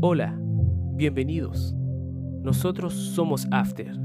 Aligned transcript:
Hola, 0.00 0.38
bienvenidos. 0.94 1.74
Nosotros 2.44 2.94
somos 2.94 3.48
After 3.50 3.98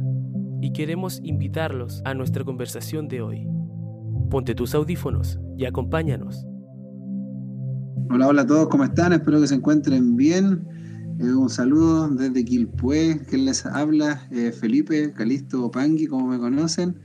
y 0.59 0.73
queremos 0.73 1.19
invitarlos 1.23 2.01
a 2.04 2.16
nuestra 2.16 2.43
conversación 2.43 3.08
de 3.08 3.21
hoy. 3.21 3.48
Ponte 4.32 4.56
tus 4.56 4.74
audífonos 4.74 5.40
y 5.56 5.66
acompáñanos. 5.66 6.48
Hola, 8.09 8.27
hola 8.27 8.41
a 8.41 8.48
todos, 8.48 8.70
¿cómo 8.70 8.86
están? 8.86 9.14
Espero 9.14 9.39
que 9.39 9.45
se 9.45 9.54
encuentren 9.54 10.16
bien. 10.16 10.66
Eh, 11.20 11.32
un 11.32 11.52
saludo 11.52 12.10
desde 12.10 12.44
Quilpué, 12.44 13.21
que 13.30 13.38
les 13.38 13.64
habla, 13.64 14.28
eh, 14.32 14.52
Felipe 14.52 15.14
Calisto 15.14 15.70
Pangui, 15.70 16.07
como 16.07 16.25
me 16.28 16.39
conocen. 16.39 16.98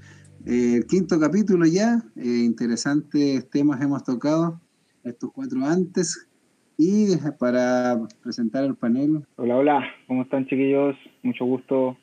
Eh, 0.47 0.77
el 0.77 0.87
quinto 0.87 1.21
capítulo 1.21 1.67
ya, 1.67 2.03
eh, 2.17 2.43
interesantes 2.43 3.51
temas 3.51 3.83
hemos 3.83 4.03
tocado, 4.03 4.63
estos 5.05 5.31
cuatro 5.35 5.67
antes. 5.67 6.28
Y 6.81 7.17
para 7.41 7.99
presentar 8.23 8.65
el 8.65 8.77
panel. 8.77 9.25
Hola, 9.35 9.57
hola, 9.57 9.85
¿cómo 10.07 10.23
están 10.23 10.47
chiquillos? 10.47 10.95
Mucho 11.25 11.45
gusto. 11.45 11.97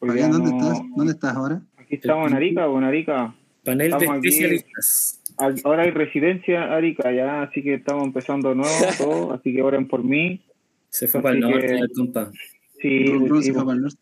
Hoy 0.00 0.08
Fabián, 0.08 0.30
día 0.32 0.38
¿dónde 0.40 0.50
no- 0.50 0.58
estás? 0.72 0.82
¿Dónde 0.96 1.12
estás 1.12 1.36
ahora? 1.36 1.62
Aquí 1.76 1.94
estamos 1.94 2.28
en 2.30 2.36
Arica, 2.36 2.64
en 2.66 2.84
Arica. 2.84 3.34
Panel 3.64 3.90
de 3.92 3.96
Estamos 3.96 4.16
especialistas. 4.16 5.22
Al- 5.38 5.60
Ahora 5.62 5.84
hay 5.84 5.92
residencia 5.92 6.74
Arica 6.74 7.12
ya, 7.12 7.42
así 7.42 7.62
que 7.62 7.74
estamos 7.74 8.04
empezando 8.06 8.48
de 8.48 8.56
nuevo 8.56 8.68
todo, 8.98 9.32
así 9.34 9.54
que 9.54 9.62
oren 9.62 9.86
por 9.86 10.02
mí. 10.02 10.40
Se 10.88 11.06
fue 11.06 11.22
para 11.22 11.36
el 11.36 11.40
norte, 11.40 11.66
que- 11.66 11.74
el 11.78 11.90
compa. 11.92 12.32
Sí, 12.80 13.04
pues, 13.28 13.44
se 13.44 13.46
sí, 13.46 13.52
fue 13.52 13.64
para 13.64 13.76
el 13.76 13.82
norte. 13.82 13.98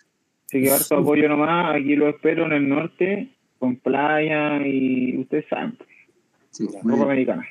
así 0.46 0.62
que 0.62 0.70
harto 0.70 0.96
apoyo 0.96 1.28
nomás, 1.28 1.74
aquí 1.76 1.94
lo 1.94 2.08
espero 2.08 2.46
en 2.46 2.52
el 2.52 2.66
norte, 2.68 3.34
con 3.58 3.76
playa 3.76 4.66
y 4.66 5.18
ustedes 5.18 5.44
saben, 5.50 5.76
Sí, 6.50 6.64
muy 6.82 6.92
Copa. 6.94 7.04
Americana. 7.04 7.46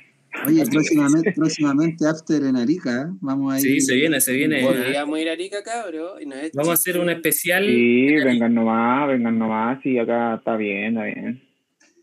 Oye, 0.47 0.63
próximamente, 0.71 1.31
próximamente 1.35 2.05
After 2.07 2.43
en 2.43 2.55
Arica. 2.55 3.01
¿eh? 3.03 3.05
Vamos 3.21 3.53
a 3.53 3.57
ir. 3.57 3.61
Sí, 3.61 3.81
se 3.81 3.95
viene, 3.95 4.19
se 4.21 4.33
viene. 4.33 4.61
Podríamos 4.63 5.19
ir 5.19 5.29
a 5.29 5.31
Arica, 5.33 5.63
cabro. 5.63 6.19
y 6.21 6.25
no 6.25 6.35
es 6.35 6.51
Vamos 6.53 6.69
a 6.71 6.73
hacer 6.73 6.99
un 6.99 7.09
especial. 7.09 7.65
Sí, 7.65 8.15
vengan 8.23 8.53
nomás, 8.53 9.07
vengan 9.07 9.37
nomás, 9.39 9.81
sí, 9.83 9.97
acá 9.97 10.35
está 10.35 10.55
bien, 10.57 10.97
está 10.97 11.03
bien. 11.05 11.41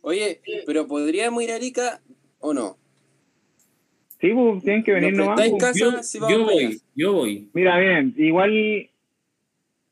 Oye, 0.00 0.40
pero 0.66 0.86
¿podríamos 0.88 1.42
ir 1.42 1.52
a 1.52 1.56
Arica 1.56 2.00
o 2.40 2.52
no? 2.52 2.76
Sí, 4.20 4.30
pues 4.32 4.62
tienen 4.62 4.84
que 4.84 4.92
venir 4.92 5.14
¿Nos 5.16 5.26
nomás. 5.26 5.40
prestáis 5.40 5.74
pues. 5.78 6.12
casa? 6.12 6.28
Yo, 6.32 6.44
voy, 6.44 6.80
yo 6.94 7.12
voy. 7.12 7.48
Mira, 7.54 7.78
bien, 7.78 8.14
igual, 8.16 8.88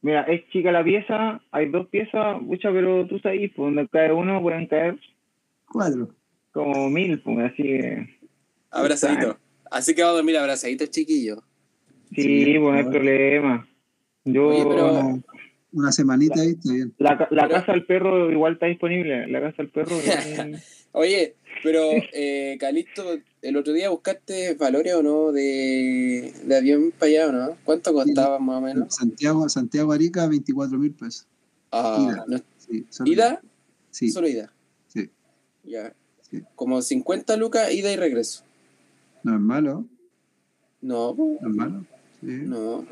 mira, 0.03 0.23
es 0.23 0.49
chica 0.51 0.71
la 0.73 0.83
pieza, 0.85 1.41
hay 1.51 1.69
dos 1.69 1.89
piezas, 1.89 2.41
mucha, 2.43 2.71
pero 2.73 3.07
tú 3.07 3.19
sabes, 3.21 3.51
pues 3.55 3.67
donde 3.75 3.89
cae 3.89 4.13
uno 4.13 4.41
pueden 4.41 4.67
caer 4.67 4.99
Cuatro. 5.67 6.11
como 6.53 6.89
mil, 6.91 7.21
pues, 7.21 7.39
así 7.53 7.63
que, 7.63 8.07
Abrazadito. 8.71 9.39
Así 9.71 9.95
que 9.95 10.03
vamos 10.03 10.15
a 10.15 10.17
dormir 10.19 10.37
abrazaditos, 10.39 10.91
chiquillos. 10.91 11.39
sí, 12.15 12.23
Sí, 12.23 12.45
pues 12.59 12.61
no 12.61 12.73
hay 12.73 12.85
problema. 12.85 13.69
Yo, 14.25 14.49
Oye, 14.49 14.65
pero- 14.69 15.23
Una 15.73 15.93
semanita 15.93 16.41
ahí, 16.41 16.49
está 16.51 16.73
bien. 16.73 16.93
la, 16.99 17.17
ca- 17.17 17.29
la 17.31 17.43
pero- 17.47 17.61
casa 17.61 17.73
del 17.73 17.87
perro 17.87 18.31
igual 18.33 18.55
está 18.55 18.67
disponible, 18.67 19.29
la 19.29 19.41
casa 19.41 19.63
del 19.63 19.71
perro 19.71 19.97
igual- 20.01 20.63
Oye, 20.93 21.37
pero, 21.63 21.83
eh, 22.13 22.57
Calixto, 22.59 23.05
el 23.43 23.57
otro 23.57 23.73
día 23.73 23.89
buscaste 23.91 24.55
valores 24.55 24.93
o 24.95 25.03
no 25.05 25.31
de, 25.31 26.33
de 26.45 26.57
avión 26.57 26.93
para 26.99 27.11
allá 27.11 27.29
o 27.29 27.33
no? 27.33 27.57
¿Cuánto 27.65 27.93
costaba 27.93 28.41
más 28.41 28.57
o 28.59 28.61
menos? 28.61 28.95
Santiago, 28.97 29.49
Santiago 29.49 29.93
Arica, 29.93 30.27
24 30.27 30.77
mil 30.79 30.93
pesos. 30.93 31.27
Ah, 31.71 32.05
Ida. 32.13 32.25
no- 32.27 32.41
Sí, 32.59 32.85
solo 32.91 33.11
¿Ida? 33.13 33.41
Sí, 33.91 34.11
Solo 34.11 34.29
ida. 34.29 34.53
sí. 34.89 35.09
Ya. 35.65 35.93
Sí. 36.29 36.43
Como 36.57 36.83
50 36.83 37.37
lucas, 37.37 37.73
ida 37.73 37.93
y 37.93 37.97
regreso. 37.97 38.45
No 39.23 39.35
es 39.35 39.41
malo, 39.41 39.85
No, 40.81 41.15
no 41.15 41.49
es 41.49 41.55
malo. 41.55 41.85
Sí. 42.21 42.27
no. 42.45 42.85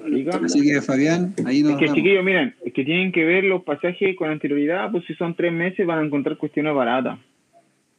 Así 0.43 0.63
que 0.63 0.81
Fabián, 0.81 1.35
ahí 1.45 1.63
nos 1.63 1.73
Es 1.73 1.79
que 1.79 1.85
vemos. 1.85 1.97
chiquillos, 1.97 2.25
miren, 2.25 2.55
es 2.65 2.73
que 2.73 2.85
tienen 2.85 3.13
que 3.13 3.25
ver 3.25 3.45
los 3.45 3.63
pasajes 3.63 4.17
con 4.17 4.31
anterioridad, 4.31 4.91
pues 4.91 5.05
si 5.07 5.15
son 5.15 5.35
tres 5.35 5.53
meses 5.53 5.87
van 5.87 5.99
a 5.99 6.07
encontrar 6.07 6.39
cuestiones 6.39 6.75
baratas. 6.75 7.19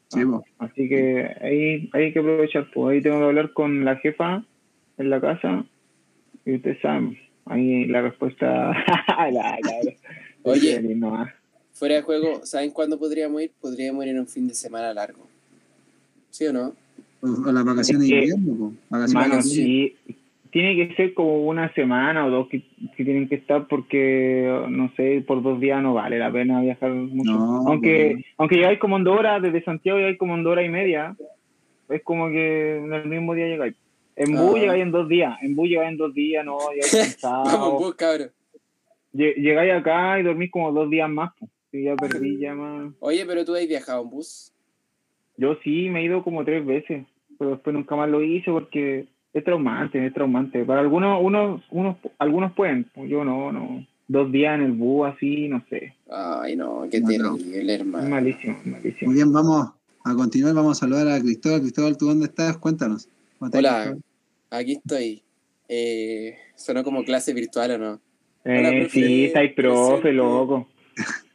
Sí, 0.07 0.25
po. 0.25 0.44
Así 0.57 0.89
que 0.89 1.28
ahí, 1.41 1.88
hay 1.94 2.13
que 2.13 2.19
aprovechar, 2.19 2.68
pues 2.73 2.95
ahí 2.95 3.01
tengo 3.03 3.19
que 3.19 3.25
hablar 3.25 3.53
con 3.53 3.85
la 3.85 3.97
jefa 3.97 4.44
en 4.97 5.09
la 5.12 5.22
casa 5.22 5.66
y 6.45 6.56
ustedes 6.56 6.81
saben, 6.81 7.16
ahí 7.45 7.85
la 7.85 8.01
respuesta... 8.01 8.72
la- 9.07 9.31
la- 9.31 9.57
Oye. 10.44 10.81
no, 10.95 11.16
ah. 11.16 11.31
Fuera 11.73 11.95
de 11.95 12.01
juego, 12.01 12.44
¿saben 12.44 12.72
cuándo 12.72 12.97
podríamos 12.97 13.39
ir? 13.44 13.51
Podríamos 13.62 14.03
ir 14.03 14.12
en 14.12 14.19
un 14.22 14.28
fin 14.28 14.47
de 14.47 14.56
semana 14.56 14.94
largo. 14.95 15.28
¿Sí 16.31 16.45
o 16.47 16.53
no? 16.53 16.73
O, 17.22 17.52
las 17.52 17.66
vacaciones 17.66 18.07
de 18.07 18.19
Es 18.19 18.25
que- 18.25 18.31
invierno, 18.35 18.57
po. 18.57 18.74
Vacaciones 18.90 19.13
Mano, 19.28 19.35
de 19.38 19.41
sí, 19.44 19.96
tiene 20.52 20.75
que 20.75 20.96
ser 20.96 21.13
como 21.13 21.46
una 21.47 21.72
semana 21.74 22.25
o 22.25 22.30
dos 22.30 22.47
que, 22.50 22.63
que 22.97 23.03
tienen 23.03 23.28
que 23.30 23.35
estar 23.35 23.68
porque, 23.68 24.66
no 24.69 24.91
sé, 24.96 25.24
por 25.28 25.44
dos 25.44 25.59
días 25.59 25.81
no 25.84 25.94
vale 25.94 26.18
la 26.18 26.31
pena 26.31 26.62
viajar 26.62 26.91
mucho. 26.91 27.31
No, 27.31 27.68
aunque 27.68 28.24
aunque 28.38 28.56
llegáis 28.56 28.80
como 28.80 28.97
en 28.97 29.03
dos 29.03 29.19
horas, 29.19 29.41
desde 29.41 29.63
Santiago 29.63 30.00
llegáis 30.00 30.18
como 30.18 30.35
en 30.35 30.44
dos 30.44 30.52
horas 30.53 30.66
y 30.66 30.69
media, 30.69 31.16
es 31.90 32.02
como 32.03 32.30
que 32.30 32.78
en 32.78 32.94
el 32.94 33.06
mismo 33.07 33.34
día 33.36 33.47
llegáis. 33.47 33.75
En 34.16 34.31
bus 34.34 34.56
Ah. 34.56 34.59
llegáis 34.59 34.81
en 34.84 34.91
dos 34.91 35.07
días, 35.07 35.38
en 35.41 35.56
bus 35.56 35.69
llegáis 35.69 35.91
en 35.91 35.97
dos 35.97 36.13
días, 36.13 36.44
no, 36.46 36.57
llegáis 36.74 36.91
Vamos, 37.24 37.47
cansado. 37.50 37.80
bus, 37.80 37.96
cabrón. 37.96 38.30
Lle- 39.13 39.36
Llegáis 39.36 39.74
acá 39.74 40.19
y 40.19 40.24
dormís 40.24 40.51
como 40.51 40.72
dos 40.72 40.90
días 40.90 41.09
más, 41.09 41.31
pues. 41.40 41.50
Sí, 41.72 41.84
ya 41.84 41.96
perdí 41.96 42.40
ya 42.40 42.56
más. 42.56 42.91
Oye, 43.00 43.24
pero 43.28 43.46
tú 43.46 43.53
has 43.56 43.68
viajado 43.68 44.01
en 44.03 44.09
bus. 44.09 44.51
Yo 45.39 45.55
sí 45.63 45.89
me 45.89 46.01
he 46.01 46.03
ido 46.03 46.22
como 46.23 46.44
tres 46.44 46.66
veces, 46.66 47.05
pero 47.38 47.51
después 47.51 47.73
nunca 47.73 47.95
más 47.95 48.09
lo 48.09 48.22
hice 48.22 48.51
porque 48.51 49.07
es 49.33 49.44
traumante, 49.44 50.05
es 50.05 50.13
traumante. 50.13 50.66
Para 50.66 50.81
algunos, 50.81 51.17
unos, 51.23 51.61
unos, 51.72 51.95
algunos 52.17 52.51
pueden, 52.53 52.85
yo 53.07 53.23
no, 53.23 53.51
no. 53.51 53.85
Dos 54.09 54.31
días 54.31 54.55
en 54.59 54.66
el 54.66 54.72
bus 54.73 55.07
así, 55.07 55.47
no 55.47 55.63
sé. 55.69 55.94
Ay, 56.11 56.55
no, 56.55 56.83
qué 56.91 57.00
No, 57.00 57.38
terrible, 57.38 57.73
Es 57.75 57.79
hermano. 57.79 58.09
malísimo, 58.09 58.57
es 58.59 58.66
malísimo. 58.66 59.11
Muy 59.11 59.16
bien, 59.16 59.31
vamos 59.31 59.72
a 60.03 60.16
continuar. 60.16 60.53
Vamos 60.55 60.77
a 60.77 60.79
saludar 60.81 61.07
a 61.07 61.22
Cristóbal. 61.22 61.61
Cristóbal, 61.61 61.97
¿tú 61.97 62.07
dónde 62.07 62.25
estás? 62.25 62.57
Cuéntanos. 62.57 63.07
¿Cómo 63.38 63.47
estás, 63.47 63.59
Hola, 63.59 63.79
Cristóbal? 63.83 64.03
aquí 64.50 64.71
estoy. 64.73 65.21
Eh, 65.69 66.35
sonó 66.56 66.83
como 66.83 67.03
clase 67.06 67.33
virtual 67.33 67.71
o 67.71 67.77
no. 67.77 67.94
Eh, 68.45 68.57
Hola, 68.59 68.69
profe, 68.71 68.89
sí, 68.89 69.25
estáis 69.25 69.53
profe, 69.53 70.01
presente. 70.01 70.13
loco. 70.13 70.67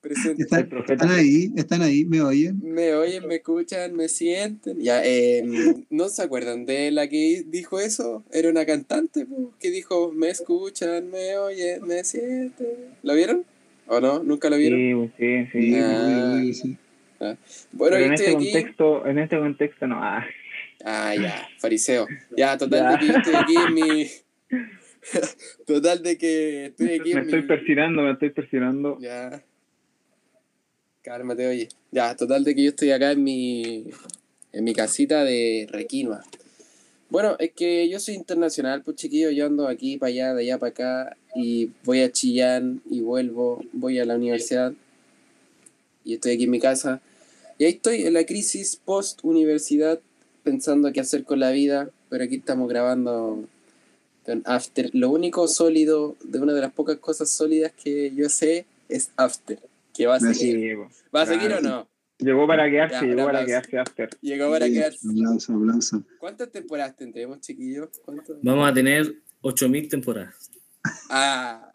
Presente. 0.00 0.42
¿Están, 0.44 1.10
ahí? 1.10 1.52
¿Están 1.56 1.82
ahí? 1.82 2.04
¿Me 2.06 2.22
oyen? 2.22 2.58
Me 2.62 2.94
oyen, 2.94 3.26
me 3.28 3.36
escuchan, 3.36 3.94
me 3.94 4.08
sienten. 4.08 4.78
Ya, 4.80 5.02
eh, 5.04 5.44
¿no 5.90 6.08
se 6.08 6.22
acuerdan 6.22 6.64
de 6.64 6.90
la 6.90 7.06
que 7.08 7.44
dijo 7.46 7.78
eso? 7.80 8.24
Era 8.32 8.48
una 8.48 8.64
cantante 8.64 9.26
que 9.60 9.70
dijo, 9.70 10.10
me 10.12 10.30
escuchan, 10.30 11.10
me 11.10 11.36
oyen, 11.36 11.86
me 11.86 12.02
sienten. 12.04 12.66
¿Lo 13.02 13.14
vieron? 13.14 13.44
¿O 13.88 14.00
no? 14.00 14.22
¿Nunca 14.22 14.48
lo 14.48 14.56
vieron? 14.56 15.12
Sí, 15.18 15.46
sí, 15.46 15.46
sí. 15.52 15.72
Sí, 15.72 15.78
Ah. 15.78 16.40
sí. 16.54 16.76
Bueno, 17.72 17.96
Pero 17.96 17.96
en 18.06 18.14
estoy 18.14 18.26
este 18.28 18.36
aquí. 18.36 18.52
contexto, 18.52 19.06
en 19.06 19.18
este 19.18 19.38
contexto 19.38 19.86
no. 19.86 19.96
Ah, 20.02 20.24
Ah, 20.82 21.14
ya, 21.14 21.46
fariseo. 21.58 22.06
Ya, 22.34 22.56
total 22.56 22.80
Ya. 22.80 22.90
de 22.92 22.98
que 22.98 23.06
yo 23.06 23.18
estoy 23.18 23.34
aquí 23.34 23.54
en 23.68 23.74
mi. 23.74 24.06
total 25.66 26.02
de 26.02 26.16
que 26.16 26.66
estoy 26.66 26.88
aquí 26.98 27.12
me 27.12 27.20
en 27.20 27.24
estoy 27.26 27.42
mi. 27.42 27.46
persinando, 27.48 28.02
me 28.02 28.12
estoy 28.12 28.30
persinando. 28.30 28.98
Ya. 28.98 29.42
Cálmate, 31.02 31.46
oye. 31.46 31.68
Ya, 31.90 32.14
total 32.14 32.44
de 32.44 32.54
que 32.54 32.62
yo 32.62 32.70
estoy 32.70 32.90
acá 32.90 33.12
en 33.12 33.24
mi. 33.24 33.86
En 34.52 34.64
mi 34.64 34.74
casita 34.74 35.24
de 35.24 35.66
Requinoa. 35.70 36.24
Bueno, 37.08 37.36
es 37.38 37.52
que 37.52 37.88
yo 37.88 37.98
soy 37.98 38.14
internacional, 38.14 38.82
pues 38.82 38.96
chiquillo, 38.96 39.30
yo 39.30 39.46
ando 39.46 39.66
aquí 39.66 39.96
para 39.96 40.10
allá, 40.10 40.34
de 40.34 40.42
allá 40.42 40.58
para 40.58 40.70
acá, 40.70 41.16
y 41.34 41.70
voy 41.84 42.02
a 42.02 42.12
Chillán 42.12 42.82
y 42.88 43.00
vuelvo, 43.00 43.64
voy 43.72 43.98
a 43.98 44.04
la 44.04 44.14
universidad, 44.14 44.72
y 46.04 46.14
estoy 46.14 46.32
aquí 46.32 46.44
en 46.44 46.50
mi 46.50 46.60
casa. 46.60 47.00
Y 47.58 47.64
ahí 47.64 47.72
estoy 47.72 48.06
en 48.06 48.14
la 48.14 48.24
crisis 48.24 48.76
post-universidad, 48.76 50.00
pensando 50.44 50.92
qué 50.92 51.00
hacer 51.00 51.24
con 51.24 51.40
la 51.40 51.50
vida, 51.50 51.90
pero 52.08 52.24
aquí 52.24 52.36
estamos 52.36 52.68
grabando 52.68 53.44
After. 54.44 54.90
Lo 54.92 55.10
único 55.10 55.48
sólido, 55.48 56.16
de 56.22 56.38
una 56.38 56.52
de 56.52 56.60
las 56.60 56.72
pocas 56.72 56.98
cosas 56.98 57.30
sólidas 57.30 57.72
que 57.72 58.12
yo 58.14 58.28
sé, 58.28 58.66
es 58.88 59.10
After. 59.16 59.58
Que 60.00 60.06
va 60.06 60.14
a 60.14 60.20
seguir. 60.20 60.78
Sí. 60.90 61.04
¿Va 61.14 61.22
a 61.22 61.26
seguir 61.26 61.48
Claro. 61.48 61.58
o 61.58 61.70
no? 61.70 61.90
Llegó 62.18 62.46
para 62.46 62.70
quedarse, 62.70 62.94
Ya, 62.94 63.02
llegó 63.02 63.26
para 63.26 63.44
quedarse 63.44 63.78
after. 63.78 64.08
Llegó 64.22 64.50
para 64.50 64.64
Sí, 64.66 64.72
quedarse. 64.72 65.08
Aplauso, 65.10 65.54
aplauso. 65.54 66.04
¿Cuántas 66.18 66.50
temporadas 66.50 66.96
tendremos, 66.96 67.40
chiquillos? 67.40 67.88
¿Cuántas? 68.02 68.36
Vamos 68.42 68.66
a 68.70 68.72
tener 68.72 69.14
8000 69.42 69.88
temporadas. 69.90 70.50
Ah, 71.10 71.70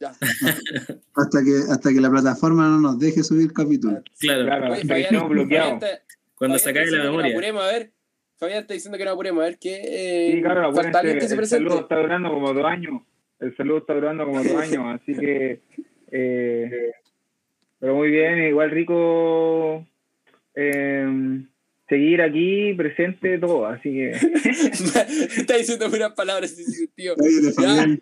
ya. 0.00 0.10
Hasta 1.14 1.44
que, 1.44 1.52
hasta 1.70 1.92
que 1.92 2.00
la 2.00 2.10
plataforma 2.10 2.66
no 2.68 2.80
nos 2.80 2.98
deje 2.98 3.22
subir 3.22 3.52
capítulos. 3.52 4.02
Claro, 4.18 4.44
Claro, 4.44 4.72
Oye, 4.72 4.80
Fabián, 4.84 5.00
estemos 5.04 5.28
bloqueados. 5.28 5.70
Fabián 5.74 5.92
está- 5.94 6.04
cuando 6.34 6.58
Fabián 6.58 6.58
se 6.58 6.68
está 6.68 6.70
acabe 6.70 6.90
la 6.90 6.96
diciendo 6.96 7.02
que 7.02 7.06
nos 7.06 7.16
memoria. 7.16 7.32
apuremos, 7.32 7.62
a 7.62 7.66
ver. 7.78 7.92
Fabián 8.38 8.58
está 8.62 8.74
diciendo 8.74 8.98
que 8.98 9.04
no 9.04 9.10
apuremos, 9.12 9.40
a 9.42 9.44
ver 9.46 9.58
qué. 9.60 9.80
Eh, 9.84 10.32
Sí, 10.34 10.42
claro, 10.42 10.72
falta 10.72 10.98
alguien 10.98 11.18
que 11.18 11.24
acuérdense, 11.26 11.28
se 11.28 11.34
el 11.34 11.38
presente. 11.38 11.64
saludo 11.68 11.80
está 11.82 11.96
durando 12.00 12.28
como 12.30 12.52
dos 12.52 12.64
años. 12.64 13.02
El 13.38 13.56
saludo 13.56 13.78
está 13.78 13.94
durando 13.94 14.24
como 14.24 14.42
dos 14.42 14.52
años, 14.56 15.00
así 15.00 15.14
que. 15.14 15.60
eh, 16.12 16.92
pero 17.82 17.96
muy 17.96 18.10
bien, 18.10 18.38
igual 18.46 18.70
rico. 18.70 19.84
eh, 20.54 21.42
seguir 21.88 22.22
aquí 22.22 22.72
presente 22.74 23.36
todo, 23.38 23.66
así 23.66 23.90
que 23.90 24.10
Está 25.36 25.56
diciendo 25.56 25.86
unas 25.92 26.12
palabras 26.12 26.56
Ya. 26.96 27.12
Fabián, 27.54 28.00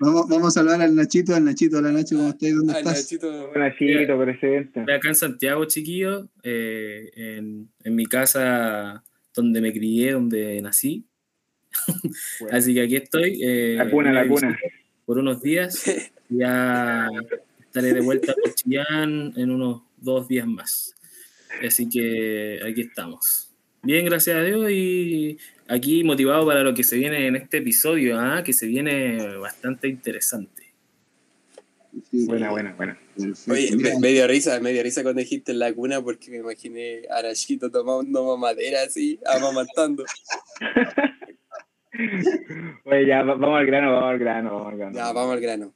Vamos, 0.00 0.28
vamos 0.30 0.48
a 0.48 0.60
saludar 0.60 0.80
al 0.80 0.94
Nachito, 0.94 1.34
al 1.34 1.44
Nachito, 1.44 1.76
hola 1.78 1.90
Nacho, 1.92 2.16
¿cómo 2.16 2.28
estás? 2.30 2.54
¿Dónde 2.54 2.72
Ah, 2.72 2.78
estás? 2.78 2.94
Nachito. 3.02 3.52
Nachito 3.54 4.18
presente. 4.18 4.80
Estoy 4.80 4.94
acá 4.94 5.08
en 5.08 5.14
Santiago, 5.14 5.64
chiquillo, 5.66 6.28
eh, 6.42 7.10
en, 7.16 7.68
en 7.84 7.94
mi 7.94 8.06
casa 8.06 9.02
donde 9.34 9.60
me 9.60 9.72
crié, 9.74 10.12
donde 10.12 10.62
nací. 10.62 11.04
Así 12.50 12.72
que 12.72 12.80
aquí 12.82 12.96
estoy. 12.96 13.40
eh, 13.42 13.74
La 13.76 13.90
cuna, 13.90 14.10
la 14.12 14.26
cuna. 14.26 14.58
Por 15.04 15.18
unos 15.18 15.42
días. 15.42 15.84
Ya 16.30 17.08
estaré 17.78 17.94
de 17.94 18.00
vuelta 18.00 18.34
por 18.42 18.54
Chillán 18.54 19.32
en 19.36 19.50
unos 19.50 19.82
dos 19.96 20.28
días 20.28 20.46
más. 20.46 20.94
Así 21.66 21.88
que 21.88 22.60
aquí 22.64 22.82
estamos. 22.82 23.50
Bien, 23.82 24.04
gracias 24.04 24.36
a 24.36 24.42
Dios 24.42 24.70
y 24.70 25.38
aquí 25.68 26.04
motivado 26.04 26.46
para 26.46 26.62
lo 26.62 26.74
que 26.74 26.84
se 26.84 26.96
viene 26.96 27.26
en 27.26 27.36
este 27.36 27.58
episodio, 27.58 28.18
¿ah? 28.18 28.42
que 28.44 28.52
se 28.52 28.66
viene 28.66 29.36
bastante 29.38 29.88
interesante. 29.88 30.64
Sí, 32.10 32.26
Buena, 32.26 32.50
buena, 32.50 32.74
buena. 32.74 32.98
Oye, 33.48 33.74
me, 33.76 33.98
me 33.98 34.08
dio 34.08 34.26
risa, 34.28 34.60
me 34.60 34.72
dio 34.72 34.82
risa 34.82 35.02
cuando 35.02 35.20
dijiste 35.20 35.52
en 35.52 35.58
la 35.58 35.72
cuna 35.72 36.02
porque 36.02 36.30
me 36.30 36.36
imaginé 36.38 37.02
a 37.10 37.22
tomando 37.70 38.24
mamadera 38.24 38.82
así, 38.82 39.18
amamantando. 39.26 40.04
Oye, 42.84 43.06
ya, 43.06 43.22
va- 43.22 43.34
vamos 43.34 43.58
al 43.58 43.66
grano, 43.66 43.92
vamos 43.92 44.10
al 44.10 44.18
grano, 44.18 44.50
vamos 44.54 44.72
al 44.72 44.78
grano. 44.78 44.96
Ya, 44.96 45.12
vamos 45.12 45.32
al 45.34 45.40
grano. 45.40 45.74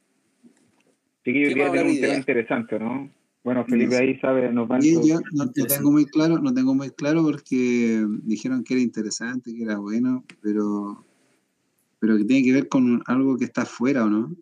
Chiquillos, 1.23 1.53
¿Qué 1.53 1.53
hoy 1.53 1.55
día 1.55 1.63
vamos 1.65 1.77
a 1.77 1.83
tenemos 1.83 1.95
un 1.95 2.01
tema 2.01 2.15
interesante, 2.15 2.79
¿no? 2.79 3.11
Bueno, 3.43 3.65
Felipe 3.65 3.97
ahí 3.97 4.17
sabe, 4.19 4.51
nos 4.51 4.67
van 4.67 4.81
Sí, 4.81 4.95
yo 5.05 5.19
no, 5.33 5.45
no 5.45 5.51
tengo 5.51 5.91
muy 5.91 6.05
claro, 6.05 6.39
no 6.39 6.53
tengo 6.53 6.73
muy 6.73 6.89
claro 6.91 7.23
porque 7.23 8.05
dijeron 8.23 8.63
que 8.63 8.75
era 8.75 8.83
interesante, 8.83 9.53
que 9.53 9.63
era 9.63 9.77
bueno, 9.77 10.23
pero 10.41 11.05
pero 11.99 12.17
que 12.17 12.25
tiene 12.25 12.43
que 12.43 12.53
ver 12.53 12.67
con 12.67 13.01
algo 13.05 13.37
que 13.37 13.45
está 13.45 13.61
afuera, 13.61 14.03
¿o 14.05 14.09
no? 14.09 14.35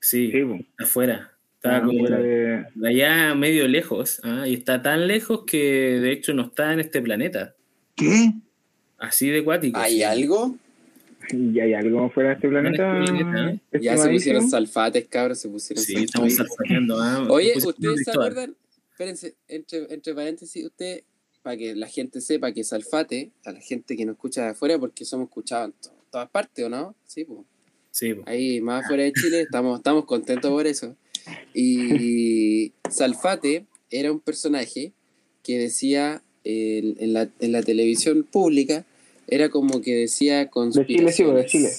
Sí, 0.00 0.30
Sí, 0.32 0.42
pues. 0.44 0.62
afuera. 0.78 1.32
Está 1.54 1.76
Ah, 1.76 1.82
como 1.82 1.98
fuera 1.98 2.18
de 2.18 2.66
allá 2.88 3.34
medio 3.34 3.68
lejos, 3.68 4.20
¿ah? 4.24 4.48
y 4.48 4.54
está 4.54 4.80
tan 4.80 5.06
lejos 5.06 5.44
que 5.46 6.00
de 6.00 6.12
hecho 6.12 6.32
no 6.32 6.42
está 6.42 6.72
en 6.72 6.80
este 6.80 7.02
planeta. 7.02 7.54
¿Qué? 7.96 8.32
Así 8.98 9.28
de 9.28 9.44
cuático. 9.44 9.78
¿Hay 9.78 9.96
sí. 9.96 10.02
algo? 10.02 10.56
¿Y 11.32 11.60
hay 11.60 11.74
algo 11.74 12.10
fuera 12.10 12.30
de 12.30 12.34
este 12.36 12.48
planeta? 12.48 13.00
este 13.04 13.12
planeta, 13.24 13.50
¿eh? 13.72 13.80
Ya 13.80 13.96
se 13.96 14.08
pusieron 14.10 14.48
salfates, 14.50 15.06
cabros, 15.08 15.38
se 15.38 15.48
pusieron 15.48 15.84
Sí, 15.84 15.92
salfates. 15.92 16.10
estamos 16.14 16.34
salfateando. 16.34 17.00
¿ah? 17.00 17.26
Oye, 17.30 17.52
¿ustedes 17.56 18.04
se 18.04 18.10
acuerdan? 18.10 18.56
Espérense, 18.92 19.34
entre, 19.48 19.92
entre 19.92 20.14
paréntesis, 20.14 20.64
usted, 20.66 21.02
para 21.42 21.56
que 21.56 21.74
la 21.74 21.86
gente 21.86 22.20
sepa 22.20 22.52
que 22.52 22.64
Salfate, 22.64 23.30
a 23.44 23.52
la 23.52 23.60
gente 23.60 23.96
que 23.96 24.04
nos 24.04 24.14
escucha 24.14 24.42
de 24.44 24.48
afuera, 24.50 24.78
porque 24.78 25.04
somos 25.06 25.28
escuchados 25.28 25.68
en 25.68 25.72
to- 25.80 25.94
todas 26.10 26.28
partes, 26.30 26.64
¿o 26.64 26.68
no? 26.68 26.94
Sí, 27.06 27.24
pues. 27.24 27.40
Sí, 27.92 28.14
po. 28.14 28.22
Ahí 28.26 28.60
más 28.60 28.84
afuera 28.84 29.02
de 29.04 29.12
Chile, 29.12 29.40
estamos, 29.40 29.78
estamos 29.78 30.04
contentos 30.04 30.50
por 30.50 30.66
eso. 30.66 30.94
Y 31.54 32.72
Salfate 32.88 33.66
era 33.90 34.12
un 34.12 34.20
personaje 34.20 34.92
que 35.42 35.58
decía 35.58 36.22
en, 36.44 36.96
en 36.98 37.12
la, 37.12 37.28
en 37.40 37.52
la 37.52 37.62
televisión 37.62 38.22
pública, 38.30 38.84
era 39.30 39.48
como 39.48 39.80
que 39.80 39.94
decía 39.94 40.50
conspiraciones. 40.50 41.16
sí, 41.16 41.24
de 41.24 41.46
Chile. 41.46 41.70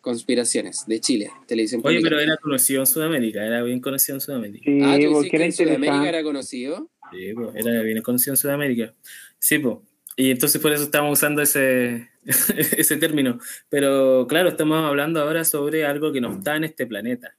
Conspiraciones, 0.00 0.84
de 0.86 1.00
Chile, 1.00 1.30
televisión 1.46 1.80
Oye, 1.82 1.96
pública. 1.96 2.10
pero 2.10 2.20
era 2.20 2.36
conocido 2.36 2.80
en 2.80 2.86
Sudamérica, 2.86 3.46
era 3.46 3.62
bien 3.62 3.80
conocido 3.80 4.16
en 4.16 4.20
Sudamérica. 4.20 4.64
Sí, 4.66 4.80
ah, 4.82 4.98
tú 5.00 5.12
porque 5.12 5.30
que 5.30 5.36
era 5.36 5.44
en 5.46 5.52
Sudamérica 5.52 6.08
era 6.08 6.22
conocido. 6.22 6.90
Sí, 7.10 7.32
po, 7.32 7.52
era 7.54 7.80
bien 7.82 8.02
conocido 8.02 8.34
en 8.34 8.36
Sudamérica. 8.36 8.92
Sí, 9.38 9.58
pues. 9.58 9.78
Y 10.16 10.30
entonces 10.30 10.60
por 10.60 10.72
eso 10.72 10.84
estamos 10.84 11.18
usando 11.18 11.42
ese, 11.42 12.10
ese 12.76 12.96
término. 12.98 13.38
Pero 13.68 14.26
claro, 14.28 14.50
estamos 14.50 14.84
hablando 14.84 15.20
ahora 15.20 15.44
sobre 15.44 15.86
algo 15.86 16.12
que 16.12 16.20
no 16.20 16.32
está 16.34 16.56
en 16.56 16.64
este 16.64 16.86
planeta 16.86 17.34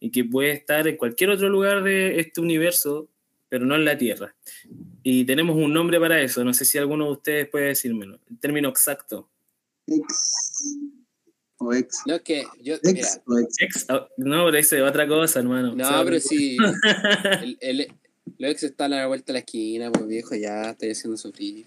y 0.00 0.10
que 0.10 0.24
puede 0.24 0.52
estar 0.52 0.88
en 0.88 0.96
cualquier 0.96 1.30
otro 1.30 1.48
lugar 1.48 1.82
de 1.82 2.18
este 2.20 2.40
universo, 2.40 3.08
pero 3.50 3.66
no 3.66 3.74
en 3.74 3.84
la 3.84 3.98
Tierra. 3.98 4.34
Y 5.02 5.24
tenemos 5.26 5.56
un 5.56 5.74
nombre 5.74 6.00
para 6.00 6.22
eso. 6.22 6.42
No 6.44 6.54
sé 6.54 6.64
si 6.64 6.78
alguno 6.78 7.04
de 7.06 7.12
ustedes 7.12 7.48
puede 7.48 7.66
decírmelo. 7.66 8.18
El 8.30 8.38
término 8.38 8.68
exacto. 8.70 9.28
Ex 9.86 10.78
o 11.58 11.74
ex. 11.74 12.02
No, 12.06 12.14
es 12.14 12.22
que 12.22 12.44
yo, 12.62 12.76
mira, 12.84 13.00
Ex 13.00 13.20
o 13.26 13.38
ex. 13.38 13.60
Ex, 13.60 13.86
oh, 13.90 14.08
no, 14.16 14.46
pero 14.46 14.56
ese 14.56 14.76
es 14.78 14.82
otra 14.82 15.06
cosa, 15.06 15.40
hermano. 15.40 15.74
no, 15.74 15.84
O 15.84 15.86
sea, 15.88 16.04
pero 16.04 16.20
sí, 16.20 16.56
el, 17.42 17.58
el, 17.60 17.92
lo 18.38 18.48
ex 18.48 18.62
está 18.62 18.86
a 18.86 18.88
la 18.88 19.06
vuelta 19.08 19.26
de 19.26 19.32
la 19.34 19.38
esquina, 19.40 19.90
pues 19.90 20.06
viejo, 20.06 20.34
ya 20.36 20.70
estoy 20.70 20.92
haciendo 20.92 21.18
sufrir. 21.18 21.66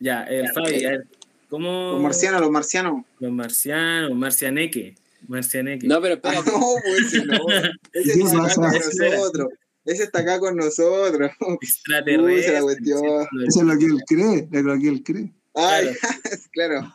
Ya, 0.00 0.24
el 0.24 0.48
Fabi, 0.52 0.84
a 0.84 0.90
ver, 0.90 1.06
¿cómo 1.48 1.92
Los 1.92 2.02
marcianos, 2.02 2.40
los 2.42 2.50
marcianos. 2.50 3.04
los 3.20 3.32
marcianos, 3.32 4.14
marcianeque, 4.14 4.94
marcianeque? 5.28 5.86
No, 5.86 6.02
pero 6.02 6.20
Ah, 6.22 6.34
espérate, 6.34 6.50
no, 6.58 6.74
pues 6.84 7.00
ese 7.14 7.24
no. 7.24 7.38
Ese 7.92 8.12
¿Qué 8.12 8.20
está 8.20 8.38
acá 8.44 8.54
pasa? 8.56 9.46
Ese 9.86 10.02
está 10.02 10.18
acá 10.20 10.38
con 10.40 10.56
nosotros. 10.56 11.30
extraterrestre. 11.62 12.52
La 12.54 12.62
cuestión. 12.62 13.26
Eso 13.46 13.60
es 13.60 13.66
lo 13.66 13.78
que 13.78 13.84
él 13.86 14.02
cree, 14.06 14.48
es 14.52 14.62
lo 14.64 14.78
que 14.78 14.88
él 14.88 15.02
cree. 15.02 15.32
Ay, 15.54 15.88
claro. 16.52 16.94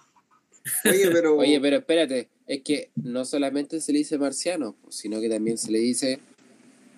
Oye, 0.85 1.09
pero. 1.11 1.37
oye, 1.37 1.59
pero 1.59 1.77
espérate, 1.77 2.29
es 2.45 2.61
que 2.61 2.91
no 2.95 3.25
solamente 3.25 3.81
se 3.81 3.91
le 3.93 3.99
dice 3.99 4.17
marciano, 4.17 4.75
sino 4.89 5.19
que 5.19 5.29
también 5.29 5.57
se 5.57 5.71
le 5.71 5.79
dice, 5.79 6.19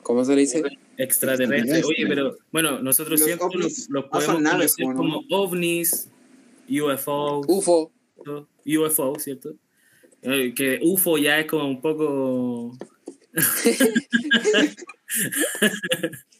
¿cómo 0.02 0.26
se 0.26 0.36
le 0.36 0.42
dice? 0.42 0.64
Extraterrestre. 0.98 1.84
Oye, 1.84 2.06
pero 2.08 2.38
bueno, 2.52 2.80
nosotros 2.80 3.20
Los 3.20 3.28
siempre 3.28 3.48
ovnis. 3.48 3.64
los, 3.64 3.90
los 3.90 4.06
Ah, 4.06 4.10
podemos 4.12 4.34
son 4.36 4.44
naves, 4.44 4.76
conocer 4.76 4.96
como 4.98 5.22
ovnis, 5.30 6.10
UFO, 6.70 7.42
UFO. 7.48 7.92
UFO, 8.66 9.20
¿cierto? 9.20 9.56
Eh, 10.22 10.54
que 10.56 10.80
UFO 10.82 11.18
ya 11.18 11.40
es 11.40 11.48
como 11.48 11.68
un 11.68 11.82
poco... 11.82 12.78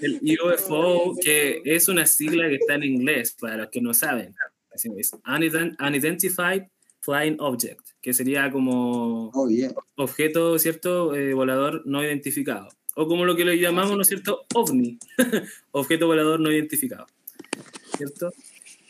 El 0.00 0.20
UFO, 0.44 1.14
que 1.22 1.62
es 1.64 1.88
una 1.88 2.06
sigla 2.06 2.48
que 2.48 2.56
está 2.56 2.74
en 2.74 2.84
inglés, 2.84 3.36
para 3.40 3.56
los 3.56 3.68
que 3.70 3.80
no 3.80 3.94
saben. 3.94 4.34
Así 4.72 4.90
es, 4.96 5.12
Unident- 5.24 5.76
Unidentified 5.80 6.64
Flying 7.00 7.36
Object, 7.40 7.80
que 8.00 8.12
sería 8.12 8.50
como 8.50 9.30
Oh, 9.32 9.48
yeah. 9.48 9.72
objeto, 9.96 10.58
¿cierto? 10.58 11.14
Eh, 11.14 11.32
volador 11.34 11.82
no 11.86 12.02
identificado. 12.04 12.68
O 12.94 13.06
como 13.06 13.24
lo 13.24 13.36
que 13.36 13.44
le 13.44 13.58
llamamos, 13.58 13.94
¿no 13.96 14.02
es 14.02 14.08
cierto? 14.08 14.44
OVNI, 14.54 14.98
objeto 15.72 16.06
volador 16.06 16.40
no 16.40 16.50
identificado. 16.50 17.06
¿Cierto? 17.96 18.32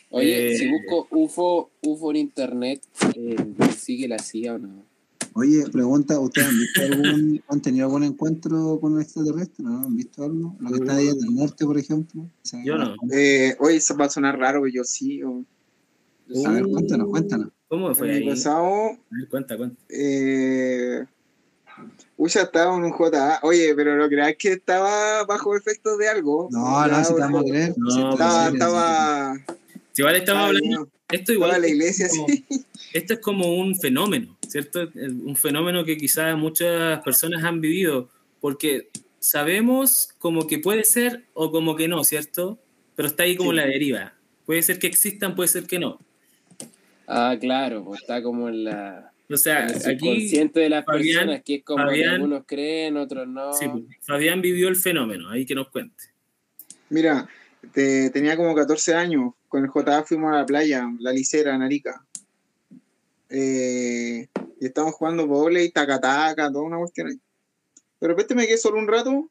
Oye, 0.09 0.53
Eh, 0.53 0.57
si 0.57 0.67
busco 0.69 1.07
UFO, 1.11 1.71
UFO 1.81 2.11
en 2.11 2.17
internet, 2.17 2.81
eh, 3.15 3.35
¿sigue 3.77 4.07
la 4.07 4.19
CIA 4.19 4.55
o 4.55 4.57
no? 4.57 4.85
Oye, 5.39 5.69
pregunta, 5.69 6.19
¿ustedes 6.19 6.47
han 6.47 6.57
visto 6.57 6.81
algún, 6.81 7.43
han 7.47 7.61
tenido 7.61 7.85
algún 7.85 8.03
encuentro 8.03 8.79
con 8.81 8.93
un 8.93 9.01
extraterrestre? 9.01 9.63
¿No? 9.63 9.85
¿Han 9.85 9.95
visto 9.95 10.23
algo? 10.23 10.55
Lo 10.59 10.69
que 10.71 10.75
está 10.77 10.95
ahí 10.95 11.09
en 11.09 11.23
el 11.27 11.35
norte, 11.35 11.63
por 11.63 11.77
ejemplo. 11.77 12.27
Yo 12.65 12.75
no. 12.75 12.95
Eh, 13.11 13.55
oye, 13.59 13.75
eso 13.75 13.95
va 13.95 14.05
a 14.05 14.09
sonar 14.09 14.39
raro, 14.39 14.61
pero 14.63 14.73
yo 14.73 14.83
sí. 14.83 15.21
o- 15.21 15.45
A 16.43 16.51
ver, 16.53 16.67
cuéntanos, 16.71 17.07
cuéntanos. 17.09 17.49
¿Cómo 17.67 17.93
fue 17.93 18.07
El 18.07 18.13
ahí? 18.15 18.21
año 18.23 18.31
A 18.31 18.33
pasado, 18.33 18.97
ver, 19.11 19.29
cuenta, 19.29 19.57
cuenta. 19.57 19.77
eh, 19.89 21.05
Uy, 22.17 22.29
ya 22.31 22.41
estaba 22.41 22.75
en 22.75 22.83
un 22.85 22.91
JA. 22.91 23.39
Oye, 23.43 23.75
pero 23.75 23.95
no 23.95 24.07
creas 24.09 24.33
que 24.39 24.53
estaba 24.53 25.23
bajo 25.25 25.55
efectos 25.55 25.99
de 25.99 26.07
algo. 26.09 26.47
No, 26.51 26.87
no, 26.87 27.03
si 27.03 27.13
te 27.13 27.19
vamos 27.19 27.41
a 27.41 27.45
creer. 27.45 27.75
No, 27.77 28.11
Estaba, 28.13 28.47
estaba, 28.49 29.35
Si 29.93 30.01
igual 30.01 30.15
estamos 30.15 30.17
estaba, 30.17 30.45
hablando, 30.47 30.89
esto 31.09 31.31
igual 31.33 31.55
en 31.55 31.61
la 31.61 31.67
es 31.67 31.73
iglesia, 31.73 32.07
como- 32.09 32.27
sí. 32.27 32.45
esto 32.93 33.13
es 33.13 33.19
como 33.19 33.55
un 33.55 33.75
fenómeno, 33.75 34.37
¿cierto? 34.47 34.89
Un 34.95 35.35
fenómeno 35.35 35.83
que 35.85 35.97
quizás 35.97 36.37
muchas 36.37 37.01
personas 37.03 37.43
han 37.43 37.61
vivido, 37.61 38.09
porque 38.41 38.89
sabemos 39.19 40.09
como 40.19 40.47
que 40.47 40.59
puede 40.59 40.83
ser 40.83 41.25
o 41.33 41.51
como 41.51 41.75
que 41.75 41.87
no, 41.87 42.03
¿cierto? 42.03 42.59
Pero 42.95 43.07
está 43.07 43.23
ahí 43.23 43.35
como 43.35 43.51
Sí. 43.51 43.57
la 43.57 43.65
deriva. 43.65 44.13
Puede 44.45 44.61
ser 44.63 44.79
que 44.79 44.87
existan, 44.87 45.35
puede 45.35 45.47
ser 45.49 45.65
que 45.65 45.79
no. 45.79 45.99
Ah, 47.07 47.37
claro, 47.39 47.83
pues 47.85 48.01
está 48.01 48.21
como 48.21 48.49
en 48.49 48.65
la 48.65 49.11
O 49.29 49.37
sea, 49.37 49.63
en 49.67 49.75
el 49.75 49.75
aquí 49.87 49.99
subconsciente 49.99 50.59
de 50.61 50.69
las 50.69 50.85
Fabián- 50.85 51.15
personas, 51.25 51.43
que 51.43 51.55
es 51.55 51.63
como 51.63 51.83
que 51.83 51.89
Fabián- 51.89 52.13
algunos 52.15 52.43
creen, 52.45 52.97
otros 52.97 53.27
no. 53.27 53.53
sí, 53.53 53.65
pues, 53.67 53.83
Fabián 54.01 54.41
vivió 54.41 54.67
el 54.69 54.75
fenómeno, 54.77 55.29
ahí 55.29 55.45
que 55.45 55.53
nos 55.55 55.69
cuente. 55.69 56.03
Mira, 56.89 57.27
te- 57.73 58.09
tenía 58.11 58.35
como 58.37 58.55
14 58.55 58.93
años. 58.93 59.33
Con 59.47 59.63
el 59.63 59.69
JA 59.71 60.03
fuimos 60.03 60.33
a 60.33 60.37
la 60.37 60.45
playa, 60.45 60.87
la 60.99 61.11
licera, 61.11 61.57
Narica. 61.57 62.05
Eh, 63.29 64.27
y 64.59 64.65
estábamos 64.65 64.95
jugando 64.95 65.27
volei, 65.27 65.69
taca-taca, 65.71 66.51
toda 66.51 66.63
una 66.63 66.77
cuestión 66.77 67.07
ahí. 67.07 67.19
De 67.99 68.07
repente 68.07 68.35
me 68.35 68.45
quedé 68.45 68.57
solo 68.57 68.77
un 68.77 68.87
rato 68.87 69.29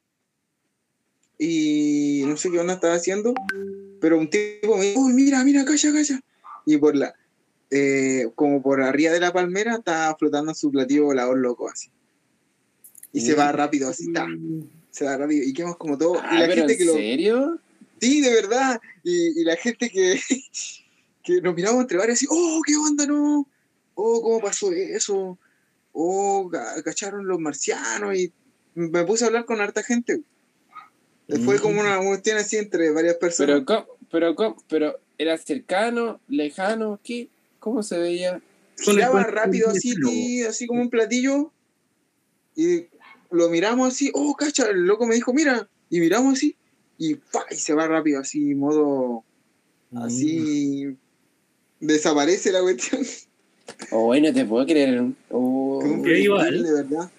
y 1.37 2.23
no 2.25 2.35
sé 2.37 2.51
qué 2.51 2.59
onda 2.59 2.73
estaba 2.73 2.95
haciendo, 2.95 3.33
pero 4.01 4.17
un 4.17 4.29
tipo 4.29 4.77
me 4.77 4.85
dijo, 4.85 5.01
"Uy, 5.01 5.13
mira, 5.13 5.43
mira, 5.43 5.63
calla, 5.65 5.91
calla. 5.91 6.19
Y 6.65 6.77
por 6.77 6.95
la, 6.95 7.13
eh, 7.69 8.29
como 8.35 8.61
por 8.61 8.81
arriba 8.81 9.11
de 9.11 9.19
la 9.19 9.31
palmera, 9.33 9.75
estaba 9.75 10.15
flotando 10.17 10.53
su 10.53 10.71
platillo 10.71 11.05
volador 11.05 11.37
loco 11.37 11.69
así. 11.69 11.89
Y 13.13 13.21
se 13.21 13.35
va 13.35 13.51
rápido, 13.51 13.89
así 13.89 14.07
está. 14.07 14.27
Se 14.91 15.05
va 15.05 15.17
rápido. 15.17 15.43
Y 15.43 15.53
quedamos 15.53 15.77
como 15.77 15.97
todo. 15.97 16.19
Ah, 16.21 16.35
y 16.35 16.39
la 16.39 16.47
pero 16.47 16.55
gente 16.55 16.73
¿en 16.73 16.79
que 16.79 16.85
lo, 16.85 16.93
serio? 16.93 17.59
Sí, 17.99 18.21
de 18.21 18.29
verdad. 18.31 18.79
Y, 19.03 19.41
y 19.41 19.43
la 19.43 19.55
gente 19.55 19.89
que, 19.89 20.19
que 21.23 21.41
nos 21.41 21.55
miramos 21.55 21.81
entre 21.81 21.97
varios 21.97 22.17
así, 22.17 22.27
oh, 22.29 22.61
qué 22.65 22.75
onda, 22.75 23.05
no. 23.05 23.47
Oh, 23.95 24.21
¿cómo 24.21 24.39
pasó 24.41 24.71
eso? 24.71 25.37
Oh, 25.91 26.49
ca- 26.51 26.81
cacharon 26.83 27.27
los 27.27 27.39
marcianos. 27.39 28.15
Y 28.15 28.31
me 28.75 29.03
puse 29.05 29.23
a 29.23 29.27
hablar 29.27 29.45
con 29.45 29.59
harta 29.59 29.81
gente. 29.83 30.21
Fue 31.43 31.59
como 31.59 31.81
una 31.81 31.97
cuestión 31.99 32.37
así 32.37 32.55
entre 32.57 32.89
varias 32.91 33.15
personas. 33.15 33.55
Pero, 33.55 33.65
¿cómo- 33.65 33.97
pero, 34.09 34.35
¿cómo- 34.35 34.63
pero, 34.69 34.99
¿era 35.17 35.37
cercano, 35.37 36.21
lejano? 36.27 36.99
¿Qué? 37.03 37.29
¿Cómo 37.59 37.83
se 37.83 37.97
veía? 37.97 38.41
giraba 38.79 39.23
rápido 39.23 39.69
así, 39.71 39.95
ti, 40.11 40.43
así 40.43 40.67
como 40.67 40.81
un 40.81 40.89
platillo. 40.89 41.51
Y 42.55 42.85
lo 43.31 43.49
miramos 43.49 43.93
así, 43.93 44.11
oh, 44.13 44.35
cacha, 44.35 44.69
el 44.69 44.85
loco 44.85 45.05
me 45.07 45.15
dijo, 45.15 45.33
mira. 45.33 45.67
Y 45.89 45.99
miramos 45.99 46.33
así. 46.37 46.55
Y, 46.97 47.15
¡pa! 47.15 47.45
y 47.51 47.55
se 47.55 47.73
va 47.73 47.87
rápido, 47.87 48.19
así, 48.21 48.55
modo. 48.55 49.23
Así. 49.95 50.97
Desaparece 51.79 52.51
la 52.51 52.61
cuestión. 52.61 53.01
Oh, 53.91 54.05
bueno, 54.05 54.33
te 54.33 54.45
puedo 54.45 54.65
creer. 54.65 55.01
Oh, 55.29 55.79
Como 55.81 56.01
un 56.01 56.09
igual. 56.09 56.63
de 56.63 56.73
verdad. 56.73 57.11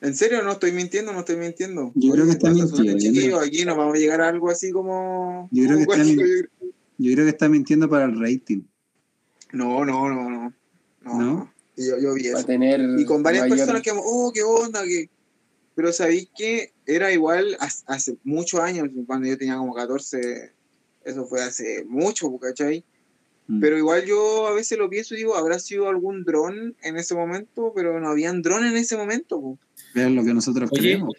En 0.00 0.14
serio, 0.14 0.42
no 0.42 0.52
estoy 0.52 0.72
mintiendo, 0.72 1.12
no 1.12 1.20
estoy 1.20 1.36
mintiendo. 1.36 1.90
Yo 1.94 2.12
creo 2.12 2.24
que 2.26 2.32
está 2.32 2.52
¿qué 2.52 2.60
pasa, 2.60 2.82
mintiendo. 2.82 2.98
chiquillos? 2.98 3.42
Aquí 3.42 3.64
nos 3.64 3.76
vamos 3.76 3.94
a 3.94 3.98
llegar 3.98 4.20
a 4.20 4.28
algo 4.28 4.50
así 4.50 4.70
como. 4.70 5.48
Yo 5.50 5.64
creo 5.66 5.78
que 5.78 5.82
está 5.82 6.04
Yo 6.98 7.12
creo 7.12 7.24
que 7.24 7.30
está 7.30 7.48
mintiendo 7.48 7.88
para 7.88 8.04
el 8.04 8.20
rating. 8.20 8.62
No, 9.52 9.84
no, 9.84 10.08
no, 10.08 10.30
no. 10.30 10.52
No, 11.02 11.18
¿No? 11.18 11.22
no. 11.22 11.54
Y 11.76 11.88
Yo, 11.88 11.98
yo 11.98 12.14
vi 12.14 12.28
va 12.28 12.36
a 12.36 12.38
eso. 12.38 12.46
tener. 12.46 12.80
Y 12.98 13.04
con 13.04 13.22
varias 13.22 13.42
mayor- 13.44 13.58
personas 13.58 13.82
que, 13.82 13.90
oh, 13.94 14.30
qué 14.32 14.42
onda, 14.42 14.84
que... 14.84 15.08
Pero 15.74 15.92
sabéis 15.92 16.28
que 16.36 16.72
era 16.86 17.12
igual 17.12 17.56
hace, 17.60 17.82
hace 17.86 18.16
muchos 18.22 18.60
años, 18.60 18.88
cuando 19.06 19.28
yo 19.28 19.36
tenía 19.36 19.56
como 19.56 19.74
14, 19.74 20.52
eso 21.04 21.26
fue 21.26 21.42
hace 21.42 21.84
mucho, 21.84 22.36
¿cachai? 22.38 22.84
Mm. 23.46 23.60
Pero 23.60 23.78
igual 23.78 24.04
yo 24.06 24.46
a 24.46 24.54
veces 24.54 24.78
lo 24.78 24.88
pienso 24.88 25.14
y 25.14 25.18
digo, 25.18 25.36
¿habrá 25.36 25.58
sido 25.58 25.88
algún 25.88 26.24
dron 26.24 26.76
en 26.82 26.96
ese 26.96 27.14
momento? 27.14 27.72
Pero 27.74 28.00
no 28.00 28.08
habían 28.08 28.42
dron 28.42 28.64
en 28.64 28.76
ese 28.76 28.96
momento. 28.96 29.58
Es 29.94 30.10
lo 30.10 30.24
que 30.24 30.32
nosotros 30.32 30.70
Oye, 30.72 30.80
creemos. 30.80 31.14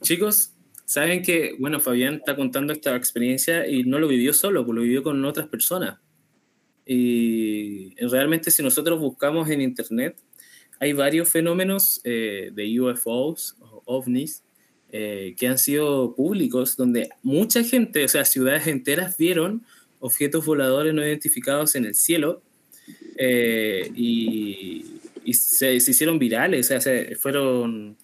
Chicos, 0.00 0.52
saben 0.84 1.22
que, 1.22 1.56
bueno, 1.58 1.80
Fabián 1.80 2.14
está 2.14 2.36
contando 2.36 2.72
esta 2.72 2.96
experiencia 2.96 3.66
y 3.66 3.84
no 3.84 3.98
lo 3.98 4.08
vivió 4.08 4.32
solo, 4.32 4.64
pues 4.64 4.76
lo 4.76 4.82
vivió 4.82 5.02
con 5.02 5.22
otras 5.24 5.48
personas. 5.48 5.98
Y 6.86 7.94
realmente 7.96 8.50
si 8.50 8.62
nosotros 8.62 8.98
buscamos 8.98 9.50
en 9.50 9.60
internet, 9.60 10.16
hay 10.80 10.94
varios 10.94 11.28
fenómenos 11.28 12.00
eh, 12.04 12.50
de 12.54 12.80
UFOs 12.80 13.56
o 13.60 13.77
ovnis 13.88 14.42
eh, 14.92 15.34
que 15.36 15.48
han 15.48 15.58
sido 15.58 16.14
públicos, 16.14 16.76
donde 16.76 17.08
mucha 17.22 17.64
gente, 17.64 18.04
o 18.04 18.08
sea, 18.08 18.24
ciudades 18.24 18.66
enteras 18.66 19.16
vieron 19.16 19.64
objetos 20.00 20.46
voladores 20.46 20.94
no 20.94 21.04
identificados 21.04 21.74
en 21.74 21.84
el 21.84 21.94
cielo 21.94 22.42
eh, 23.16 23.90
y, 23.94 24.84
y 25.24 25.34
se, 25.34 25.80
se 25.80 25.90
hicieron 25.90 26.18
virales, 26.18 26.66
o 26.66 26.68
sea, 26.68 26.80
se 26.80 27.16
fueron, 27.16 27.96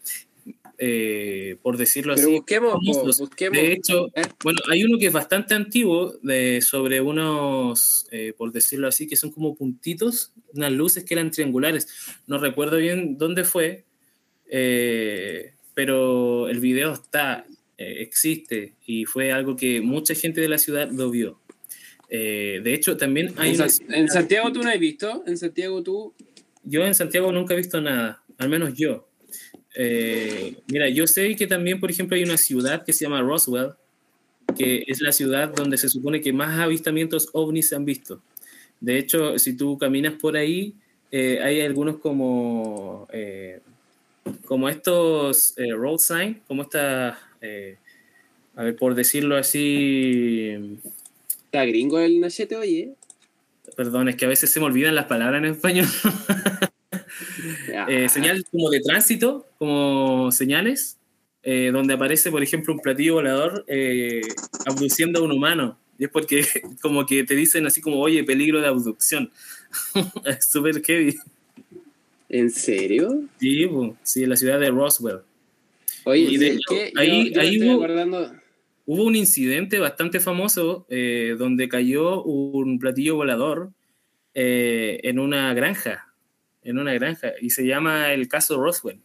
eh, 0.77 1.57
por 1.63 1.77
decirlo 1.77 2.15
Pero 2.15 2.27
así, 2.27 2.37
busquemos, 2.37 2.73
famosos. 2.73 3.19
busquemos. 3.19 3.57
De 3.57 3.73
hecho, 3.73 4.09
¿eh? 4.15 4.23
bueno, 4.43 4.59
hay 4.69 4.85
uno 4.85 4.99
que 4.99 5.07
es 5.07 5.13
bastante 5.13 5.55
antiguo, 5.55 6.19
de, 6.23 6.61
sobre 6.61 7.01
unos, 7.01 8.07
eh, 8.11 8.35
por 8.37 8.53
decirlo 8.53 8.89
así, 8.89 9.07
que 9.07 9.17
son 9.17 9.31
como 9.31 9.55
puntitos, 9.55 10.33
unas 10.53 10.73
luces 10.73 11.05
que 11.05 11.15
eran 11.15 11.31
triangulares. 11.31 11.89
No 12.27 12.39
recuerdo 12.39 12.77
bien 12.77 13.17
dónde 13.17 13.45
fue, 13.45 13.85
eh, 14.51 15.54
pero 15.75 16.49
el 16.49 16.61
video 16.61 16.93
está, 16.93 17.45
eh, 17.79 17.97
existe, 18.01 18.75
y 18.87 19.05
fue 19.05 19.33
algo 19.33 19.57
que 19.57 19.81
mucha 19.81 20.15
gente 20.15 20.41
de 20.41 20.49
la 20.49 20.59
ciudad 20.59 20.89
lo 20.91 21.11
vio. 21.11 21.41
Eh, 22.09 22.61
de 22.63 22.75
hecho, 22.75 22.97
también 22.97 23.33
hay 23.37 23.51
¿En, 23.51 23.57
una- 23.57 23.67
en 23.97 24.09
Santiago 24.09 24.53
tú 24.53 24.63
no 24.63 24.69
has 24.71 24.79
visto? 24.79 25.25
¿En 25.27 25.37
Santiago 25.37 25.83
tú? 25.83 26.13
yo 26.67 26.87
en 26.87 26.95
Santiago 26.95 27.31
nunca 27.33 27.53
he 27.55 27.57
visto 27.59 27.81
nada, 27.81 28.23
al 28.39 28.49
menos 28.49 28.73
yo. 28.75 29.07
Eh, 29.75 30.57
mira, 30.69 30.89
yo 30.89 31.07
sé 31.07 31.35
que 31.37 31.47
también, 31.47 31.81
por 31.81 31.91
ejemplo, 31.91 32.17
hay 32.17 32.23
una 32.23 32.37
ciudad 32.39 32.85
que 32.85 32.93
se 32.93 33.05
llama 33.05 33.21
Roswell, 33.21 33.71
que 34.57 34.85
es 34.87 35.01
la 35.01 35.13
ciudad 35.13 35.53
donde 35.53 35.77
se 35.77 35.89
supone 35.89 36.21
que 36.21 36.33
más 36.33 36.59
avistamientos 36.59 37.29
ovnis 37.33 37.69
se 37.69 37.75
han 37.77 37.85
visto. 37.85 38.23
De 38.81 38.99
hecho, 38.99 39.39
si 39.39 39.57
tú 39.57 39.77
caminas 39.79 40.15
por 40.15 40.37
ahí, 40.37 40.75
eh, 41.11 41.41
hay 41.43 41.61
algunos 41.61 41.99
como, 41.99 43.09
eh, 43.13 43.61
como 44.47 44.69
estos 44.69 45.55
eh, 45.59 45.73
road 45.75 45.99
sign, 45.99 46.43
como 46.47 46.63
estas, 46.63 47.17
eh, 47.41 47.77
a 48.57 48.63
ver, 48.65 48.77
por 48.77 48.95
decirlo 48.95 49.37
así, 49.37 50.79
Está 51.55 51.67
gringo 51.67 52.01
el 52.01 52.19
Nachete, 52.19 52.57
oye. 52.57 52.95
perdón, 53.77 54.09
es 54.09 54.17
que 54.17 54.25
a 54.25 54.29
veces 54.29 54.51
se 54.51 54.59
me 54.59 54.67
olvidan 54.67 54.97
las 54.97 55.07
palabras 55.07 55.39
en 55.39 55.53
español. 55.53 55.87
Eh, 57.89 58.09
señales 58.09 58.45
como 58.51 58.71
de 58.71 58.81
tránsito, 58.81 59.47
como 59.59 60.31
señales, 60.33 60.97
eh, 61.43 61.71
donde 61.73 61.95
aparece, 61.95 62.31
por 62.31 62.43
ejemplo, 62.43 62.73
un 62.73 62.81
platillo 62.81 63.15
volador 63.15 63.65
eh, 63.69 64.23
abduciendo 64.65 65.21
a 65.21 65.23
un 65.23 65.33
humano. 65.33 65.79
Y 65.99 66.05
es 66.05 66.11
porque 66.11 66.45
como 66.83 67.05
que 67.05 67.25
te 67.25 67.35
dicen 67.35 67.67
así 67.67 67.81
como, 67.81 68.01
oye, 68.01 68.25
peligro 68.25 68.61
de 68.61 68.69
abducción. 68.69 69.31
es 70.25 70.47
súper 70.47 70.83
heavy. 70.83 71.19
¿En 72.35 72.51
serio? 72.51 73.23
Sí, 73.39 73.69
sí, 74.03 74.25
en 74.25 74.31
la 74.31 74.37
ciudad 74.37 74.59
de 74.59 74.69
Roswell. 74.71 75.21
Oye, 76.05 76.23
Y 76.23 76.37
de 76.37 76.47
¿sabes 76.47 76.57
hecho, 76.59 76.75
qué? 76.75 76.93
Yo- 76.93 77.01
ahí- 77.01 77.33
yo 77.33 77.41
ahí 77.41 77.63
hubo- 77.63 77.75
acordando. 77.85 78.33
Hubo 78.87 79.05
un 79.05 79.15
incidente 79.15 79.79
bastante 79.79 80.19
famoso 80.19 80.85
eh, 80.91 81.37
donde 81.39 81.69
cayó 81.69 82.23
un 82.25 82.81
platillo 82.81 83.15
volador 83.15 83.71
eh, 84.35 84.99
en 85.05 85.21
una 85.21 85.55
granja, 85.55 86.13
en 86.65 86.79
una 86.81 86.93
granja, 86.93 87.33
y 87.41 87.51
se 87.51 87.65
llama 87.67 88.13
el 88.13 88.27
caso 88.27 88.61
Roswell. 88.61 88.99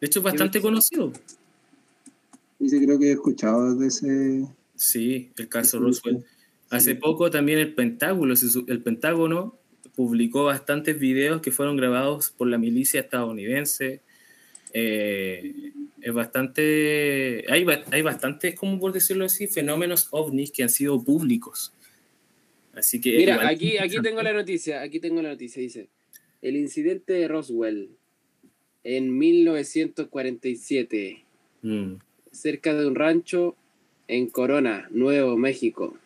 De 0.00 0.06
hecho, 0.08 0.18
es 0.18 0.24
bastante 0.24 0.60
conocido. 0.60 1.12
Dice, 2.58 2.84
creo 2.84 2.98
que 2.98 3.06
he 3.10 3.12
escuchado 3.12 3.74
de 3.76 3.86
ese. 3.86 4.46
Sí, 4.74 5.30
el 5.36 5.48
caso 5.48 5.78
Roswell. 5.78 6.24
Hace 6.72 6.94
poco 6.96 7.30
también 7.30 7.58
el 7.58 7.74
Pentágono, 7.74 8.34
el 8.66 8.82
Pentágono 8.82 9.58
publicó 9.94 10.44
bastantes 10.44 10.98
videos 10.98 11.42
que 11.42 11.50
fueron 11.50 11.76
grabados 11.76 12.30
por 12.30 12.48
la 12.48 12.56
milicia 12.58 13.00
estadounidense. 13.00 14.00
Eh, 14.72 15.52
es 16.00 16.12
bastante, 16.12 17.44
hay, 17.48 17.66
hay 17.90 18.02
bastantes, 18.02 18.54
como 18.54 18.80
por 18.80 18.92
decirlo 18.92 19.26
así, 19.26 19.46
fenómenos 19.46 20.08
ovnis 20.10 20.50
que 20.50 20.62
han 20.62 20.70
sido 20.70 21.02
públicos. 21.02 21.72
Así 22.74 23.00
que 23.00 23.16
Mira, 23.18 23.46
aquí, 23.46 23.76
aquí 23.78 24.00
tengo 24.00 24.22
la 24.22 24.32
noticia, 24.32 24.80
aquí 24.80 24.98
tengo 24.98 25.20
la 25.20 25.28
noticia, 25.30 25.60
dice, 25.62 25.88
el 26.40 26.56
incidente 26.56 27.12
de 27.12 27.28
Roswell 27.28 27.90
en 28.82 29.18
1947, 29.18 31.18
Mm. 31.62 31.94
cerca 32.32 32.74
de 32.74 32.86
un 32.86 32.94
rancho 32.96 33.54
en 34.08 34.26
Corona, 34.28 34.88
Nuevo 34.90 35.36
México, 35.36 35.96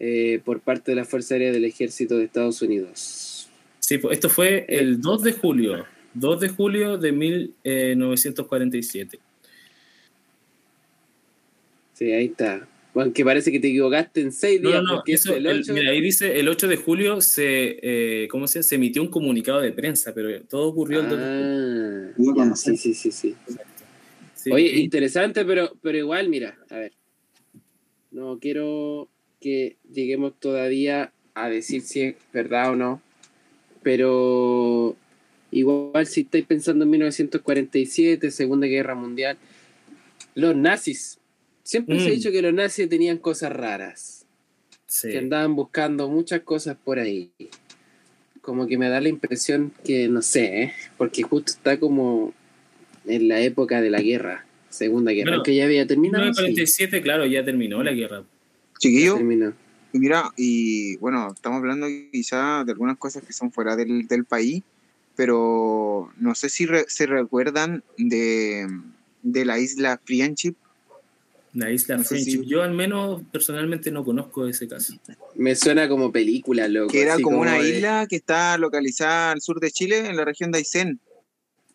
eh, 0.00 0.40
por 0.44 0.60
parte 0.60 0.90
de 0.92 0.96
la 0.96 1.04
Fuerza 1.04 1.34
Aérea 1.34 1.52
del 1.52 1.64
Ejército 1.64 2.16
de 2.18 2.24
Estados 2.24 2.60
Unidos. 2.62 3.48
Sí, 3.80 3.98
pues 3.98 4.14
esto 4.14 4.28
fue 4.28 4.66
el 4.68 5.00
2 5.00 5.22
de 5.22 5.32
julio, 5.32 5.84
2 6.14 6.40
de 6.40 6.48
julio 6.48 6.98
de 6.98 7.12
1947. 7.12 9.18
Sí, 11.94 12.12
ahí 12.12 12.26
está. 12.26 12.68
Bueno, 12.92 13.12
que 13.12 13.24
parece 13.24 13.52
que 13.52 13.60
te 13.60 13.68
equivocaste 13.68 14.22
en 14.22 14.32
seis 14.32 14.60
No, 14.62 14.70
días, 14.70 14.82
no, 14.82 14.88
no, 14.88 14.94
porque 14.96 15.12
eso, 15.12 15.32
es 15.32 15.36
el 15.38 15.46
el- 15.46 15.60
8. 15.60 15.74
mira, 15.74 15.90
ahí 15.90 16.00
dice 16.00 16.40
el 16.40 16.48
8 16.48 16.66
de 16.66 16.76
julio 16.76 17.20
se, 17.20 17.78
eh, 17.82 18.28
¿cómo 18.28 18.46
se, 18.48 18.62
se 18.62 18.74
emitió 18.76 19.02
un 19.02 19.08
comunicado 19.08 19.60
de 19.60 19.72
prensa, 19.72 20.14
pero 20.14 20.42
todo 20.44 20.66
ocurrió 20.68 21.00
el 21.00 21.08
2 21.08 21.18
de 21.18 22.12
julio. 22.16 22.42
Ah, 22.42 22.56
sí, 22.56 22.76
sí, 22.76 22.94
sí, 22.94 23.12
sí. 23.12 23.34
Sí, 24.34 24.50
Oye, 24.50 24.76
interesante, 24.78 25.44
pero, 25.44 25.72
pero 25.82 25.98
igual, 25.98 26.28
mira, 26.28 26.56
a 26.70 26.78
ver. 26.78 26.92
No 28.10 28.38
quiero 28.38 29.08
que 29.40 29.76
lleguemos 29.92 30.32
todavía 30.38 31.12
a 31.34 31.48
decir 31.48 31.82
si 31.82 32.00
es 32.02 32.14
verdad 32.32 32.70
o 32.72 32.76
no, 32.76 33.02
pero 33.82 34.96
igual 35.50 36.06
si 36.06 36.22
estáis 36.22 36.44
pensando 36.46 36.84
en 36.84 36.90
1947, 36.90 38.30
Segunda 38.30 38.66
Guerra 38.66 38.94
Mundial, 38.94 39.36
los 40.34 40.56
nazis. 40.56 41.18
Siempre 41.62 41.98
se 41.98 42.06
ha 42.06 42.08
Mm. 42.10 42.14
dicho 42.14 42.30
que 42.30 42.42
los 42.42 42.54
nazis 42.54 42.88
tenían 42.88 43.18
cosas 43.18 43.52
raras, 43.52 44.26
sí. 44.86 45.10
que 45.10 45.18
andaban 45.18 45.54
buscando 45.56 46.08
muchas 46.08 46.40
cosas 46.42 46.76
por 46.82 46.98
ahí. 46.98 47.30
Como 48.40 48.66
que 48.68 48.78
me 48.78 48.88
da 48.88 49.00
la 49.00 49.08
impresión 49.08 49.72
que, 49.84 50.08
no 50.08 50.22
sé, 50.22 50.62
¿eh? 50.62 50.72
porque 50.96 51.22
justo 51.22 51.52
está 51.52 51.78
como 51.80 52.32
en 53.06 53.28
la 53.28 53.40
época 53.40 53.80
de 53.80 53.90
la 53.90 54.00
guerra, 54.00 54.46
Segunda 54.68 55.10
Guerra, 55.12 55.42
que 55.44 55.54
ya 55.56 55.64
había 55.64 55.86
terminado. 55.86 56.24
sí, 56.34 56.42
1947, 56.42 57.02
claro, 57.02 57.26
ya 57.26 57.44
terminó 57.44 57.82
la 57.82 57.92
guerra. 57.92 58.24
Chiquillo, 58.78 59.18
Mira, 59.92 60.30
y 60.36 60.96
bueno, 60.96 61.32
estamos 61.34 61.58
hablando 61.58 61.86
quizá 62.12 62.64
de 62.64 62.72
algunas 62.72 62.98
cosas 62.98 63.22
que 63.24 63.32
son 63.32 63.50
fuera 63.50 63.76
del, 63.76 64.06
del 64.06 64.24
país, 64.26 64.62
pero 65.14 66.12
no 66.18 66.34
sé 66.34 66.50
si 66.50 66.66
re- 66.66 66.84
se 66.88 67.06
recuerdan 67.06 67.82
de, 67.96 68.66
de 69.22 69.44
la 69.46 69.58
isla 69.58 69.98
Friendship. 70.04 70.54
La 71.54 71.70
isla 71.70 71.96
No 71.96 72.04
Friendship. 72.04 72.42
si- 72.42 72.46
Yo 72.46 72.62
al 72.62 72.74
menos 72.74 73.22
personalmente 73.32 73.90
no 73.90 74.04
conozco 74.04 74.46
ese 74.46 74.68
caso. 74.68 74.94
Me 75.34 75.54
suena 75.56 75.88
como 75.88 76.12
película, 76.12 76.68
loco. 76.68 76.92
que 76.92 77.00
era 77.02 77.14
así 77.14 77.22
como 77.22 77.38
una 77.40 77.54
de- 77.58 77.76
isla 77.78 78.06
que 78.06 78.16
está 78.16 78.58
localizada 78.58 79.32
al 79.32 79.40
sur 79.40 79.60
de 79.60 79.70
Chile, 79.70 80.00
en 80.10 80.16
la 80.16 80.26
región 80.26 80.50
de 80.52 80.58
Aysén. 80.58 81.00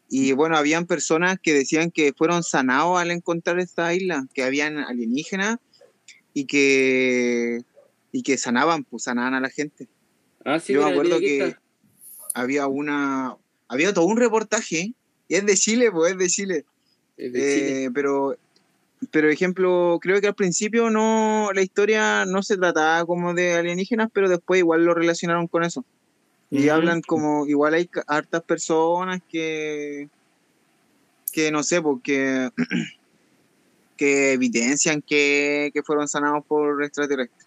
Y 0.09 0.33
bueno, 0.33 0.57
habían 0.57 0.85
personas 0.85 1.39
que 1.41 1.53
decían 1.53 1.89
que 1.89 2.13
fueron 2.13 2.43
sanados 2.43 2.99
al 2.99 3.09
encontrar 3.09 3.59
esta 3.59 3.91
isla, 3.95 4.27
que 4.35 4.43
habían 4.43 4.77
alienígenas 4.77 5.57
y 6.33 6.45
que, 6.45 7.61
y 8.11 8.23
que 8.23 8.37
sanaban, 8.37 8.83
pues 8.83 9.03
sanaban 9.03 9.33
a 9.33 9.41
la 9.41 9.49
gente. 9.49 9.87
Ah, 10.45 10.59
sí, 10.59 10.73
Yo 10.73 10.83
me 10.83 10.91
acuerdo 10.91 11.19
que 11.19 11.47
está. 11.47 11.61
había 12.33 12.67
una, 12.67 13.35
había 13.67 13.93
todo 13.93 14.05
un 14.05 14.17
reportaje, 14.17 14.93
y 15.27 15.35
es 15.35 15.45
de 15.45 15.55
Chile, 15.55 15.91
pues 15.91 16.13
es 16.13 16.17
de 16.17 16.27
Chile. 16.27 16.65
Es 17.17 17.33
de 17.33 17.39
Chile. 17.39 17.83
Eh, 17.85 17.91
pero, 17.93 18.35
pero 19.11 19.29
ejemplo, 19.29 19.99
creo 20.01 20.19
que 20.21 20.27
al 20.27 20.35
principio 20.35 20.89
no, 20.89 21.49
la 21.53 21.61
historia 21.61 22.25
no 22.25 22.43
se 22.43 22.57
trataba 22.57 23.05
como 23.05 23.33
de 23.33 23.53
alienígenas, 23.53 24.09
pero 24.13 24.29
después 24.29 24.59
igual 24.59 24.85
lo 24.85 24.93
relacionaron 24.93 25.47
con 25.47 25.63
eso. 25.63 25.85
Y 26.53 26.67
hablan 26.67 27.01
como, 27.01 27.47
igual 27.47 27.75
hay 27.75 27.89
hartas 28.07 28.43
personas 28.43 29.21
que, 29.29 30.09
que 31.31 31.49
no 31.49 31.63
sé, 31.63 31.81
porque 31.81 32.49
que 34.01 34.31
evidencian 34.33 34.99
que, 35.03 35.69
que 35.75 35.83
fueron 35.83 36.07
sanados 36.07 36.43
por 36.47 36.83
extraterrestres. 36.83 37.45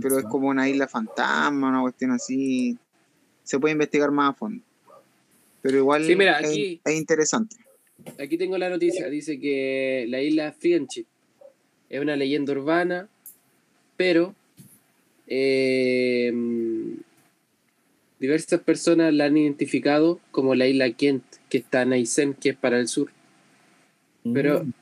Pero 0.00 0.18
es 0.20 0.24
como 0.26 0.46
una 0.48 0.68
isla 0.68 0.86
fantasma, 0.86 1.70
una 1.70 1.80
cuestión 1.80 2.12
así. 2.12 2.78
Se 3.42 3.58
puede 3.58 3.72
investigar 3.72 4.12
más 4.12 4.30
a 4.30 4.34
fondo. 4.34 4.62
Pero 5.60 5.76
igual 5.78 6.04
Sí, 6.06 6.14
mira, 6.14 6.38
es- 6.38 6.50
aquí- 6.50 6.80
es 6.84 6.94
interesante. 6.94 7.56
Aquí 8.22 8.38
tengo 8.38 8.56
la 8.58 8.68
noticia. 8.70 9.08
Dice 9.08 9.40
que 9.40 10.06
la 10.08 10.20
isla 10.22 10.52
Friendship 10.52 11.06
es 11.90 12.00
una 12.00 12.14
leyenda 12.14 12.52
urbana, 12.52 13.08
pero 13.96 14.36
eh, 15.26 16.32
diversas 18.20 18.60
personas 18.60 19.12
la 19.12 19.24
han 19.24 19.36
identificado 19.36 20.20
como 20.30 20.54
la 20.54 20.68
isla 20.68 20.92
Kent, 20.92 21.24
que 21.50 21.58
está 21.58 21.82
en 21.82 21.92
Aysén, 21.94 22.34
que 22.34 22.50
es 22.50 22.56
para 22.56 22.78
el 22.78 22.86
sur. 22.86 23.10
Pero 24.32 24.62
Mm. 24.64 24.72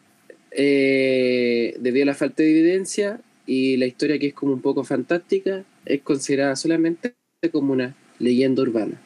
Eh, 0.54 1.76
debido 1.80 2.04
a 2.04 2.06
la 2.06 2.14
falta 2.14 2.42
de 2.42 2.50
evidencia 2.50 3.20
y 3.46 3.76
la 3.76 3.86
historia 3.86 4.18
que 4.18 4.28
es 4.28 4.34
como 4.34 4.52
un 4.52 4.60
poco 4.60 4.84
fantástica, 4.84 5.64
es 5.84 6.02
considerada 6.02 6.56
solamente 6.56 7.14
como 7.52 7.72
una 7.72 7.96
leyenda 8.18 8.62
urbana. 8.62 9.00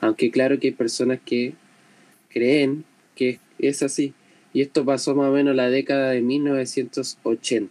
Aunque 0.00 0.30
claro 0.30 0.58
que 0.58 0.68
hay 0.68 0.74
personas 0.74 1.20
que 1.24 1.54
creen 2.30 2.84
que 3.14 3.38
es 3.58 3.82
así. 3.82 4.14
Y 4.52 4.62
esto 4.62 4.84
pasó 4.84 5.14
más 5.14 5.28
o 5.28 5.32
menos 5.32 5.52
en 5.52 5.56
la 5.56 5.70
década 5.70 6.10
de 6.10 6.20
1980. 6.20 7.70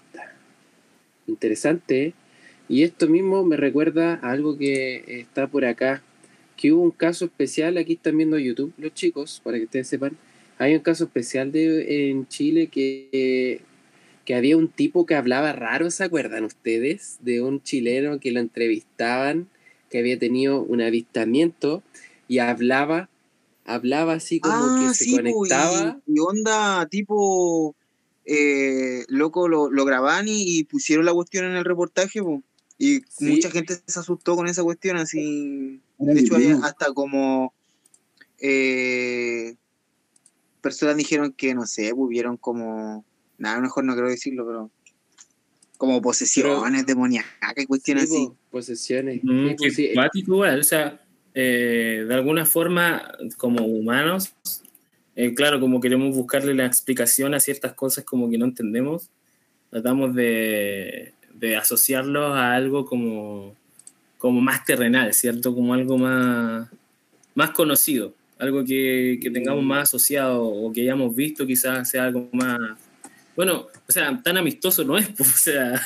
Interesante, 1.28 2.06
¿eh? 2.06 2.14
Y 2.70 2.84
esto 2.84 3.08
mismo 3.08 3.44
me 3.44 3.58
recuerda 3.58 4.16
a 4.16 4.32
algo 4.32 4.58
que 4.58 5.04
está 5.08 5.48
por 5.48 5.66
acá, 5.66 6.02
que 6.56 6.72
hubo 6.72 6.82
un 6.82 6.92
caso 6.92 7.26
especial, 7.26 7.78
aquí 7.78 7.94
están 7.94 8.18
viendo 8.18 8.40
YouTube 8.40 8.74
los 8.78 8.94
chicos, 8.94 9.42
para 9.44 9.58
que 9.58 9.66
ustedes 9.66 9.88
sepan, 9.88 10.18
hay 10.64 10.76
un 10.76 10.82
caso 10.82 11.06
especial 11.06 11.52
de, 11.52 12.10
en 12.10 12.28
Chile 12.28 12.68
que, 12.68 13.62
que 14.26 14.36
había 14.36 14.58
un 14.58 14.68
tipo 14.68 15.06
que 15.06 15.16
hablaba 15.16 15.54
raro, 15.54 15.92
¿se 15.92 16.04
acuerdan 16.04 16.44
ustedes? 16.46 17.18
De 17.22 17.42
un 17.42 17.62
chileno 17.62 18.20
que 18.20 18.32
lo 18.32 18.40
entrevistaban, 18.40 19.48
que 19.90 20.00
había 20.00 20.18
tenido 20.18 20.62
un 20.62 20.82
avistamiento 20.82 21.84
y 22.28 22.40
hablaba, 22.40 23.10
hablaba 23.66 24.14
así 24.14 24.40
como 24.40 24.80
que 24.80 24.90
se 24.94 25.06
sí, 25.06 25.12
po, 25.12 25.18
conectaba. 25.18 26.00
Y, 26.08 26.16
y 26.16 26.20
onda 26.20 26.86
tipo, 26.88 27.76
eh, 28.26 29.06
loco, 29.08 29.48
lo, 29.48 29.70
lo 29.70 29.86
graban 29.86 30.28
y, 30.28 30.58
y 30.60 30.64
pusieron 30.64 31.06
la 31.06 31.14
cuestión 31.14 31.46
en 31.46 31.56
el 31.56 31.66
reportaje, 31.66 32.22
po. 32.22 32.42
Y 32.78 33.02
Sí. 33.08 33.26
mucha 33.26 33.52
gente 33.52 33.80
se 33.86 34.00
asustó 34.00 34.36
con 34.36 34.48
esa 34.48 34.64
cuestión, 34.64 34.98
así. 34.98 35.80
De 36.00 36.20
hecho, 36.20 36.36
hay 36.36 36.48
hasta 36.64 36.92
como 36.94 37.54
eh, 38.40 39.56
personas 40.64 40.98
dijeron 40.98 41.34
que, 41.34 41.54
no 41.54 41.68
sé, 41.68 41.94
pues, 41.94 42.10
vieron 42.10 42.38
como, 42.38 43.06
nada, 43.38 43.60
mejor 43.60 43.84
no 43.84 43.94
quiero 43.94 44.10
decirlo, 44.10 44.48
pero 44.48 44.72
como 45.78 46.02
posesiones 46.02 46.86
demoníacas 46.86 47.54
y 47.58 47.66
cuestiones 47.66 48.10
Sí, 48.10 48.16
así. 48.16 48.28
po, 48.28 48.38
posesiones. 48.52 49.20
Mm, 49.24 49.50
Sí, 49.50 49.56
pues, 49.58 49.76
sí, 49.76 49.92
igual. 50.14 50.60
O 50.60 50.64
sea, 50.64 51.02
eh, 51.34 52.06
de 52.08 52.14
alguna 52.14 52.46
forma, 52.46 53.12
como 53.38 53.66
humanos, 53.66 54.34
eh, 55.16 55.34
claro, 55.36 55.60
como 55.60 55.82
queremos 55.82 56.16
buscarle 56.16 56.54
la 56.56 56.66
explicación 56.66 57.34
a 57.34 57.40
ciertas 57.40 57.74
cosas 57.74 58.06
como 58.06 58.30
que 58.30 58.38
no 58.38 58.46
entendemos, 58.46 59.10
tratamos 59.70 60.16
de, 60.16 61.14
de 61.34 61.58
asociarlos 61.58 62.32
a 62.36 62.54
algo 62.54 62.86
como, 62.86 63.54
como 64.18 64.40
más 64.40 64.64
terrenal, 64.64 65.14
¿cierto? 65.14 65.54
Como 65.54 65.74
algo 65.74 65.98
más, 65.98 66.70
más 67.36 67.52
conocido, 67.52 68.14
algo 68.40 68.64
que, 68.64 69.20
que 69.22 69.30
tengamos 69.32 69.64
más 69.64 69.90
asociado 69.90 70.44
o 70.44 70.72
que 70.72 70.82
hayamos 70.82 71.16
visto, 71.16 71.46
quizás 71.46 71.90
sea 71.90 72.06
algo 72.06 72.30
más... 72.32 72.60
Bueno, 73.36 73.68
o 73.88 73.92
sea, 73.92 74.22
tan 74.24 74.38
amistoso 74.38 74.84
no 74.84 74.98
es, 74.98 75.08
pues, 75.18 75.34
o 75.34 75.38
sea, 75.38 75.82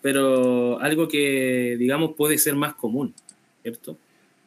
pero 0.00 0.80
algo 0.80 1.08
que, 1.08 1.76
digamos, 1.78 2.14
puede 2.14 2.38
ser 2.38 2.54
más 2.54 2.74
común, 2.74 3.14
¿cierto? 3.62 3.96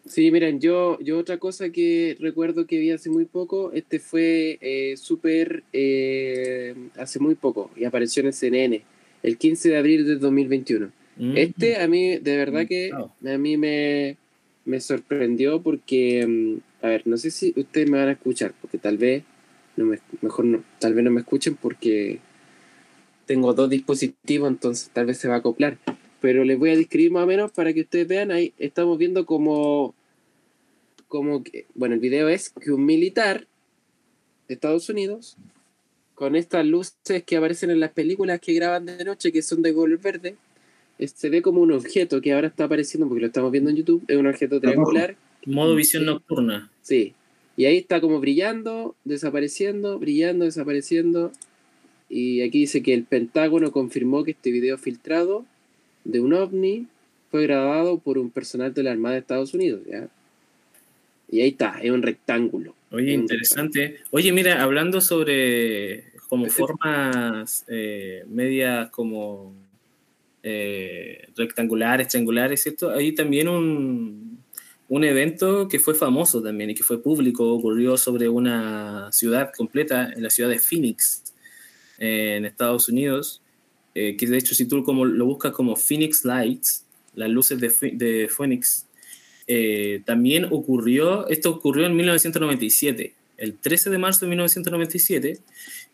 Sí, 0.07 0.29
miren, 0.29 0.59
yo, 0.59 0.99
yo 0.99 1.17
otra 1.17 1.37
cosa 1.39 1.69
que 1.71 2.15
recuerdo 2.19 2.67
que 2.67 2.77
vi 2.77 2.91
hace 2.91 3.09
muy 3.09 3.25
poco, 3.25 3.71
este 3.73 3.99
fue 3.99 4.59
eh, 4.61 4.97
súper 4.97 5.63
eh, 5.73 6.75
hace 6.95 7.19
muy 7.19 7.33
poco 7.33 7.71
y 7.75 7.85
apareció 7.85 8.21
en 8.21 8.27
el 8.27 8.33
CNN, 8.33 8.81
el 9.23 9.37
15 9.37 9.69
de 9.69 9.77
abril 9.77 10.05
del 10.05 10.19
2021. 10.19 10.91
Mm. 11.17 11.37
Este 11.37 11.77
a 11.77 11.87
mí, 11.87 12.17
de 12.17 12.37
verdad 12.37 12.67
que 12.67 12.89
Claro. 12.89 13.11
a 13.25 13.37
mí 13.39 13.57
me, 13.57 14.17
me 14.65 14.79
sorprendió 14.79 15.61
porque, 15.63 16.25
mm, 16.27 16.74
a 16.85 16.89
ver, 16.89 17.05
no 17.05 17.17
sé 17.17 17.31
si 17.31 17.53
ustedes 17.55 17.89
me 17.89 17.97
van 17.97 18.09
a 18.09 18.13
escuchar, 18.13 18.53
porque 18.61 18.77
tal 18.77 18.97
vez, 18.97 19.23
no 19.75 19.85
me, 19.85 19.99
mejor 20.21 20.45
no, 20.45 20.63
tal 20.79 20.93
vez 20.93 21.03
no 21.03 21.11
me 21.11 21.21
escuchen 21.21 21.55
porque 21.55 22.19
tengo 23.25 23.53
dos 23.53 23.69
dispositivos, 23.69 24.49
entonces 24.49 24.89
tal 24.93 25.05
vez 25.07 25.17
se 25.17 25.27
va 25.27 25.35
a 25.35 25.37
acoplar. 25.39 25.77
Pero 26.21 26.43
les 26.43 26.57
voy 26.57 26.69
a 26.71 26.75
describir 26.77 27.11
más 27.11 27.23
o 27.23 27.27
menos 27.27 27.51
para 27.51 27.73
que 27.73 27.81
ustedes 27.81 28.07
vean, 28.07 28.31
ahí 28.31 28.53
estamos 28.57 28.97
viendo 28.97 29.25
como, 29.25 29.93
como 31.07 31.43
que, 31.43 31.65
bueno, 31.75 31.95
el 31.95 32.01
video 32.01 32.29
es 32.29 32.49
que 32.49 32.71
un 32.71 32.85
militar 32.85 33.47
de 34.47 34.53
Estados 34.53 34.89
Unidos, 34.89 35.37
con 36.13 36.35
estas 36.35 36.65
luces 36.65 37.23
que 37.25 37.35
aparecen 37.35 37.71
en 37.71 37.79
las 37.79 37.91
películas 37.91 38.39
que 38.39 38.53
graban 38.53 38.85
de 38.85 39.03
noche, 39.03 39.31
que 39.31 39.41
son 39.41 39.61
de 39.61 39.73
color 39.73 39.99
verde, 39.99 40.35
es- 40.97 41.11
se 41.11 41.29
ve 41.29 41.41
como 41.41 41.61
un 41.61 41.71
objeto 41.73 42.21
que 42.21 42.31
ahora 42.33 42.47
está 42.47 42.65
apareciendo, 42.65 43.07
porque 43.07 43.21
lo 43.21 43.27
estamos 43.27 43.51
viendo 43.51 43.69
en 43.69 43.75
YouTube, 43.75 44.03
es 44.07 44.17
un 44.17 44.27
objeto 44.27 44.61
triangular, 44.61 45.17
Modo 45.47 45.75
visión 45.75 46.05
nocturna. 46.05 46.71
Sí, 46.85 47.13
y 47.57 47.65
ahí 47.65 47.77
está 47.77 47.99
como 47.99 48.19
brillando, 48.19 48.95
desapareciendo, 49.05 49.97
brillando, 49.97 50.45
desapareciendo, 50.45 51.31
y 52.09 52.41
aquí 52.41 52.59
dice 52.59 52.83
que 52.83 52.93
el 52.93 53.03
Pentágono 53.03 53.71
confirmó 53.71 54.23
que 54.23 54.31
este 54.31 54.51
video 54.51 54.77
filtrado 54.77 55.45
de 56.03 56.19
un 56.19 56.33
ovni 56.33 56.85
fue 57.31 57.43
grabado 57.43 57.97
por 57.97 58.19
un 58.19 58.29
personal 58.29 58.73
de 58.73 58.83
la 58.83 58.91
Armada 58.91 59.15
de 59.15 59.21
Estados 59.21 59.53
Unidos, 59.55 59.81
¿ya? 59.89 60.07
Y 61.31 61.41
ahí 61.41 61.49
está, 61.49 61.79
es 61.81 61.89
un 61.89 62.03
rectángulo. 62.03 62.75
Oye, 62.91 63.13
interesante. 63.13 63.97
Oye, 64.11 64.31
mira, 64.31 64.61
hablando 64.61 65.01
sobre 65.01 66.03
como 66.29 66.45
formas 66.47 67.65
eh, 67.67 68.23
medias 68.29 68.91
como 68.91 69.53
eh, 70.43 71.27
rectangulares, 71.35 72.09
triangulares, 72.09 72.61
¿cierto? 72.61 72.91
Hay 72.91 73.13
también 73.13 73.47
un, 73.47 74.44
un 74.87 75.03
evento 75.03 75.67
que 75.67 75.79
fue 75.79 75.95
famoso 75.95 76.41
también 76.41 76.69
y 76.69 76.75
que 76.75 76.83
fue 76.83 77.01
público, 77.01 77.53
ocurrió 77.53 77.97
sobre 77.97 78.29
una 78.29 79.11
ciudad 79.11 79.51
completa, 79.55 80.11
en 80.13 80.21
la 80.21 80.29
ciudad 80.29 80.49
de 80.49 80.59
Phoenix, 80.59 81.23
eh, 81.97 82.35
en 82.37 82.45
Estados 82.45 82.87
Unidos, 82.89 83.41
eh, 83.95 84.15
que 84.17 84.27
de 84.27 84.37
hecho 84.37 84.53
si 84.53 84.67
tú 84.67 84.83
como, 84.83 85.05
lo 85.05 85.25
buscas 85.25 85.53
como 85.53 85.75
Phoenix 85.75 86.23
Lights, 86.23 86.85
las 87.15 87.29
luces 87.29 87.59
de, 87.59 88.27
Phoenix, 88.29 88.85
eh, 89.47 90.01
también 90.05 90.45
ocurrió, 90.51 91.27
esto 91.29 91.51
ocurrió 91.51 91.85
en 91.85 91.95
1997, 91.95 93.13
el 93.37 93.57
13 93.57 93.89
de 93.89 93.97
marzo 93.97 94.25
de 94.25 94.29
1997, 94.29 95.39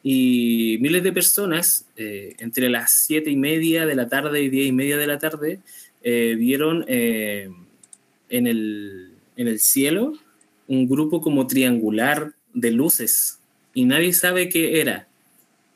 y 0.03 0.77
miles 0.81 1.03
de 1.03 1.13
personas, 1.13 1.85
entre 1.95 2.69
las 2.69 2.91
7 3.05 3.29
y 3.29 3.35
media 3.35 3.85
de 3.85 3.93
la 3.93 4.09
tarde 4.09 4.41
y 4.41 4.49
10 4.49 4.67
y 4.67 4.71
media 4.71 4.97
de 4.97 5.05
la 5.05 5.19
tarde, 5.19 5.59
vieron 6.03 6.85
en, 8.31 8.47
el, 8.47 9.11
en 9.35 9.47
el 9.47 9.59
cielo 9.59 10.13
un 10.67 10.87
grupo 10.87 11.21
como 11.21 11.45
triangular 11.47 12.33
de 12.53 12.71
luces, 12.71 13.39
y 13.73 13.85
nadie 13.85 14.13
sabe 14.13 14.49
qué 14.49 14.81
era. 14.81 15.07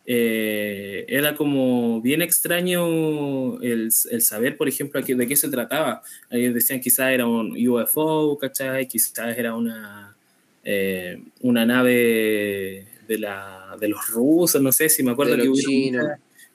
Eh, 0.08 1.04
era 1.08 1.36
como 1.36 2.00
bien 2.02 2.22
extraño 2.22 3.60
el, 3.62 3.89
el 4.12 4.22
saber, 4.22 4.56
por 4.56 4.68
ejemplo, 4.68 5.00
aquí- 5.00 5.15
de 5.15 5.28
qué 5.28 5.36
se 5.36 5.50
trataba. 5.50 6.02
Ellos 6.30 6.54
decían 6.54 6.80
quizás 6.80 7.12
era 7.12 7.26
un 7.26 7.56
UFO, 7.68 8.38
¿cachai? 8.38 8.88
Quizás 8.88 9.38
era 9.38 9.56
una, 9.56 10.15
eh, 10.63 11.22
una 11.41 11.65
nave 11.65 12.86
de, 13.08 13.18
la, 13.18 13.76
de 13.80 13.88
los 13.88 14.08
rusos, 14.10 14.62
no 14.62 14.72
sé 14.72 14.89
si 14.89 15.02
me 15.04 15.12
acuerdo 15.12 15.36
De 15.36 15.44
que 15.44 15.50
hubieron 15.50 16.08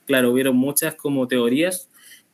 claro, 0.06 0.32
hubieron 0.32 0.56
muchas 0.56 0.94
como 0.94 1.28
teorías, 1.28 1.88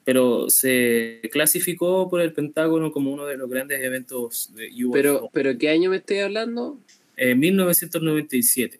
pero 0.06 0.48
se 0.48 1.20
clasificó 1.32 2.08
por 2.08 2.20
el 2.20 2.32
Pentágono 2.32 2.92
como 2.92 3.12
uno 3.12 3.26
de 3.26 3.36
los 3.36 3.50
grandes 3.50 3.82
eventos 3.82 4.52
de 4.54 4.68
UFO 4.84 4.92
Pero, 4.92 5.30
pero 5.32 5.58
¿qué 5.58 5.68
año 5.68 5.90
me 5.90 5.96
estoy 5.96 6.18
hablando? 6.20 6.78
en 7.16 7.38
1997. 7.40 8.78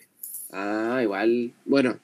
Ah, 0.53 1.01
igual. 1.03 1.53
Bueno, 1.65 1.99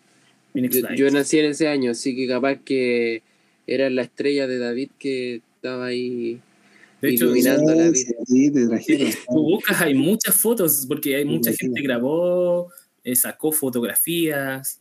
yo, 0.96 1.11
nací 1.11 1.38
en 1.38 1.46
ese 1.46 1.68
año, 1.68 1.92
así 1.92 2.16
que 2.16 2.26
capaz 2.26 2.56
que 2.64 3.22
era 3.66 3.88
la 3.90 4.02
estrella 4.02 4.46
de 4.46 4.58
David 4.58 4.90
que 4.98 5.42
estaba 5.56 5.87
ahí. 5.87 6.40
de 7.00 7.11
hecho, 7.11 7.26
iluminando 7.26 7.74
la 7.74 7.90
vida. 7.90 8.12
Sí, 8.26 8.50
te 8.50 8.66
trajeron. 8.66 9.08
tú 9.28 9.42
buscas, 9.42 9.80
hay 9.80 9.94
muchas 9.94 10.35
fotos, 10.35 10.85
porque 10.88 11.14
hay 11.16 11.24
mucha 11.24 11.50
imagino. 11.50 11.74
gente 11.74 11.82
grabó, 11.82 12.72
eh, 13.04 13.14
sacó 13.14 13.52
fotografías, 13.52 14.80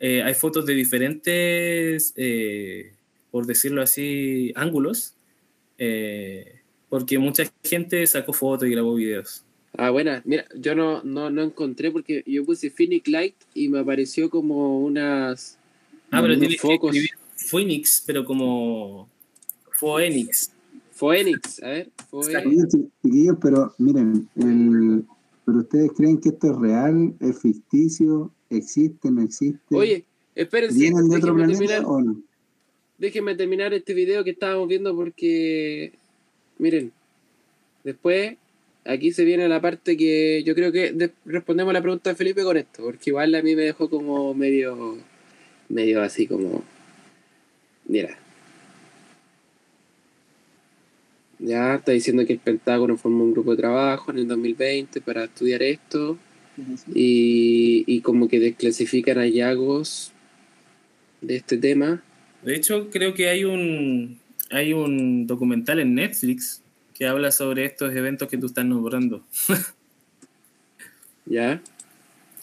eh, 0.00 0.22
hay 0.22 0.34
fotos 0.34 0.66
de 0.66 0.74
diferentes, 0.74 2.12
eh, 2.16 2.92
por 3.36 3.44
decirlo 3.44 3.82
así, 3.82 4.50
ángulos, 4.56 5.12
eh, 5.76 6.60
porque 6.88 7.18
mucha 7.18 7.44
gente 7.62 8.06
sacó 8.06 8.32
fotos 8.32 8.66
y 8.66 8.70
grabó 8.70 8.94
videos. 8.94 9.44
Ah, 9.76 9.90
buena. 9.90 10.22
Mira, 10.24 10.46
yo 10.54 10.74
no, 10.74 11.02
no, 11.02 11.28
no 11.28 11.42
encontré 11.42 11.90
porque 11.90 12.24
yo 12.26 12.46
puse 12.46 12.70
Phoenix 12.70 13.06
Light 13.06 13.34
y 13.52 13.68
me 13.68 13.80
apareció 13.80 14.30
como 14.30 14.80
unas. 14.80 15.58
Ah, 16.10 16.22
pero 16.22 16.28
unos 16.28 16.38
tiene 16.38 16.54
que 16.54 16.60
focos. 16.60 16.96
escribir 16.96 17.10
Phoenix, 17.36 18.02
pero 18.06 18.24
como 18.24 19.06
Phoenix. 19.72 20.50
Phoenix, 20.92 21.62
a 21.62 21.68
ver. 21.68 21.90
Phoenix. 22.10 22.74
Chiquillos, 23.02 23.36
pero 23.42 23.74
miren, 23.76 24.26
el, 24.36 25.04
pero 25.44 25.58
ustedes 25.58 25.92
creen 25.94 26.18
que 26.22 26.30
esto 26.30 26.52
es 26.52 26.56
real, 26.56 27.14
es 27.20 27.38
ficticio, 27.38 28.32
existe, 28.48 29.10
no 29.10 29.20
existe. 29.20 29.76
Oye, 29.76 30.06
espérense. 30.34 30.78
¿Vienen 30.78 31.10
de 31.10 31.16
otro 31.16 31.34
planeta 31.34 31.58
terminar, 31.58 31.84
o 31.84 32.00
no? 32.00 32.25
Déjenme 32.98 33.34
terminar 33.34 33.72
este 33.74 33.94
video 33.94 34.24
que 34.24 34.30
estábamos 34.30 34.68
viendo 34.68 34.94
porque. 34.94 35.92
Miren, 36.58 36.92
después. 37.84 38.36
Aquí 38.88 39.10
se 39.10 39.24
viene 39.24 39.48
la 39.48 39.60
parte 39.60 39.96
que 39.96 40.44
yo 40.44 40.54
creo 40.54 40.70
que 40.70 40.92
de- 40.92 41.10
respondemos 41.24 41.72
la 41.74 41.82
pregunta 41.82 42.10
de 42.10 42.14
Felipe 42.14 42.44
con 42.44 42.56
esto, 42.56 42.84
porque 42.84 43.10
igual 43.10 43.34
a 43.34 43.42
mí 43.42 43.56
me 43.56 43.62
dejó 43.62 43.90
como 43.90 44.32
medio, 44.32 44.96
medio 45.68 46.02
así 46.02 46.28
como, 46.28 46.62
mira, 47.88 48.16
ya 51.40 51.74
está 51.74 51.90
diciendo 51.92 52.24
que 52.24 52.34
el 52.34 52.38
Pentágono 52.38 52.96
formó 52.96 53.24
un 53.24 53.32
grupo 53.32 53.50
de 53.50 53.56
trabajo 53.56 54.10
en 54.10 54.18
el 54.18 54.28
2020 54.28 55.00
para 55.00 55.24
estudiar 55.24 55.62
esto 55.64 56.16
y, 56.94 57.84
y 57.86 58.00
como 58.00 58.28
que 58.28 58.38
desclasifican 58.40 59.16
hallazgos 59.18 60.12
de 61.20 61.36
este 61.36 61.58
tema. 61.58 62.02
De 62.46 62.54
hecho, 62.54 62.90
creo 62.90 63.12
que 63.12 63.28
hay 63.28 63.44
un, 63.44 64.20
hay 64.52 64.72
un 64.72 65.26
documental 65.26 65.80
en 65.80 65.96
Netflix 65.96 66.62
que 66.94 67.04
habla 67.06 67.32
sobre 67.32 67.64
estos 67.64 67.92
eventos 67.92 68.28
que 68.28 68.38
tú 68.38 68.46
estás 68.46 68.64
nombrando. 68.64 69.24
¿Ya? 71.26 71.60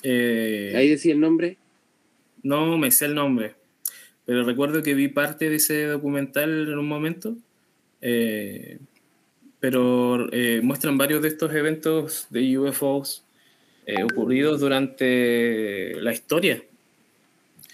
Eh, 0.06 0.74
Ahí 0.76 0.90
decía 0.90 1.14
el 1.14 1.22
nombre. 1.22 1.56
No 2.44 2.78
me 2.78 2.92
sé 2.92 3.06
el 3.06 3.16
nombre, 3.16 3.56
pero 4.26 4.44
recuerdo 4.44 4.84
que 4.84 4.94
vi 4.96 5.08
parte 5.08 5.50
de 5.50 5.56
ese 5.56 5.86
documental 5.86 6.68
en 6.68 6.78
un 6.78 6.88
momento. 6.90 7.38
eh, 8.02 8.80
pero 9.62 10.28
eh, 10.34 10.60
muestran 10.62 10.98
varios 10.98 11.22
de 11.22 11.30
estos 11.30 11.56
eventos 11.56 12.28
de 12.30 12.58
UFOs 12.60 13.24
eh, 13.86 14.04
ocurridos 14.04 14.60
durante 14.60 15.96
la 16.02 16.12
historia. 16.12 16.62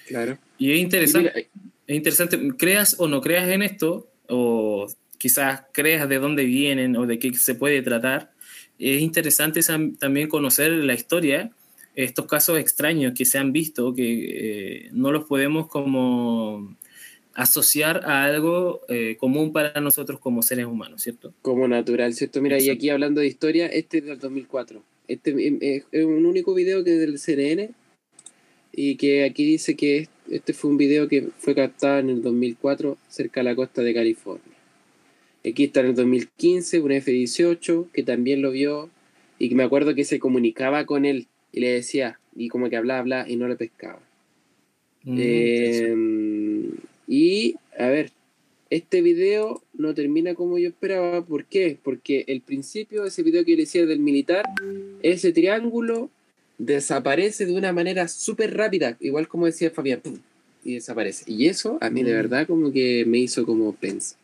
Claro. 0.08 0.38
Y 0.60 0.72
es 0.74 0.78
Y 0.78 0.82
interesante, 0.82 1.32
mira, 1.36 1.48
es 1.90 1.96
interesante, 1.96 2.38
creas 2.56 2.96
o 3.00 3.08
no 3.08 3.20
creas 3.20 3.50
en 3.50 3.64
esto, 3.64 4.08
o 4.28 4.86
quizás 5.18 5.64
creas 5.72 6.08
de 6.08 6.20
dónde 6.20 6.46
vienen 6.46 6.96
o 6.96 7.08
de 7.08 7.18
qué 7.18 7.34
se 7.34 7.56
puede 7.56 7.82
tratar. 7.82 8.32
Es 8.78 9.02
interesante 9.02 9.62
también 9.98 10.30
conocer 10.30 10.72
la 10.72 10.94
historia, 10.94 11.50
estos 11.96 12.28
casos 12.28 12.60
extraños 12.60 13.14
que 13.18 13.26
se 13.26 13.40
han 13.40 13.52
visto, 13.52 13.96
que 13.96 14.86
eh, 14.86 14.90
no 14.94 15.12
los 15.12 15.26
podemos 15.26 15.68
como 15.68 16.78
asociar 17.34 18.04
a 18.06 18.24
algo 18.24 18.82
eh, 18.88 19.18
común 19.20 19.52
para 19.52 19.82
nosotros 19.82 20.20
como 20.20 20.44
seres 20.44 20.68
humanos, 20.68 21.02
¿cierto? 21.02 21.34
como 21.42 21.68
natural, 21.68 22.14
¿cierto? 22.14 22.40
Mira, 22.40 22.58
y 22.58 22.66
Exacto. 22.66 22.78
aquí 22.78 22.90
hablando 22.92 23.22
de 23.22 23.28
historia, 23.28 23.66
este 23.66 23.98
es 23.98 24.06
del 24.06 24.20
2004. 24.20 24.84
Este 25.08 25.32
eh, 25.32 25.58
eh, 25.60 25.84
es 25.92 26.06
un 26.06 26.28
único 26.28 26.54
video 26.54 26.84
que 26.84 26.94
es 26.94 27.00
del 27.00 27.18
CNN 27.18 27.72
y 28.72 28.96
que 28.98 29.24
aquí 29.24 29.44
dice 29.44 29.76
que 29.76 30.08
este 30.32 30.54
fue 30.54 30.72
un 30.72 30.78
video 30.78 31.08
que 31.08 31.30
fue 31.38 31.56
captado 31.56 32.00
en 32.00 32.10
el 32.10 32.22
2004 32.22 32.98
cerca 33.08 33.40
de 33.40 33.44
la 33.46 33.56
costa 33.56 33.82
de 33.82 33.94
California. 33.94 34.44
Aquí 35.46 35.66
está 35.66 35.80
en 35.82 35.88
el 35.88 35.96
2015 35.96 36.82
un 36.82 36.92
F-18 36.92 37.88
que 37.92 38.04
también 38.04 38.42
lo 38.42 38.52
vio 38.52 38.90
y 39.38 39.50
que 39.50 39.56
me 39.56 39.64
acuerdo 39.64 39.96
que 39.96 40.04
se 40.04 40.20
comunicaba 40.20 40.86
con 40.86 41.06
él 41.06 41.28
y 41.52 41.62
le 41.62 41.72
decía, 41.72 42.20
y 42.36 42.50
como 42.50 42.70
que 42.70 42.76
hablaba, 42.76 43.00
hablaba 43.00 43.30
y 43.30 43.36
no 43.36 43.48
le 43.48 43.56
pescaba. 43.56 44.02
Mm, 45.04 45.18
Eh, 45.20 45.96
y, 47.08 47.56
a 47.78 47.88
ver, 47.88 48.12
este 48.70 49.02
video 49.02 49.64
no 49.74 49.94
termina 49.94 50.36
como 50.36 50.60
yo 50.60 50.70
esperaba. 50.70 51.26
¿Por 51.26 51.46
qué? 51.46 51.78
Porque 51.82 52.26
el 52.28 52.42
principio 52.42 53.02
de 53.02 53.08
ese 53.08 53.24
video 53.24 53.44
que 53.44 53.52
yo 53.52 53.58
le 53.58 53.64
decía 53.64 53.86
del 53.86 54.00
militar, 54.00 54.44
ese 55.02 55.32
triángulo 55.32 56.12
desaparece 56.60 57.48
de 57.48 57.54
una 57.54 57.74
manera 57.74 58.08
súper 58.08 58.56
rápida, 58.56 58.96
igual 59.00 59.28
como 59.28 59.48
decía 59.48 59.72
Fabián, 59.72 60.02
¡pum! 60.02 60.20
y 60.64 60.76
desaparece. 60.76 61.24
Y 61.26 61.48
eso 61.48 61.80
a 61.82 61.90
mí 61.90 62.04
de 62.04 62.12
Mm. 62.12 62.16
verdad 62.16 62.48
como 62.48 62.72
que 62.72 63.06
me 63.08 63.18
hizo 63.18 63.46
como 63.46 63.74
pensar. 63.74 64.20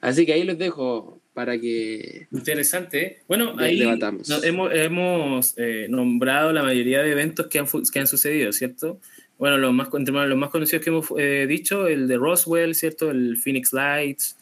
Así 0.00 0.26
que 0.26 0.34
ahí 0.34 0.44
los 0.44 0.58
dejo 0.58 1.18
para 1.32 1.58
que... 1.58 2.28
Interesante. 2.30 3.02
¿eh? 3.02 3.18
Bueno, 3.26 3.54
ahí 3.58 3.78
debatamos. 3.78 4.30
hemos, 4.44 4.72
hemos, 4.72 5.54
eh, 5.56 5.86
nombrado 5.88 6.52
la 6.52 6.62
mayoría 6.62 7.02
de 7.02 7.10
eventos 7.10 7.46
que 7.46 7.58
han, 7.58 7.66
que 7.92 7.98
han 7.98 8.06
sucedido, 8.06 8.52
¿cierto? 8.52 9.00
Bueno, 9.38 9.56
los 9.56 9.72
más, 9.72 9.88
entre 9.94 10.12
los 10.28 10.38
más 10.38 10.50
conocidos 10.50 10.84
que 10.84 10.90
hemos 10.90 11.06
eh, 11.18 11.46
dicho, 11.48 11.88
el 11.88 12.06
de 12.06 12.18
Roswell, 12.18 12.74
¿cierto? 12.74 13.10
El 13.10 13.36
Phoenix 13.38 13.72
Lights, 13.72 14.36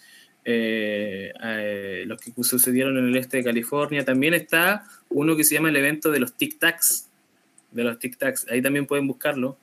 eh, 0.45 1.33
eh, 1.43 2.05
los 2.07 2.21
que 2.21 2.33
sucedieron 2.43 2.99
en 2.99 3.07
el 3.07 3.17
este 3.17 3.39
de 3.39 3.45
California. 3.45 4.05
También 4.05 4.35
está 4.35 4.85
uno 5.09 5.37
que 5.37 5.45
se 5.45 5.55
llama 5.55 5.71
el 5.71 5.77
evento 5.77 6.11
de 6.11 6.21
los 6.21 6.35
Tic 6.37 6.59
Tacs, 6.59 7.09
de 7.73 7.85
los 7.85 7.99
Tic 7.99 8.17
Tacs. 8.19 8.47
Ahí 8.51 8.63
también 8.63 8.87
pueden 8.87 9.07
buscarlo. 9.07 9.57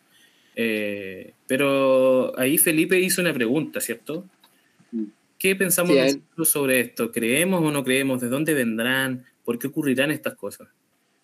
Eh, 0.55 1.33
pero 1.47 2.37
ahí 2.37 2.57
Felipe 2.57 2.99
hizo 2.99 3.21
una 3.21 3.33
pregunta, 3.33 3.79
¿cierto? 3.79 4.25
¿Qué 5.37 5.55
pensamos 5.55 5.93
Sí, 5.93 5.99
él- 5.99 6.45
sobre 6.45 6.81
esto? 6.81 7.11
¿Creemos 7.11 7.63
o 7.63 7.71
no 7.71 7.83
creemos? 7.83 8.19
¿De 8.19 8.27
dónde 8.27 8.53
vendrán? 8.53 9.23
¿Por 9.45 9.57
qué 9.57 9.67
ocurrirán 9.67 10.11
estas 10.11 10.35
cosas? 10.35 10.67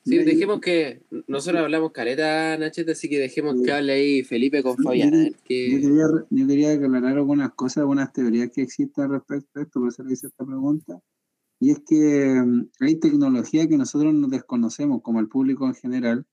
Sí, 0.05 0.19
dejemos 0.19 0.61
que... 0.61 1.01
Nosotros 1.27 1.63
hablamos 1.63 1.91
careta, 1.91 2.55
Nachete, 2.57 2.91
así 2.91 3.09
que 3.09 3.17
dejemos 3.19 3.55
que 3.63 3.71
hable 3.71 3.91
ahí 3.93 4.23
Felipe 4.23 4.61
con 4.61 4.77
Fabián. 4.77 5.11
ver 5.11 5.31
Yo 5.31 5.37
quería, 5.47 6.05
yo 6.29 6.47
quería 6.47 6.73
aclarar 6.73 7.17
algunas 7.17 7.53
cosas, 7.55 7.77
algunas 7.79 8.13
teorías 8.13 8.51
que 8.51 8.61
existen 8.61 9.09
respecto 9.09 9.59
a 9.59 9.63
esto, 9.63 9.79
por 9.79 9.89
eso 9.89 10.03
le 10.03 10.13
hice 10.13 10.27
esta 10.27 10.45
pregunta. 10.45 10.99
Y 11.59 11.71
es 11.71 11.79
que 11.87 11.95
mm, 12.45 12.67
hay 12.81 12.95
tecnología 12.97 13.67
que 13.67 13.77
nosotros 13.77 14.13
no 14.13 14.27
desconocemos, 14.27 15.01
como 15.01 15.19
el 15.19 15.27
público 15.27 15.65
en 15.65 15.73
general, 15.73 16.25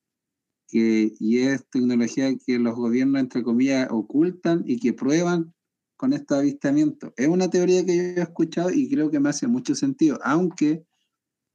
y 0.79 1.39
es 1.39 1.67
tecnología 1.71 2.31
que 2.47 2.59
los 2.59 2.75
gobiernos, 2.77 3.21
entre 3.21 3.43
comillas, 3.43 3.89
ocultan 3.91 4.65
y 4.67 4.79
que 4.79 4.93
prueban 4.93 5.55
con 5.97 6.13
estos 6.13 6.39
avistamientos. 6.39 7.13
Es 7.17 7.29
una 7.29 7.51
teoría 7.51 7.85
que 7.85 7.97
yo 7.97 8.03
he 8.03 8.21
escuchado 8.21 8.71
y 8.71 8.89
creo 8.91 9.11
que 9.11 9.21
me 9.21 9.29
hace 9.29 9.47
mucho 9.47 9.75
sentido, 9.75 10.19
aunque 10.25 10.85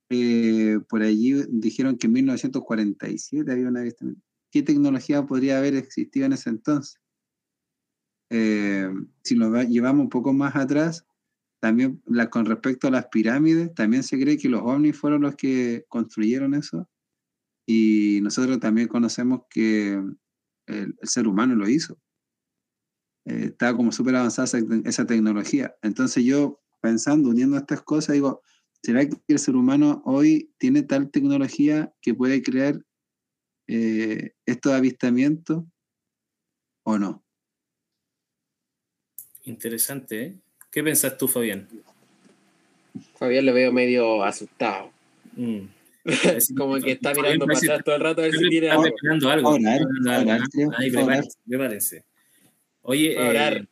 eh, 0.09 0.79
por 0.89 1.01
allí 1.03 1.33
dijeron 1.49 1.97
que 1.97 2.07
en 2.07 2.13
1947 2.13 3.51
había 3.51 3.67
un 3.67 3.77
avistamiento. 3.77 4.21
¿Qué 4.51 4.63
tecnología 4.63 5.25
podría 5.25 5.57
haber 5.57 5.75
existido 5.75 6.25
en 6.27 6.33
ese 6.33 6.49
entonces? 6.49 6.99
Eh, 8.29 8.89
si 9.23 9.35
lo 9.35 9.51
va- 9.51 9.63
llevamos 9.63 10.03
un 10.03 10.09
poco 10.09 10.33
más 10.33 10.55
atrás, 10.55 11.05
también 11.59 12.01
la, 12.05 12.29
con 12.29 12.45
respecto 12.45 12.87
a 12.87 12.91
las 12.91 13.07
pirámides, 13.07 13.73
también 13.73 14.03
se 14.03 14.19
cree 14.19 14.37
que 14.37 14.49
los 14.49 14.61
ovnis 14.63 14.97
fueron 14.97 15.21
los 15.21 15.35
que 15.35 15.85
construyeron 15.89 16.53
eso. 16.53 16.89
Y 17.67 18.19
nosotros 18.21 18.59
también 18.59 18.87
conocemos 18.87 19.41
que 19.49 19.93
el, 19.93 20.17
el 20.99 21.07
ser 21.07 21.27
humano 21.27 21.53
lo 21.53 21.69
hizo. 21.69 21.99
Eh, 23.27 23.47
estaba 23.47 23.75
como 23.75 23.91
súper 23.91 24.15
avanzada 24.15 24.47
esa 24.85 25.05
tecnología. 25.05 25.75
Entonces 25.81 26.23
yo, 26.23 26.61
pensando, 26.79 27.29
uniendo 27.29 27.57
estas 27.57 27.81
cosas, 27.81 28.13
digo, 28.13 28.41
¿será 28.81 29.05
que 29.05 29.17
el 29.27 29.39
ser 29.39 29.57
humano 29.57 30.01
hoy 30.05 30.53
tiene 30.57 30.81
tal 30.81 31.11
tecnología 31.11 31.93
que 32.01 32.13
puede 32.13 32.41
crear 32.41 32.81
eh, 33.67 34.31
estos 34.45 34.71
avistamientos 34.71 35.65
o 36.83 36.97
no? 36.97 37.25
Interesante, 39.43 40.23
¿eh? 40.23 40.39
¿Qué 40.71 40.81
pensás 40.81 41.17
tú, 41.17 41.27
Fabián? 41.27 41.67
Fabián 43.15 43.45
lo 43.45 43.53
veo 43.53 43.73
medio 43.73 44.23
asustado. 44.23 44.91
Mm. 45.35 45.76
Como 46.57 46.75
que 46.79 46.91
está 46.93 47.13
mirando 47.13 47.45
para 47.45 47.57
atrás 47.59 47.83
todo 47.83 47.95
el 47.95 48.01
rato 48.01 48.21
a 48.21 48.25
ver 48.25 48.33
si 48.35 48.49
tiene 48.49 48.67
Está 48.67 48.81
algo. 48.81 49.29
algo. 49.29 49.49
Ahora. 49.49 50.39
prepárense, 50.91 51.37
prepárense. 51.47 52.03
Oye, 52.81 53.17
orar. 53.17 53.53
eh, 53.57 53.67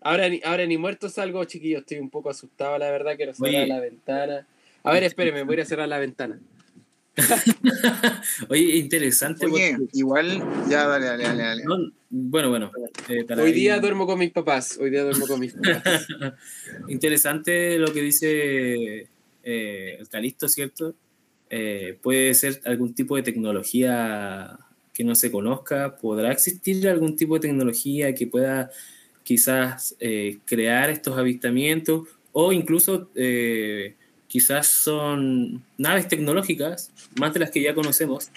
Ahora 0.00 0.28
ni, 0.28 0.40
ahora 0.44 0.64
ni 0.66 0.78
muerto 0.78 1.08
salgo, 1.08 1.44
chiquillos. 1.44 1.80
Estoy 1.80 1.98
un 1.98 2.10
poco 2.10 2.30
asustado, 2.30 2.78
la 2.78 2.90
verdad. 2.90 3.16
Quiero 3.16 3.34
cerrar 3.34 3.48
Oye. 3.50 3.66
la 3.66 3.80
ventana. 3.80 4.46
A 4.84 4.92
ver, 4.92 5.02
espérenme, 5.02 5.42
voy 5.42 5.60
a 5.60 5.64
cerrar 5.64 5.88
la 5.88 5.98
ventana. 5.98 6.38
oye, 8.48 8.76
interesante. 8.76 9.46
Oye, 9.46 9.74
porque- 9.76 9.98
igual, 9.98 10.44
ya 10.68 10.86
dale, 10.86 11.06
dale, 11.06 11.24
dale. 11.24 11.42
dale. 11.42 11.64
no, 11.64 11.90
bueno, 12.10 12.50
bueno. 12.50 12.70
eh, 13.08 13.24
para 13.24 13.42
Hoy 13.42 13.52
día 13.52 13.78
duermo 13.80 14.06
con 14.06 14.18
mis 14.18 14.30
papás. 14.30 14.78
Hoy 14.80 14.90
día 14.90 15.02
duermo 15.02 15.26
con 15.26 15.40
mis 15.40 15.54
papás. 15.54 16.06
Interesante 16.88 17.78
lo 17.78 17.92
que 17.92 18.00
dice 18.02 19.08
eh, 19.42 19.96
el 19.98 20.08
Calisto, 20.08 20.48
¿cierto? 20.48 20.94
Eh, 21.50 21.98
puede 22.02 22.34
ser 22.34 22.60
algún 22.64 22.94
tipo 22.94 23.14
de 23.16 23.22
tecnología 23.22 24.58
que 24.92 25.04
no 25.04 25.14
se 25.14 25.30
conozca, 25.30 25.96
podrá 25.96 26.32
existir 26.32 26.88
algún 26.88 27.16
tipo 27.16 27.34
de 27.34 27.40
tecnología 27.40 28.14
que 28.14 28.26
pueda 28.26 28.70
quizás 29.22 29.94
eh, 30.00 30.38
crear 30.44 30.88
estos 30.90 31.18
avistamientos 31.18 32.08
o 32.32 32.52
incluso 32.52 33.10
eh, 33.14 33.94
quizás 34.28 34.66
son 34.66 35.62
naves 35.78 36.08
tecnológicas, 36.08 36.90
más 37.18 37.32
de 37.34 37.40
las 37.40 37.50
que 37.50 37.62
ya 37.62 37.74
conocemos, 37.74 38.30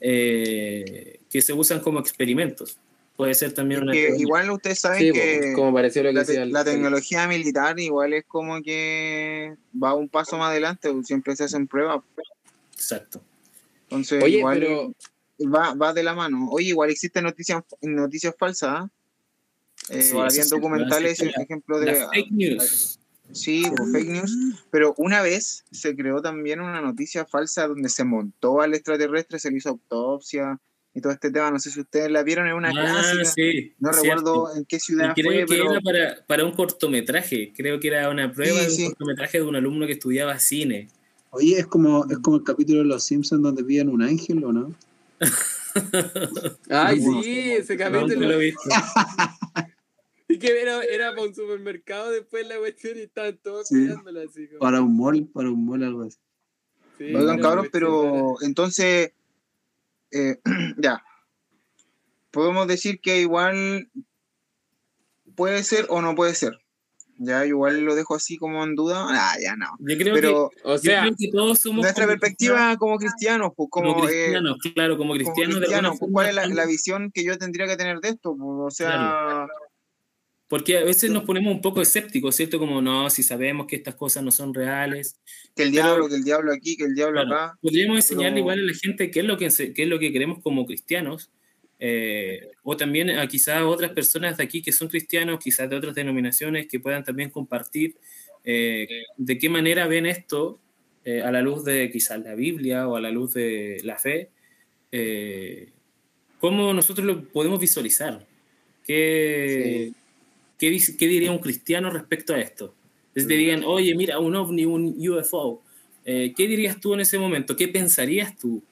eh, 0.00 1.18
que 1.30 1.42
se 1.42 1.52
usan 1.52 1.80
como 1.80 1.98
experimentos. 2.00 2.78
Puede 3.16 3.34
ser 3.34 3.52
también 3.52 3.82
una... 3.82 3.92
Que 3.92 4.14
igual 4.18 4.50
ustedes 4.50 4.78
saben 4.80 4.98
Sí, 5.00 5.12
que 5.12 5.52
como 5.54 5.72
pareció 5.72 6.02
lo 6.02 6.10
que 6.10 6.14
la, 6.14 6.24
te- 6.24 6.32
decía 6.32 6.42
el- 6.44 6.52
la 6.52 6.64
tecnología 6.64 7.26
militar 7.26 7.78
igual 7.80 8.12
es 8.12 8.24
como 8.26 8.62
que 8.62 9.54
va 9.82 9.94
un 9.94 10.08
paso 10.08 10.36
más 10.36 10.50
adelante, 10.50 10.90
siempre 11.02 11.34
se 11.34 11.44
hacen 11.44 11.66
pruebas. 11.66 12.02
Exacto. 12.76 13.22
Entonces, 13.84 14.22
Oye, 14.22 14.38
igual 14.38 14.58
pero 14.58 14.94
va, 15.50 15.74
va 15.74 15.92
de 15.92 16.02
la 16.02 16.14
mano. 16.14 16.48
Oye, 16.50 16.68
igual 16.68 16.90
existen 16.90 17.24
noticias, 17.24 17.62
noticias 17.82 18.34
falsas. 18.38 18.70
¿ah? 18.70 18.90
Eh, 19.90 20.02
Sí, 20.02 20.16
habían 20.16 20.44
sí, 20.44 20.50
documentales, 20.50 21.20
la- 21.20 21.42
ejemplo 21.42 21.78
de. 21.80 21.86
Las 21.86 22.08
fake 22.10 22.30
news. 22.32 22.98
Sí, 23.32 23.64
pues, 23.76 23.92
fake 23.92 24.08
news. 24.08 24.36
Pero 24.70 24.94
una 24.98 25.20
vez 25.22 25.64
se 25.70 25.96
creó 25.96 26.20
también 26.22 26.60
una 26.60 26.80
noticia 26.80 27.24
falsa 27.26 27.66
donde 27.66 27.88
se 27.88 28.04
montó 28.04 28.60
al 28.60 28.74
extraterrestre, 28.74 29.38
se 29.38 29.50
le 29.50 29.56
hizo 29.58 29.70
autopsia 29.70 30.60
y 30.94 31.00
todo 31.00 31.12
este 31.12 31.30
tema. 31.30 31.50
No 31.50 31.58
sé 31.58 31.70
si 31.70 31.80
ustedes 31.80 32.10
la 32.10 32.22
vieron 32.22 32.46
en 32.46 32.54
una 32.54 32.68
Ah, 32.70 32.72
clásica. 32.72 33.24
sí, 33.24 33.74
No 33.80 33.92
cierto. 33.92 34.02
recuerdo 34.22 34.56
en 34.56 34.64
qué 34.64 34.76
Y 34.76 34.80
ciudad 34.80 35.12
creo 35.14 35.26
fue, 35.26 35.36
que 35.40 35.46
pero 35.46 35.70
era 35.72 35.80
para, 35.80 36.26
para 36.26 36.44
un 36.44 36.52
cortometraje. 36.52 37.52
Creo 37.54 37.78
que 37.80 37.88
era 37.88 38.08
una 38.08 38.32
prueba 38.32 38.58
Sí, 38.60 38.64
de 38.64 38.70
un 38.70 38.76
sí. 38.76 38.84
cortometraje 38.86 39.38
de 39.38 39.44
un 39.44 39.56
alumno 39.56 39.86
que 39.86 39.92
estudiaba 39.94 40.38
cine. 40.38 40.88
Oye, 41.36 41.58
es 41.58 41.66
como, 41.66 42.04
es 42.10 42.18
como 42.18 42.36
el 42.38 42.44
capítulo 42.44 42.78
de 42.80 42.86
Los 42.86 43.04
Simpsons 43.04 43.42
donde 43.42 43.62
piden 43.64 43.88
un 43.90 44.02
ángel, 44.02 44.42
¿o 44.44 44.52
no? 44.52 44.74
Ay, 46.70 47.00
sí, 47.00 47.50
ese 47.50 47.76
No, 47.76 47.90
no 47.90 47.98
capítulo. 48.00 48.28
lo 48.28 48.34
he 48.34 48.38
visto. 48.38 48.60
Y 50.28 50.40
que 50.40 50.60
era, 50.60 50.82
era 50.82 51.10
para 51.14 51.22
un 51.28 51.34
supermercado 51.34 52.10
después 52.10 52.46
la 52.48 52.58
cuestión 52.58 52.98
y 52.98 53.02
estaban 53.02 53.38
todos 53.38 53.68
Sí. 53.68 53.76
mirándola 53.76 54.22
así. 54.28 54.48
como- 54.48 54.58
Para 54.58 54.80
un 54.82 54.96
mall, 54.96 55.28
para 55.32 55.50
un 55.50 55.64
mall, 55.64 55.84
algo 55.84 56.02
así. 56.02 56.18
Sí, 56.98 57.14
Oigan, 57.14 57.38
cuestión 57.40 57.68
pero 57.70 58.34
entonces, 58.42 59.12
eh, 60.10 60.40
ya, 60.78 61.00
podemos 62.32 62.66
decir 62.66 63.00
que 63.00 63.20
igual 63.20 63.88
puede 65.36 65.62
ser 65.62 65.86
o 65.90 66.02
no 66.02 66.16
puede 66.16 66.34
ser. 66.34 66.58
Ya, 67.18 67.46
igual 67.46 67.80
lo 67.80 67.94
dejo 67.94 68.14
así 68.14 68.36
como 68.36 68.62
en 68.62 68.74
duda. 68.74 69.06
Ah, 69.08 69.36
ya 69.42 69.56
no. 69.56 69.66
Yo 69.78 69.96
creo 69.96 70.14
Pero 70.14 70.28
rara. 70.28 70.74
O 70.74 70.80
que, 70.80 70.86
yo 70.86 70.90
sea, 70.92 71.00
creo 71.02 71.14
que 71.18 71.28
todos 71.32 71.58
somos 71.58 71.82
nuestra 71.82 72.04
como 72.04 72.18
perspectiva 72.18 72.76
como 72.76 72.98
cristianos, 72.98 73.52
pues 73.56 73.68
como, 73.70 73.94
como, 73.94 74.08
eh, 74.08 74.12
cristianos, 74.12 74.58
claro, 74.74 74.98
como 74.98 75.14
como 75.14 75.14
cristianos. 75.14 75.60
de 75.60 75.98
pues, 75.98 76.12
¿cuál 76.12 76.28
es 76.28 76.54
la, 76.54 76.66
visión 76.66 77.10
que 77.12 77.24
yo 77.24 77.38
tendría 77.38 77.66
que 77.66 77.76
tener 77.76 78.00
de 78.00 78.10
esto? 78.10 78.36
Pues, 78.36 78.48
o 78.48 78.70
sea, 78.70 79.46
Porque 80.48 80.78
a 80.78 80.84
veces 80.84 81.10
nos 81.10 81.24
ponemos 81.24 81.54
un 81.54 81.62
poco 81.62 81.80
escépticos, 81.80 82.36
¿cierto? 82.36 82.58
Como 82.58 82.82
no, 82.82 83.08
si 83.08 83.22
sabemos 83.22 83.66
que 83.66 83.76
estas 83.76 83.94
cosas 83.94 84.22
no 84.22 84.30
son 84.30 84.52
reales. 84.52 85.18
que 85.54 85.62
el 85.62 85.70
diablo, 85.72 86.08
que 86.08 86.16
el 86.16 86.24
diablo 86.24 86.52
aquí, 86.52 86.76
que 86.76 86.84
el 86.84 86.94
diablo 86.94 87.22
Claro, 87.22 87.34
acá. 87.44 87.58
podríamos 87.62 87.96
enseñarle 87.96 88.30
pero- 88.30 88.38
igual 88.40 88.58
a 88.58 88.62
la 88.62 88.74
gente 88.74 89.10
qué 89.10 89.20
es 89.20 89.26
lo 89.26 89.38
que, 89.38 89.48
qué 89.74 89.82
es 89.82 89.88
lo 89.88 89.98
que 89.98 90.12
queremos 90.12 90.42
como 90.42 90.66
cristianos. 90.66 91.30
Eh, 91.78 92.50
o 92.62 92.76
también 92.76 93.10
a 93.10 93.26
quizás 93.26 93.62
otras 93.62 93.92
personas 93.92 94.36
de 94.36 94.44
aquí 94.44 94.62
que 94.62 94.72
son 94.72 94.88
cristianos, 94.88 95.38
quizás 95.42 95.68
de 95.68 95.76
otras 95.76 95.94
denominaciones, 95.94 96.66
que 96.66 96.80
puedan 96.80 97.04
también 97.04 97.30
compartir 97.30 97.96
eh, 98.44 98.88
de 99.16 99.38
qué 99.38 99.48
manera 99.48 99.86
ven 99.86 100.06
esto 100.06 100.58
eh, 101.04 101.22
a 101.22 101.30
la 101.30 101.42
luz 101.42 101.64
de 101.64 101.90
quizás 101.90 102.20
la 102.22 102.34
Biblia 102.34 102.88
o 102.88 102.96
a 102.96 103.00
la 103.00 103.10
luz 103.10 103.34
de 103.34 103.80
la 103.84 103.98
fe. 103.98 104.30
eh, 104.92 105.70
¿Cómo 106.40 106.72
nosotros 106.74 107.06
lo 107.06 107.24
podemos 107.28 107.58
visualizar? 107.60 108.26
¿Qué, 108.84 109.92
¿qué, 110.58 110.70
dis- 110.70 110.96
qué 110.96 111.06
diría 111.08 111.32
un 111.32 111.38
cristiano 111.38 111.90
respecto 111.90 112.34
a 112.34 112.40
esto? 112.40 112.74
Si 113.14 113.26
te 113.26 113.34
digan, 113.34 113.64
oye, 113.64 113.94
mira, 113.94 114.18
un 114.18 114.36
ovni, 114.36 114.64
un 114.66 114.94
UFO, 115.08 115.62
eh, 116.04 116.32
¿qué 116.36 116.46
dirías 116.46 116.78
tú 116.80 116.92
en 116.94 117.00
ese 117.00 117.18
momento? 117.18 117.56
¿Qué 117.56 117.68
pensarías 117.68 118.36
tú? 118.38 118.62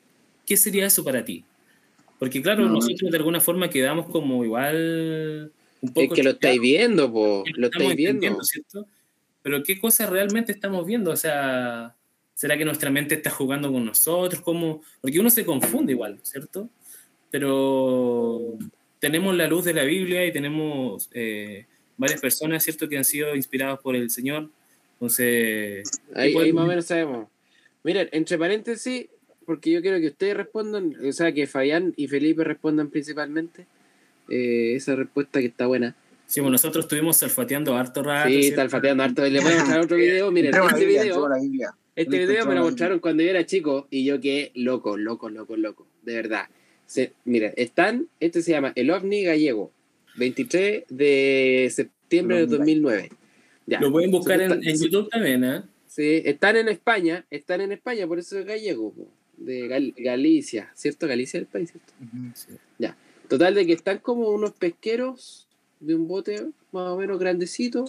¿Qué 0.46 0.56
sería 0.56 0.86
eso 0.86 1.02
para 1.02 1.24
ti? 1.24 1.44
Porque 2.18 2.40
claro, 2.42 2.66
No. 2.66 2.74
nosotros 2.74 3.10
de 3.10 3.16
alguna 3.16 3.40
forma 3.40 3.68
quedamos 3.68 4.06
como 4.06 4.44
igual 4.44 5.52
un 5.80 5.92
poco... 5.92 6.14
es 6.14 6.18
que 6.18 6.22
lo 6.22 6.30
estáis 6.30 6.60
viendo, 6.60 7.12
po. 7.12 7.44
Lo 7.56 7.66
estáis 7.66 7.96
viendo. 7.96 8.42
¿cierto? 8.42 8.86
Pero 9.42 9.62
¿qué 9.62 9.78
cosas 9.78 10.08
realmente 10.08 10.52
estamos 10.52 10.86
viendo? 10.86 11.10
O 11.10 11.16
sea, 11.16 11.94
¿será 12.34 12.56
que 12.56 12.64
nuestra 12.64 12.90
mente 12.90 13.14
está 13.14 13.30
jugando 13.30 13.70
con 13.70 13.84
nosotros? 13.84 14.40
¿Cómo? 14.40 14.82
Porque 15.00 15.20
uno 15.20 15.28
se 15.28 15.44
confunde 15.44 15.92
igual, 15.92 16.18
¿cierto? 16.22 16.70
Pero 17.30 18.56
tenemos 19.00 19.34
la 19.34 19.46
luz 19.46 19.64
de 19.64 19.74
la 19.74 19.82
Biblia 19.84 20.24
y 20.24 20.32
tenemos 20.32 21.10
eh, 21.12 21.66
varias 21.96 22.20
personas, 22.20 22.62
¿cierto?, 22.62 22.88
que 22.88 22.96
han 22.96 23.04
sido 23.04 23.34
inspiradas 23.36 23.80
por 23.80 23.96
el 23.96 24.08
Señor. 24.08 24.50
Entonces, 24.94 26.00
Ahí, 26.14 26.32
¿qué 26.32 26.38
ahí 26.40 26.52
más 26.52 26.64
o 26.64 26.68
menos 26.68 26.86
sabemos. 26.86 27.28
Miren, 27.82 28.08
entre 28.12 28.38
paréntesis, 28.38 29.08
porque 29.44 29.70
yo 29.70 29.80
quiero 29.82 29.98
que 30.00 30.08
ustedes 30.08 30.36
respondan, 30.36 30.94
o 31.06 31.12
sea, 31.12 31.32
que 31.32 31.46
Fabián 31.46 31.92
y 31.96 32.08
Felipe 32.08 32.44
respondan 32.44 32.90
principalmente. 32.90 33.66
eh, 34.30 34.74
esa 34.76 34.96
respuesta 34.96 35.38
que 35.40 35.46
está 35.46 35.66
buena. 35.66 35.94
Sí, 36.26 36.40
bueno, 36.40 36.52
nosotros 36.52 36.86
estuvimos 36.86 37.18
salfateando 37.18 37.76
harto 37.76 38.02
rato. 38.02 38.28
Sí, 38.30 38.54
olfateando 38.54 39.02
harto. 39.02 39.22
Les 39.28 39.42
voy 39.44 39.52
a 39.52 39.56
mostrar 39.58 39.80
otro 39.80 39.96
video. 39.98 40.30
Miren, 40.32 40.54
este 40.54 40.78
Biblia, 40.86 41.02
video, 41.02 41.28
este 41.94 42.18
video 42.18 42.46
me 42.46 42.54
lo 42.54 42.62
mostraron 42.62 42.98
cuando 43.00 43.22
yo 43.22 43.28
era 43.30 43.44
chico 43.44 43.86
y 43.90 44.04
yo 44.06 44.18
quedé 44.20 44.50
loco, 44.54 44.96
loco, 44.96 45.28
loco, 45.28 45.56
loco. 45.58 45.86
De 46.02 46.14
verdad. 46.14 46.46
Se, 46.86 47.12
mira, 47.26 47.52
están, 47.56 48.08
este 48.20 48.40
se 48.42 48.52
llama 48.52 48.72
El 48.74 48.90
OVNI 48.90 49.24
Gallego, 49.24 49.70
23 50.16 50.84
de 50.88 51.68
septiembre 51.70 52.36
de 52.36 52.42
El 52.44 52.48
ovni 52.48 52.58
2009. 52.80 53.10
Ya. 53.66 53.80
Lo 53.80 53.92
pueden 53.92 54.10
buscar 54.10 54.40
en, 54.40 54.52
Está- 54.52 54.70
en 54.70 54.78
YouTube 54.80 55.08
también, 55.10 55.44
¿eh? 55.44 55.62
Sí, 55.86 56.22
están 56.24 56.56
en 56.56 56.68
España, 56.68 57.24
están 57.30 57.60
en 57.60 57.72
España, 57.72 58.06
por 58.06 58.18
eso 58.18 58.38
es 58.38 58.44
gallego, 58.46 58.92
po, 58.92 59.06
de 59.44 59.68
Gal- 59.68 59.94
Galicia, 59.96 60.70
¿cierto? 60.74 61.06
Galicia 61.06 61.38
es 61.38 61.42
el 61.42 61.46
país, 61.46 61.70
¿cierto? 61.70 61.92
Ujú. 62.00 62.32
Total 63.28 63.54
de 63.54 63.64
que 63.66 63.72
están 63.72 63.98
como 63.98 64.28
unos 64.28 64.52
pesqueros 64.52 65.48
de 65.80 65.94
un 65.94 66.06
bote 66.06 66.46
más 66.72 66.90
o 66.90 66.96
menos 66.98 67.18
grandecito 67.18 67.86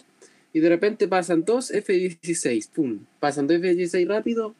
y 0.54 0.62
de 0.62 0.70
repente 0.70 1.10
pasan 1.10 1.44
dos 1.44 1.72
F-16, 1.72 2.70
pum, 2.70 3.00
pasan 3.20 3.46
dos 3.46 3.58
F-16 3.58 4.08
rápido, 4.08 4.56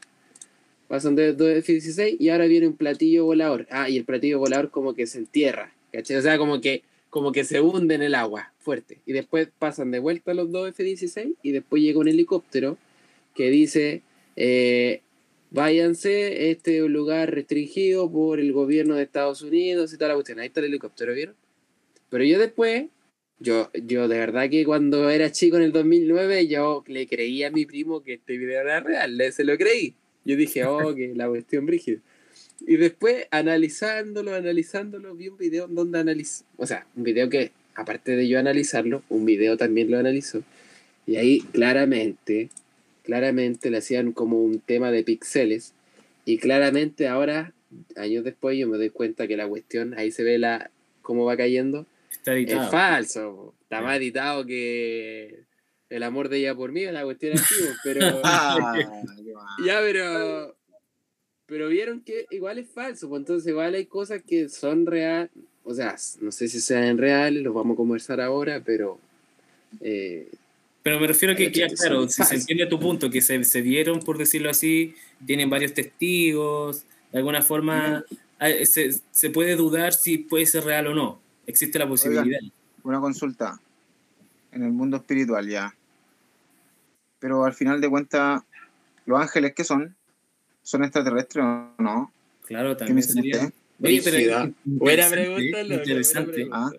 pasan 0.90 1.16
dos 1.16 1.50
F-16 1.50 2.18
y 2.20 2.30
ahora 2.30 2.46
viene 2.48 2.68
un 2.68 2.76
platillo 2.76 3.24
volador. 3.26 3.68
Ah, 3.72 3.90
y 3.90 3.98
el 3.98 4.04
platillo 4.04 4.38
volador 4.40 4.70
como 4.70 4.94
que 4.94 5.08
se 5.08 5.20
entierra, 5.20 5.74
¿cachai? 5.94 6.18
O 6.18 6.22
sea, 6.22 6.38
como 6.38 6.60
que, 6.60 6.84
como 7.10 7.32
que 7.32 7.46
se 7.46 7.62
hunde 7.62 7.96
en 7.96 8.02
el 8.02 8.14
agua, 8.14 8.52
fuerte. 8.60 9.00
Y 9.06 9.14
después 9.14 9.48
pasan 9.58 9.92
de 9.92 10.00
vuelta 10.00 10.34
los 10.34 10.52
dos 10.52 10.68
F-16 10.70 11.36
y 11.42 11.52
después 11.54 11.82
llega 11.82 12.00
un 12.00 12.10
helicóptero 12.10 12.78
que 13.34 13.50
dice, 13.50 14.02
eh, 14.36 15.02
váyanse, 15.56 16.52
este 16.52 16.78
es 16.78 16.84
un 16.84 16.92
lugar 16.92 17.34
restringido 17.34 18.12
por 18.12 18.42
el 18.42 18.52
gobierno 18.52 18.96
de 18.96 19.04
Estados 19.04 19.42
Unidos 19.42 19.94
y 19.94 19.98
toda 19.98 20.10
la 20.10 20.16
cuestión. 20.16 20.40
Ahí 20.40 20.48
está 20.48 20.60
el 20.60 20.68
helicóptero, 20.68 21.14
¿vieron? 21.14 21.36
Pero 22.10 22.26
yo 22.26 22.38
después, 22.38 22.88
yo, 23.40 23.72
yo 23.74 24.10
de 24.10 24.20
verdad 24.20 24.50
que 24.50 24.66
cuando 24.66 25.10
era 25.10 25.32
chico 25.32 25.56
en 25.56 25.64
el 25.64 25.72
2009, 25.72 26.48
yo 26.48 26.84
le 26.88 27.08
creí 27.08 27.44
a 27.44 27.52
mi 27.52 27.66
primo 27.66 28.04
que 28.04 28.16
este 28.16 28.38
video 28.38 28.62
era 28.62 28.82
real, 28.82 29.18
le, 29.18 29.32
se 29.32 29.46
lo 29.46 29.58
creí. 29.58 29.96
Yo 30.26 30.36
dije, 30.36 30.66
oh, 30.66 30.94
que 30.94 31.14
la 31.16 31.30
cuestión 31.30 31.66
brígida. 31.66 32.00
Y 32.68 32.76
después, 32.76 33.26
analizándolo, 33.32 34.36
analizándolo, 34.36 35.16
vi 35.16 35.30
un 35.30 35.38
video 35.38 35.68
donde 35.68 36.00
analizó, 36.00 36.44
o 36.58 36.66
sea, 36.66 36.86
un 36.96 37.04
video 37.04 37.30
que, 37.30 37.52
aparte 37.76 38.18
de 38.18 38.28
yo 38.28 38.40
analizarlo, 38.40 39.04
un 39.08 39.26
video 39.26 39.56
también 39.56 39.90
lo 39.90 40.00
analizó. 40.00 40.44
Y 41.08 41.16
ahí 41.16 41.40
claramente, 41.54 42.50
claramente 43.06 43.70
le 43.70 43.78
hacían 43.78 44.12
como 44.12 44.42
un 44.42 44.60
tema 44.60 44.92
de 44.92 45.04
píxeles. 45.04 45.74
Y 46.26 46.40
claramente 46.40 47.08
ahora, 47.08 47.54
años 47.96 48.24
después, 48.24 48.58
yo 48.58 48.68
me 48.68 48.78
doy 48.78 48.90
cuenta 48.90 49.28
que 49.28 49.38
la 49.38 49.48
cuestión, 49.48 49.94
ahí 49.98 50.12
se 50.12 50.24
ve 50.24 50.38
la 50.38 50.72
cómo 51.02 51.24
va 51.26 51.38
cayendo, 51.38 51.86
Está 52.12 52.34
editado. 52.34 52.64
es 52.64 52.72
falso. 52.72 53.54
Está 53.62 53.82
más 53.82 53.98
editado 53.98 54.46
que 54.46 55.44
el 55.90 56.04
amor 56.04 56.30
de 56.30 56.38
ella 56.40 56.56
por 56.56 56.72
mí, 56.72 56.84
la 56.86 57.04
cuestión 57.04 57.34
es 57.34 57.42
po, 57.42 57.48
pero... 57.84 58.22
Ah. 58.24 58.74
Ya, 59.64 59.80
pero. 59.82 60.56
pero 61.46 61.70
vieron 61.70 62.02
que 62.02 62.26
igual 62.32 62.58
es 62.58 62.68
falso, 62.68 63.08
pues 63.08 63.20
entonces 63.20 63.48
igual 63.48 63.76
hay 63.76 63.86
cosas 63.86 64.24
que 64.28 64.50
son 64.50 64.88
real, 64.88 65.30
o 65.64 65.74
sea, 65.76 65.96
no 66.22 66.32
sé 66.32 66.48
si 66.48 66.60
sean 66.60 66.98
reales, 66.98 67.44
los 67.44 67.54
vamos 67.54 67.76
a 67.76 67.78
conversar 67.78 68.20
ahora, 68.20 68.62
pero... 68.66 69.00
eh, 69.82 70.28
Pero 70.86 71.00
me 71.00 71.08
refiero 71.08 71.34
a 71.34 71.36
que, 71.36 71.52
claro, 71.52 72.08
si 72.08 72.24
se 72.24 72.36
entiende 72.36 72.68
tu 72.68 72.80
punto, 72.80 73.10
que 73.10 73.20
se, 73.20 73.44
se 73.44 73.62
vieron, 73.62 74.02
por 74.02 74.20
decirlo 74.20 74.52
así, 74.52 74.94
tienen 75.26 75.50
varios 75.50 75.74
testigos, 75.74 76.86
de 77.12 77.18
alguna 77.18 77.42
forma 77.42 78.06
se, 78.66 78.92
se 79.10 79.30
puede 79.32 79.56
dudar 79.56 79.94
si 79.94 80.20
puede 80.20 80.46
ser 80.46 80.64
real 80.64 80.86
o 80.86 80.94
no. 80.94 81.20
Existe 81.48 81.80
la 81.80 81.88
posibilidad. 81.88 82.40
Una 82.84 83.00
consulta. 83.00 83.60
En 84.52 84.62
el 84.62 84.72
mundo 84.74 84.98
espiritual 84.98 85.50
ya. 85.50 85.76
Pero 87.18 87.46
al 87.46 87.56
final 87.56 87.82
de 87.82 87.90
cuentas, 87.90 88.44
¿los 89.08 89.20
ángeles 89.20 89.56
qué 89.56 89.64
son? 89.64 89.96
¿Son 90.62 90.84
extraterrestres 90.84 91.46
o 91.46 91.74
no? 91.80 92.14
Claro, 92.46 92.78
¿Qué 92.78 92.86
también 92.86 93.02
sería. 93.02 93.52
Oye, 93.82 94.02
pero. 94.04 94.54
Buena 94.64 95.10
pregunta, 95.10 95.64
buena. 95.64 95.82
Ah, 96.52 96.72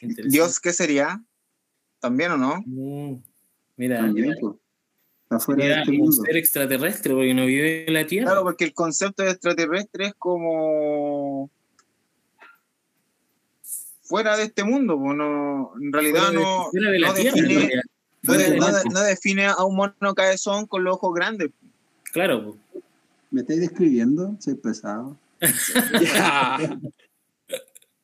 interesante. 0.00 0.28
¿Dios 0.28 0.60
qué 0.60 0.72
sería? 0.72 1.20
¿También 1.98 2.30
o 2.30 2.36
no? 2.36 2.62
Mm, 2.64 3.16
Mira, 3.78 3.98
También, 4.00 4.34
pues. 4.38 4.54
Está 5.22 5.38
fuera 5.40 5.62
de 5.62 5.68
sería 5.68 5.80
este 5.82 5.90
un 5.92 5.96
mundo. 5.98 6.22
ser 6.22 6.36
extraterrestre 6.36 7.12
porque 7.14 7.34
no 7.34 7.46
vive 7.46 7.86
en 7.86 7.94
la 7.94 8.06
Tierra. 8.06 8.26
Claro, 8.26 8.42
porque 8.44 8.64
el 8.64 8.72
concepto 8.74 9.22
de 9.22 9.30
extraterrestre 9.30 10.06
es 10.08 10.14
como 10.18 11.50
fuera 14.02 14.36
de 14.36 14.44
este 14.44 14.64
mundo, 14.64 14.98
pues, 14.98 15.16
no, 15.16 15.72
en 15.80 15.92
realidad 15.92 16.28
de- 16.30 16.34
no, 16.36 16.68
fuera 16.70 16.90
de 16.90 16.98
la 16.98 17.08
no 17.08 17.14
Tierra, 17.14 17.36
define, 17.36 17.54
de- 17.66 17.82
de 18.22 18.50
de- 18.50 18.84
no 18.90 19.00
define 19.02 19.46
a 19.46 19.62
un 19.64 19.76
mono 19.76 20.14
cabezón 20.14 20.66
con 20.66 20.82
los 20.84 20.94
ojos 20.94 21.14
grandes. 21.14 21.50
Claro, 22.12 22.56
pues. 22.72 22.82
¿Me 23.30 23.42
estáis 23.42 23.60
describiendo? 23.60 24.34
Soy 24.40 24.54
pesado. 24.54 25.16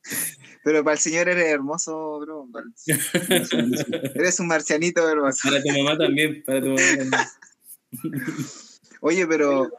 Pero 0.64 0.82
para 0.82 0.94
el 0.94 1.00
señor 1.00 1.28
eres 1.28 1.46
hermoso, 1.46 2.18
bro. 2.20 2.48
Eres 4.14 4.40
un 4.40 4.46
marcianito 4.46 5.06
hermoso. 5.08 5.48
para 5.50 5.62
tu 5.62 5.68
mamá 5.70 5.96
también, 5.98 6.42
para 6.44 6.60
tu 6.62 6.68
mamá 6.68 6.80
también. 6.80 7.10
Oye, 9.00 9.26
pero 9.26 9.70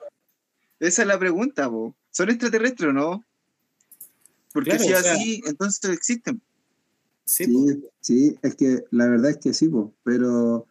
esa 0.79 1.01
es 1.01 1.07
la 1.07 1.17
pregunta, 1.19 1.69
po. 1.69 1.95
¿son 2.11 2.29
extraterrestres 2.29 2.89
o 2.91 2.93
no? 2.93 3.25
Porque 4.53 4.69
Claro, 4.71 4.83
si 4.85 4.93
o 4.93 4.97
es 4.97 5.03
sea- 5.03 5.13
así, 5.13 5.41
entonces 5.47 5.89
existen. 5.91 6.41
Sí. 7.25 7.45
Sí, 7.45 7.83
sí, 7.99 8.35
es 8.43 8.55
que 8.55 8.83
la 8.91 9.07
verdad 9.07 9.31
es 9.31 9.37
que 9.37 9.53
sí, 9.53 9.67
pues, 9.67 9.87
pero 10.03 10.67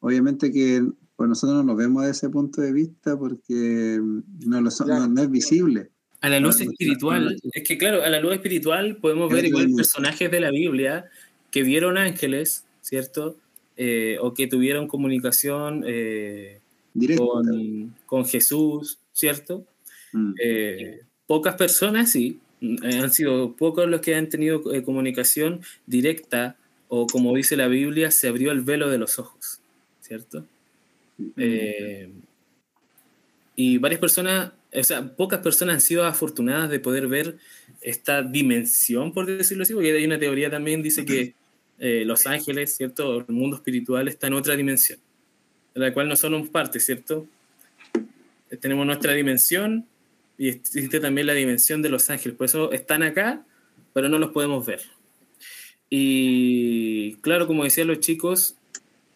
obviamente 0.00 0.50
que 0.50 0.82
pues 1.16 1.28
nosotros 1.28 1.56
no 1.58 1.72
lo 1.72 1.76
vemos 1.76 2.02
desde 2.04 2.12
ese 2.16 2.30
punto 2.30 2.60
de 2.62 2.72
vista 2.72 3.18
porque 3.18 4.00
no, 4.46 4.60
lo 4.62 4.70
son- 4.70 4.86
Claro. 4.86 5.02
no, 5.02 5.08
no 5.08 5.22
es 5.22 5.30
visible. 5.30 5.90
A 6.20 6.28
la 6.28 6.40
luz 6.40 6.60
espiritual, 6.60 7.36
es 7.52 7.62
que 7.62 7.78
claro, 7.78 8.02
a 8.02 8.08
la 8.08 8.20
luz 8.20 8.34
espiritual 8.34 8.96
podemos 8.96 9.32
ver 9.32 9.44
igual 9.44 9.68
personajes 9.74 10.30
de 10.30 10.40
la 10.40 10.50
Biblia 10.50 11.06
que 11.50 11.62
vieron 11.62 11.96
ángeles, 11.96 12.64
¿cierto? 12.80 13.36
Eh, 13.76 14.18
o 14.20 14.34
que 14.34 14.48
tuvieron 14.48 14.88
comunicación 14.88 15.84
eh, 15.86 16.58
con, 17.16 17.94
con 18.06 18.26
Jesús, 18.26 18.98
¿cierto? 19.12 19.64
Mm. 20.12 20.34
Eh, 20.42 21.00
pocas 21.28 21.54
personas, 21.54 22.10
sí, 22.10 22.40
eh, 22.60 23.00
han 23.00 23.12
sido 23.12 23.52
pocos 23.52 23.88
los 23.88 24.00
que 24.00 24.16
han 24.16 24.28
tenido 24.28 24.74
eh, 24.74 24.82
comunicación 24.82 25.60
directa 25.86 26.56
o 26.88 27.06
como 27.06 27.34
dice 27.36 27.56
la 27.56 27.68
Biblia, 27.68 28.10
se 28.10 28.28
abrió 28.28 28.50
el 28.50 28.62
velo 28.62 28.88
de 28.88 28.98
los 28.98 29.18
ojos, 29.18 29.60
¿cierto? 30.00 30.44
Eh, 31.36 32.10
y 33.54 33.78
varias 33.78 34.00
personas, 34.00 34.52
o 34.72 34.84
sea, 34.84 35.16
pocas 35.16 35.40
personas 35.40 35.76
han 35.76 35.80
sido 35.80 36.04
afortunadas 36.04 36.70
de 36.70 36.80
poder 36.80 37.08
ver 37.08 37.36
esta 37.80 38.22
dimensión, 38.22 39.12
por 39.12 39.26
decirlo 39.26 39.62
así, 39.62 39.72
porque 39.72 39.92
hay 39.92 40.04
una 40.04 40.18
teoría 40.18 40.50
también 40.50 40.82
dice 40.82 41.04
que 41.04 41.34
eh, 41.78 42.04
los 42.04 42.26
ángeles, 42.26 42.76
¿cierto? 42.76 43.18
El 43.18 43.34
mundo 43.34 43.56
espiritual 43.56 44.08
está 44.08 44.26
en 44.26 44.34
otra 44.34 44.56
dimensión, 44.56 44.98
de 45.74 45.80
la 45.80 45.94
cual 45.94 46.08
no 46.08 46.16
somos 46.16 46.48
parte, 46.48 46.80
¿cierto? 46.80 47.26
Eh, 48.50 48.56
Tenemos 48.56 48.84
nuestra 48.84 49.12
dimensión 49.14 49.86
y 50.36 50.48
existe 50.48 51.00
también 51.00 51.26
la 51.26 51.34
dimensión 51.34 51.80
de 51.82 51.88
los 51.88 52.10
ángeles, 52.10 52.36
por 52.36 52.46
eso 52.46 52.72
están 52.72 53.02
acá, 53.02 53.44
pero 53.92 54.08
no 54.08 54.18
los 54.18 54.32
podemos 54.32 54.66
ver. 54.66 54.82
Y 55.90 57.14
claro, 57.16 57.46
como 57.46 57.64
decían 57.64 57.86
los 57.86 58.00
chicos, 58.00 58.56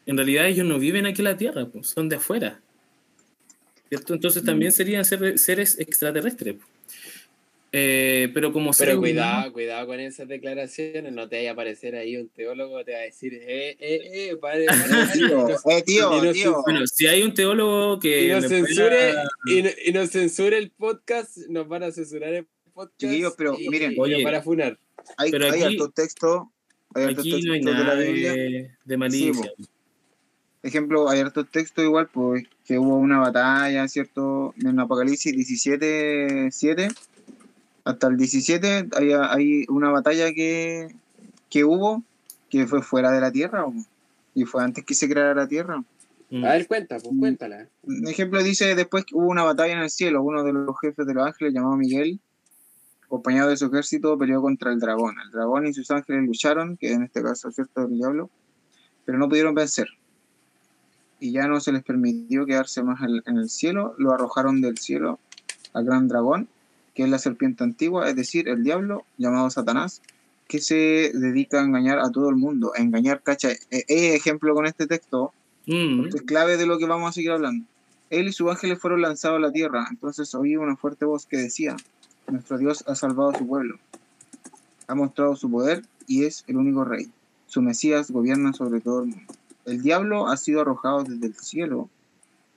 en 0.07 0.17
realidad 0.17 0.47
ellos 0.47 0.67
no 0.67 0.79
viven 0.79 1.07
aquí 1.07 1.21
en 1.21 1.25
la 1.25 1.37
Tierra, 1.37 1.67
pues, 1.67 1.89
son 1.89 2.09
de 2.09 2.17
afuera. 2.17 2.61
¿Cierto? 3.93 4.15
Entonces 4.15 4.43
también 4.43 4.73
serían 4.73 5.05
ser- 5.05 5.39
seres 5.39 5.79
extraterrestres. 5.79 6.57
Eh, 7.75 8.31
pero 8.33 8.51
como 8.51 8.71
Pero 8.79 8.99
cuidado, 8.99 9.53
cuidado 9.53 9.87
con 9.87 10.01
esas 10.01 10.27
declaraciones, 10.29 11.13
no 11.13 11.29
te 11.29 11.37
vaya 11.37 11.51
a 11.51 11.53
aparecer 11.53 11.95
ahí 11.95 12.17
un 12.17 12.29
teólogo, 12.31 12.83
te 12.87 12.93
va 12.93 12.99
a 12.99 13.03
decir, 13.03 13.35
eh, 13.35 13.77
eh, 13.79 14.01
eh, 14.31 14.37
pare, 14.37 14.65
y 14.65 14.67
Tío, 15.19 15.47
nos- 15.47 15.67
eh, 15.67 15.83
tío, 15.85 16.33
tío. 16.33 16.63
Bueno, 16.65 16.87
si 16.87 17.07
hay 17.07 17.23
un 17.23 17.35
teólogo 17.35 17.99
que 18.01 18.25
y 18.25 18.29
nos 18.29 18.47
censure, 18.49 18.89
pueda- 19.13 19.29
y, 19.47 19.63
no- 19.63 19.71
y 19.87 19.93
nos 19.93 20.11
censure 20.11 20.57
el 20.57 20.71
podcast, 20.71 21.37
nos 21.51 21.69
van 21.69 21.83
a 21.83 21.93
censurar 21.93 22.33
el 22.33 22.47
podcast. 22.73 22.99
Chiquillos, 22.99 23.35
pero 23.37 23.59
y, 23.59 23.69
miren. 23.69 23.93
y 23.93 23.97
nos 23.97 24.05
Oye, 24.07 24.25
van 24.25 24.35
a 24.37 24.43
funar. 24.43 24.79
Hay, 25.19 25.31
Pero 25.31 25.51
hay 25.51 25.63
aquí- 25.63 25.79
textos, 25.95 26.45
hay 26.95 27.05
hartos 27.05 27.21
aquí 27.27 27.31
no 27.43 27.53
hay 27.53 27.61
textos 27.61 27.77
de 27.77 27.83
nada 27.85 27.95
la 27.95 28.01
Biblia. 28.03 28.33
de, 28.33 28.71
de 28.87 28.97
malicia. 28.97 29.53
Ejemplo, 30.63 31.09
hay 31.09 31.21
hartos 31.21 31.51
textos 31.51 31.85
igual, 31.85 32.09
pues, 32.13 32.45
que 32.65 32.79
hubo 32.79 32.97
una 32.97 33.19
batalla, 33.19 33.89
¿cierto? 33.89 34.55
En 34.63 34.79
Apocalipsis 34.79 35.35
17, 35.35 36.51
7, 36.51 36.89
hasta 37.85 38.07
el 38.07 38.17
17 38.17 38.89
hay, 38.97 39.13
hay 39.13 39.65
una 39.69 39.91
batalla 39.91 40.33
que, 40.33 40.89
que 41.51 41.65
hubo, 41.65 42.03
que 42.49 42.67
fue 42.67 42.83
fuera 42.83 43.11
de 43.11 43.21
la 43.21 43.33
Tierra, 43.33 43.65
o- 43.67 43.75
y 44.35 44.45
fue 44.45 44.63
antes 44.63 44.85
que 44.85 44.95
se 44.95 45.09
creara 45.09 45.35
la 45.35 45.49
Tierra. 45.49 45.83
Mm. 46.31 46.45
A 46.45 46.53
ver, 46.53 46.67
cuenta, 46.67 46.99
pues 46.99 47.15
cuéntala. 47.19 47.67
Un 47.83 48.09
ejemplo 48.09 48.43
dice, 48.43 48.75
después 48.75 49.05
que 49.05 49.15
hubo 49.15 49.27
una 49.27 49.43
batalla 49.43 49.75
en 49.75 49.81
el 49.81 49.91
cielo, 49.91 50.23
uno 50.23 50.43
de 50.45 50.53
los 50.53 50.75
jefes 50.81 51.07
de 51.07 51.13
los 51.15 51.27
ángeles, 51.27 51.53
llamado 51.53 51.77
Miguel, 51.77 52.21
acompañado 53.05 53.51
de 53.51 53.57
su 53.59 53.67
ejército, 53.67 54.17
peleó 54.17 54.41
contra 54.41 54.73
el 54.73 54.81
dragón. 54.81 55.17
El 55.23 55.31
dragón 55.31 55.67
y 55.67 55.75
sus 55.75 55.91
ángeles 55.91 56.23
lucharon, 56.25 56.77
que 56.79 56.93
en 56.93 57.03
este 57.03 57.23
caso 57.23 57.49
es 57.49 57.57
cierto 57.57 57.83
el 57.83 57.95
diablo, 57.99 58.31
pero 59.05 59.19
no 59.19 59.29
pudieron 59.29 59.55
vencer. 59.55 59.89
Y 61.23 61.33
ya 61.33 61.47
no 61.47 61.61
se 61.61 61.73
les 61.73 61.83
permitió 61.85 62.47
quedarse 62.47 62.83
más 62.83 63.01
en, 63.03 63.37
el 63.37 63.49
cielo, 63.49 63.95
lo 63.99 64.13
arrojaron 64.13 64.61
del 64.61 64.79
cielo 64.79 65.19
al 65.73 65.85
gran 65.85 66.09
dragón, 66.09 66.49
que 66.95 67.05
es 67.05 67.09
la 67.09 67.19
serpiente 67.19 67.65
antigua, 67.65 68.09
es 68.09 68.17
decir, 68.17 68.49
el 68.49 68.65
diablo, 68.65 69.05
llamado 69.19 69.49
Satanás, 69.51 70.03
que 70.49 70.59
se 70.59 71.13
dedica 71.15 71.61
a 71.61 71.65
engañar 71.65 71.99
a 72.01 72.11
todo 72.11 72.29
el 72.29 72.37
mundo, 72.37 72.73
a 72.77 72.83
engañar, 72.83 73.23
cacha. 73.23 73.53
Eh, 73.53 73.85
eh, 73.89 74.15
ejemplo 74.15 74.55
con 74.55 74.67
este 74.67 74.87
texto, 74.87 75.33
Mm. 75.67 76.07
es 76.07 76.23
clave 76.23 76.57
de 76.57 76.67
lo 76.67 76.79
que 76.79 76.87
vamos 76.87 77.11
a 77.11 77.13
seguir 77.13 77.31
hablando. 77.31 77.67
Él 78.11 78.29
y 78.29 78.33
sus 78.33 78.51
ángeles 78.51 78.79
fueron 78.79 79.03
lanzados 79.03 79.39
a 79.39 79.41
la 79.41 79.53
tierra. 79.53 79.87
Entonces 79.91 80.35
oí 80.35 80.57
una 80.57 80.77
fuerte 80.77 81.05
voz 81.05 81.27
que 81.27 81.39
decía, 81.39 81.77
nuestro 82.29 82.59
Dios 82.59 82.85
ha 82.87 82.95
salvado 82.95 83.31
a 83.31 83.39
su 83.39 83.47
pueblo. 83.47 83.79
Ha 84.87 84.95
mostrado 84.95 85.37
su 85.37 85.51
poder 85.51 85.83
y 86.07 86.25
es 86.25 86.45
el 86.47 86.57
único 86.57 86.85
rey. 86.85 87.11
Su 87.47 87.63
Mesías 87.63 88.11
gobierna 88.11 88.53
sobre 88.53 88.81
todo 88.81 89.03
el 89.03 89.11
mundo. 89.11 89.33
El 89.67 89.83
diablo 89.83 90.29
ha 90.29 90.37
sido 90.37 90.61
arrojado 90.63 91.05
desde 91.05 91.27
el 91.27 91.35
cielo, 91.37 91.89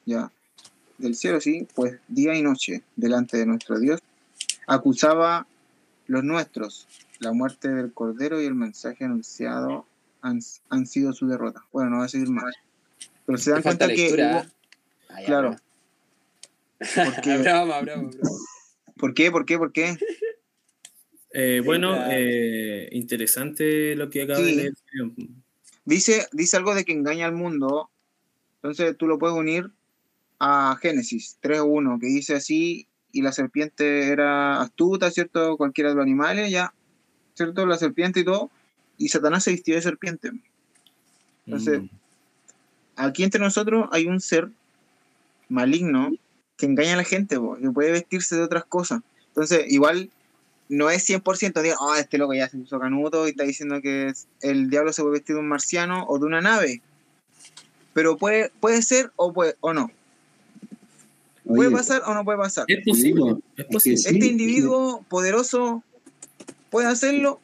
ya, 0.05 0.31
del 0.97 1.15
cielo 1.15 1.39
sí, 1.41 1.67
pues 1.75 1.99
día 2.07 2.33
y 2.35 2.41
noche, 2.41 2.81
delante 2.95 3.37
de 3.37 3.45
nuestro 3.45 3.79
Dios, 3.79 4.01
acusaba 4.67 5.45
los 6.07 6.23
nuestros. 6.23 6.87
La 7.19 7.31
muerte 7.31 7.69
del 7.69 7.93
Cordero 7.93 8.41
y 8.41 8.45
el 8.45 8.55
mensaje 8.55 9.05
anunciado 9.05 9.85
han, 10.21 10.39
han 10.69 10.85
sido 10.87 11.13
su 11.13 11.27
derrota. 11.27 11.63
Bueno, 11.71 11.91
no 11.91 11.97
va 11.99 12.05
a 12.05 12.09
seguir 12.09 12.29
más. 12.29 12.53
Pero 13.25 13.37
se 13.37 13.51
dan 13.51 13.61
cuenta 13.61 13.87
que 13.87 14.11
hubo- 14.11 14.43
¿eh? 14.43 15.23
Claro. 15.25 15.55
Porque- 16.79 17.37
bravo. 17.37 18.11
¿Por 18.97 19.13
qué? 19.13 19.31
¿Por 19.31 19.45
qué? 19.45 19.57
¿Por 19.57 19.71
qué? 19.71 19.97
Eh, 21.33 21.61
bueno, 21.65 21.95
eh, 22.11 22.87
interesante 22.91 23.95
lo 23.95 24.09
que 24.09 24.23
acaba 24.23 24.39
Sí. 24.39 24.45
de 24.45 24.55
leer. 24.55 24.73
Dice, 25.85 26.27
dice 26.31 26.57
algo 26.57 26.75
de 26.75 26.83
que 26.83 26.93
engaña 26.93 27.25
al 27.25 27.33
mundo. 27.33 27.89
Entonces 28.57 28.97
tú 28.97 29.07
lo 29.07 29.19
puedes 29.19 29.35
unir 29.35 29.71
a 30.39 30.77
Génesis 30.81 31.37
3.1, 31.41 31.99
que 31.99 32.07
dice 32.07 32.35
así, 32.35 32.87
y 33.11 33.21
la 33.21 33.31
serpiente 33.31 34.09
era 34.09 34.61
astuta, 34.61 35.09
¿cierto? 35.11 35.55
Cualquiera 35.57 35.91
de 35.91 35.95
los 35.95 36.03
animales, 36.03 36.51
ya, 36.51 36.73
¿cierto? 37.35 37.65
La 37.65 37.77
serpiente 37.77 38.21
y 38.21 38.25
todo, 38.25 38.49
y 38.97 39.09
Satanás 39.09 39.43
se 39.43 39.51
vistió 39.51 39.75
de 39.75 39.81
serpiente. 39.81 40.31
Entonces, 41.45 41.81
Mm. 41.83 41.89
Aquí 42.95 43.23
entre 43.23 43.41
nosotros 43.41 43.87
hay 43.91 44.07
un 44.07 44.21
ser 44.21 44.49
maligno 45.49 46.11
que 46.57 46.65
engaña 46.65 46.93
a 46.93 46.97
la 46.97 47.03
gente, 47.03 47.37
po, 47.37 47.57
que 47.57 47.69
puede 47.69 47.91
vestirse 47.91 48.35
de 48.35 48.43
otras 48.43 48.65
cosas. 48.65 49.01
Entonces, 49.27 49.65
igual 49.67 50.09
no 50.69 50.89
es 50.89 51.03
100%, 51.07 51.61
digo, 51.61 51.75
ah, 51.79 51.99
este 51.99 52.17
loco 52.17 52.33
ya 52.33 52.49
se 52.49 52.57
puso 52.57 52.79
canuto 52.79 53.27
y 53.27 53.31
está 53.31 53.43
diciendo 53.43 53.81
que 53.81 54.07
es- 54.07 54.27
el 54.41 54.69
diablo 54.69 54.91
se 54.93 55.01
puede 55.01 55.13
vestir 55.13 55.35
de 55.35 55.41
un 55.41 55.47
marciano 55.47 56.05
o 56.07 56.17
de 56.19 56.25
una 56.25 56.41
nave. 56.41 56.81
Pero 57.93 58.17
puede, 58.17 58.51
puede 58.59 58.81
ser 58.81 59.11
o, 59.15 59.31
puede, 59.31 59.55
o 59.61 59.73
no. 59.73 59.91
¿Puede 61.45 61.67
Oye, 61.67 61.77
pasar 61.77 62.01
o 62.07 62.13
no 62.13 62.25
puede 62.25 62.39
pasar? 62.39 62.65
Es 62.67 62.83
posible, 62.83 63.35
es 63.55 63.65
posible. 63.65 63.97
sí. 63.97 64.09
Este 64.09 64.25
individuo 64.25 65.05
poderoso 65.07 65.83
puede 66.71 66.87
hacerlo, 66.87 67.39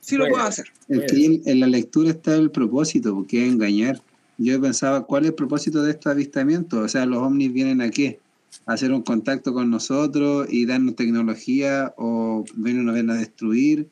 sí 0.00 0.16
lo 0.16 0.24
Puede. 0.24 0.32
puede 0.34 0.44
hacer. 0.44 0.66
Es 0.88 1.10
que 1.10 1.40
en, 1.46 1.60
la 1.60 1.66
lectura 1.66 2.10
está 2.10 2.34
el 2.34 2.50
propósito, 2.50 3.14
porque 3.14 3.46
es 3.46 3.52
engañar. 3.52 4.00
Yo 4.36 4.60
pensaba, 4.60 5.02
¿cuál 5.04 5.24
es 5.24 5.30
el 5.30 5.34
propósito 5.34 5.82
de 5.82 5.92
estos 5.92 6.12
avistamientos? 6.12 6.78
O 6.78 6.88
sea, 6.88 7.06
los 7.06 7.18
ovnis 7.18 7.52
vienen 7.52 7.80
a 7.80 7.90
qué? 7.90 8.20
Hacer 8.66 8.92
un 8.92 9.02
contacto 9.02 9.52
con 9.52 9.70
nosotros 9.70 10.46
y 10.50 10.66
darnos 10.66 10.96
tecnología 10.96 11.94
o 11.96 12.44
vienen 12.54 12.88
a 12.88 12.92
ven 12.92 13.10
a 13.10 13.14
destruir. 13.14 13.88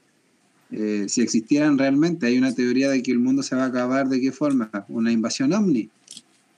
Eh, 0.71 1.07
si 1.09 1.23
existieran 1.23 1.79
realmente, 1.79 2.27
hay 2.27 2.39
una 2.39 2.55
teoría 2.55 2.91
de 2.91 3.03
que 3.03 3.13
el 3.13 3.19
mundo 3.19 3.43
se 3.43 3.57
va 3.57 3.65
a 3.65 3.67
acabar, 3.67 4.09
¿de 4.09 4.21
qué 4.21 4.33
forma? 4.33 4.71
Una 4.89 5.11
invasión 5.11 5.53
ovni, 5.53 5.89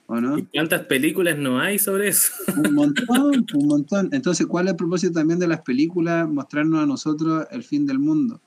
¿o 0.07 0.19
no? 0.19 0.37
¿Y 0.37 0.43
cuántas 0.43 0.85
películas 0.85 1.37
no 1.37 1.59
hay 1.59 1.79
sobre 1.79 2.09
eso? 2.09 2.33
Un 2.57 2.73
montón, 2.75 3.45
un 3.53 3.67
montón. 3.67 4.09
Entonces, 4.11 4.45
¿cuál 4.47 4.65
es 4.67 4.71
el 4.71 4.77
propósito 4.77 5.13
también 5.13 5.39
de 5.39 5.47
las 5.47 5.61
películas? 5.61 6.27
Mostrarnos 6.27 6.83
a 6.83 6.85
nosotros 6.85 7.47
el 7.51 7.63
fin 7.63 7.85
del 7.85 7.99
mundo. 7.99 8.41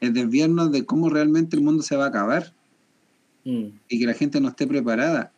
Es 0.00 0.12
desviarnos 0.12 0.70
de 0.70 0.84
cómo 0.84 1.08
realmente 1.08 1.56
el 1.56 1.62
mundo 1.62 1.82
se 1.82 1.96
va 1.96 2.04
a 2.04 2.08
acabar 2.08 2.52
Mm. 3.44 3.66
y 3.88 3.98
que 3.98 4.06
la 4.06 4.14
gente 4.14 4.40
no 4.40 4.48
esté 4.48 4.66
preparada. 4.66 5.32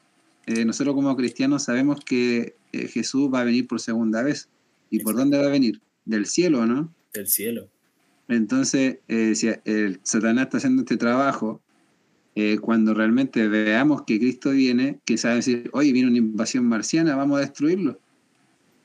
Eh, 0.46 0.64
nosotros 0.64 0.94
como 0.94 1.16
cristianos 1.16 1.64
sabemos 1.64 2.00
que 2.04 2.54
eh, 2.72 2.88
Jesús 2.88 3.30
va 3.32 3.40
a 3.40 3.44
venir 3.44 3.66
por 3.66 3.80
segunda 3.80 4.22
vez. 4.22 4.48
¿Y 4.90 5.00
por 5.00 5.14
dónde 5.16 5.38
va 5.38 5.46
a 5.46 5.50
venir? 5.50 5.80
Del 6.04 6.26
cielo, 6.26 6.66
¿no? 6.66 6.92
Del 7.14 7.26
cielo. 7.26 7.68
Entonces, 8.28 8.98
eh, 9.08 9.34
si 9.34 9.48
el 9.64 10.00
Satanás 10.02 10.44
está 10.44 10.58
haciendo 10.58 10.82
este 10.82 10.96
trabajo, 10.96 11.60
eh, 12.34 12.58
cuando 12.58 12.94
realmente 12.94 13.46
veamos 13.48 14.02
que 14.06 14.18
Cristo 14.18 14.50
viene, 14.50 14.98
que 15.04 15.18
sabe 15.18 15.36
decir, 15.36 15.70
oye, 15.72 15.92
viene 15.92 16.08
una 16.08 16.18
invasión 16.18 16.66
marciana, 16.66 17.14
vamos 17.16 17.38
a 17.38 17.40
destruirlo. 17.42 17.98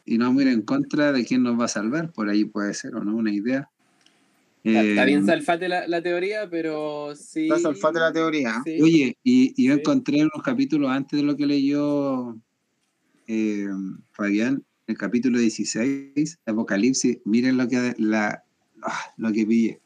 Y 0.05 0.17
no 0.17 0.25
vamos 0.25 0.41
a 0.41 0.45
ir 0.47 0.51
en 0.53 0.61
contra 0.61 1.11
de 1.11 1.25
quién 1.25 1.43
nos 1.43 1.59
va 1.59 1.65
a 1.65 1.69
salvar, 1.69 2.11
por 2.13 2.29
ahí 2.29 2.45
puede 2.45 2.73
ser, 2.73 2.95
¿o 2.95 3.03
no? 3.03 3.15
Una 3.15 3.31
idea. 3.33 3.69
Está, 4.63 4.83
está 4.83 5.05
bien 5.05 5.25
salfate 5.25 5.69
la, 5.69 5.87
la 5.87 6.01
teoría, 6.01 6.49
pero 6.49 7.15
sí. 7.15 7.43
Está 7.43 7.59
salfate 7.59 7.99
la 7.99 8.11
teoría. 8.11 8.61
sí. 8.65 8.81
Oye, 8.81 9.17
y, 9.23 9.53
y 9.55 9.67
yo 9.67 9.73
Sí. 9.75 9.79
encontré 9.79 10.21
unos 10.21 10.43
capítulos 10.43 10.89
antes 10.89 11.17
de 11.19 11.25
lo 11.25 11.37
que 11.37 11.45
leyó 11.45 12.37
eh, 13.27 13.67
Fabián, 14.11 14.63
el 14.87 14.97
capítulo 14.97 15.37
16, 15.37 16.39
Apocalipsis, 16.45 17.19
miren 17.25 17.57
lo 17.57 17.67
que 17.67 17.93
la, 17.97 18.43
ah, 18.81 19.13
lo 19.17 19.31
que 19.31 19.45
pille. 19.45 19.81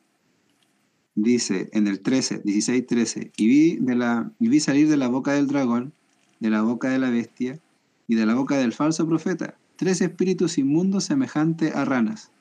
Dice 1.15 1.69
en 1.73 1.87
el 1.87 1.99
13, 1.99 2.41
16, 2.45 2.85
13, 2.85 3.31
y 3.35 3.47
vi, 3.47 3.75
de 3.77 3.95
la, 3.95 4.31
y 4.39 4.47
vi 4.47 4.59
salir 4.59 4.87
de 4.87 4.97
la 4.97 5.07
boca 5.07 5.33
del 5.33 5.47
dragón, 5.47 5.93
de 6.39 6.49
la 6.49 6.61
boca 6.61 6.89
de 6.89 6.99
la 6.99 7.09
bestia 7.09 7.59
y 8.07 8.15
de 8.15 8.25
la 8.25 8.35
boca 8.35 8.57
del 8.57 8.73
falso 8.73 9.07
profeta, 9.07 9.57
tres 9.75 10.01
espíritus 10.01 10.57
inmundos 10.57 11.05
semejantes 11.05 11.75
a 11.75 11.83
ranas. 11.83 12.31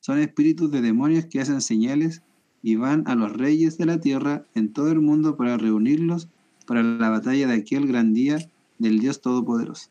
Son 0.00 0.18
espíritus 0.18 0.70
de 0.70 0.82
demonios 0.82 1.26
que 1.26 1.40
hacen 1.40 1.60
señales 1.60 2.22
y 2.62 2.76
van 2.76 3.04
a 3.06 3.14
los 3.14 3.32
reyes 3.32 3.78
de 3.78 3.86
la 3.86 4.00
tierra 4.00 4.46
en 4.54 4.72
todo 4.72 4.90
el 4.92 5.00
mundo 5.00 5.36
para 5.36 5.56
reunirlos 5.56 6.28
para 6.66 6.82
la 6.82 7.08
batalla 7.08 7.46
de 7.48 7.54
aquel 7.54 7.86
gran 7.86 8.12
día 8.12 8.38
del 8.78 9.00
Dios 9.00 9.20
Todopoderoso. 9.20 9.90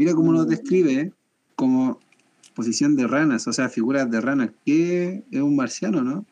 Mira 0.00 0.14
cómo 0.14 0.32
nos 0.32 0.48
describe 0.48 0.92
¿eh? 0.94 1.12
como 1.54 2.00
posición 2.54 2.96
de 2.96 3.06
ranas, 3.06 3.46
o 3.46 3.52
sea, 3.52 3.68
figuras 3.68 4.10
de 4.10 4.18
ranas. 4.22 4.48
¿Qué 4.64 5.24
es 5.30 5.40
un 5.42 5.54
marciano, 5.54 6.02
no? 6.02 6.24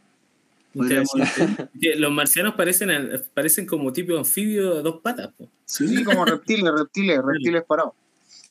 Podríamos 0.72 1.10
Interesante. 1.14 1.68
Que 1.78 1.94
Los 1.96 2.10
marcianos 2.10 2.54
parecen, 2.54 2.88
parecen 3.34 3.66
como 3.66 3.92
tipo 3.92 4.16
anfibio 4.16 4.78
a 4.78 4.80
dos 4.80 5.02
patas. 5.02 5.34
po. 5.36 5.50
Sí, 5.66 6.02
como 6.02 6.24
reptiles, 6.24 6.72
reptiles, 6.78 7.20
reptiles 7.22 7.62
parados. 7.68 7.92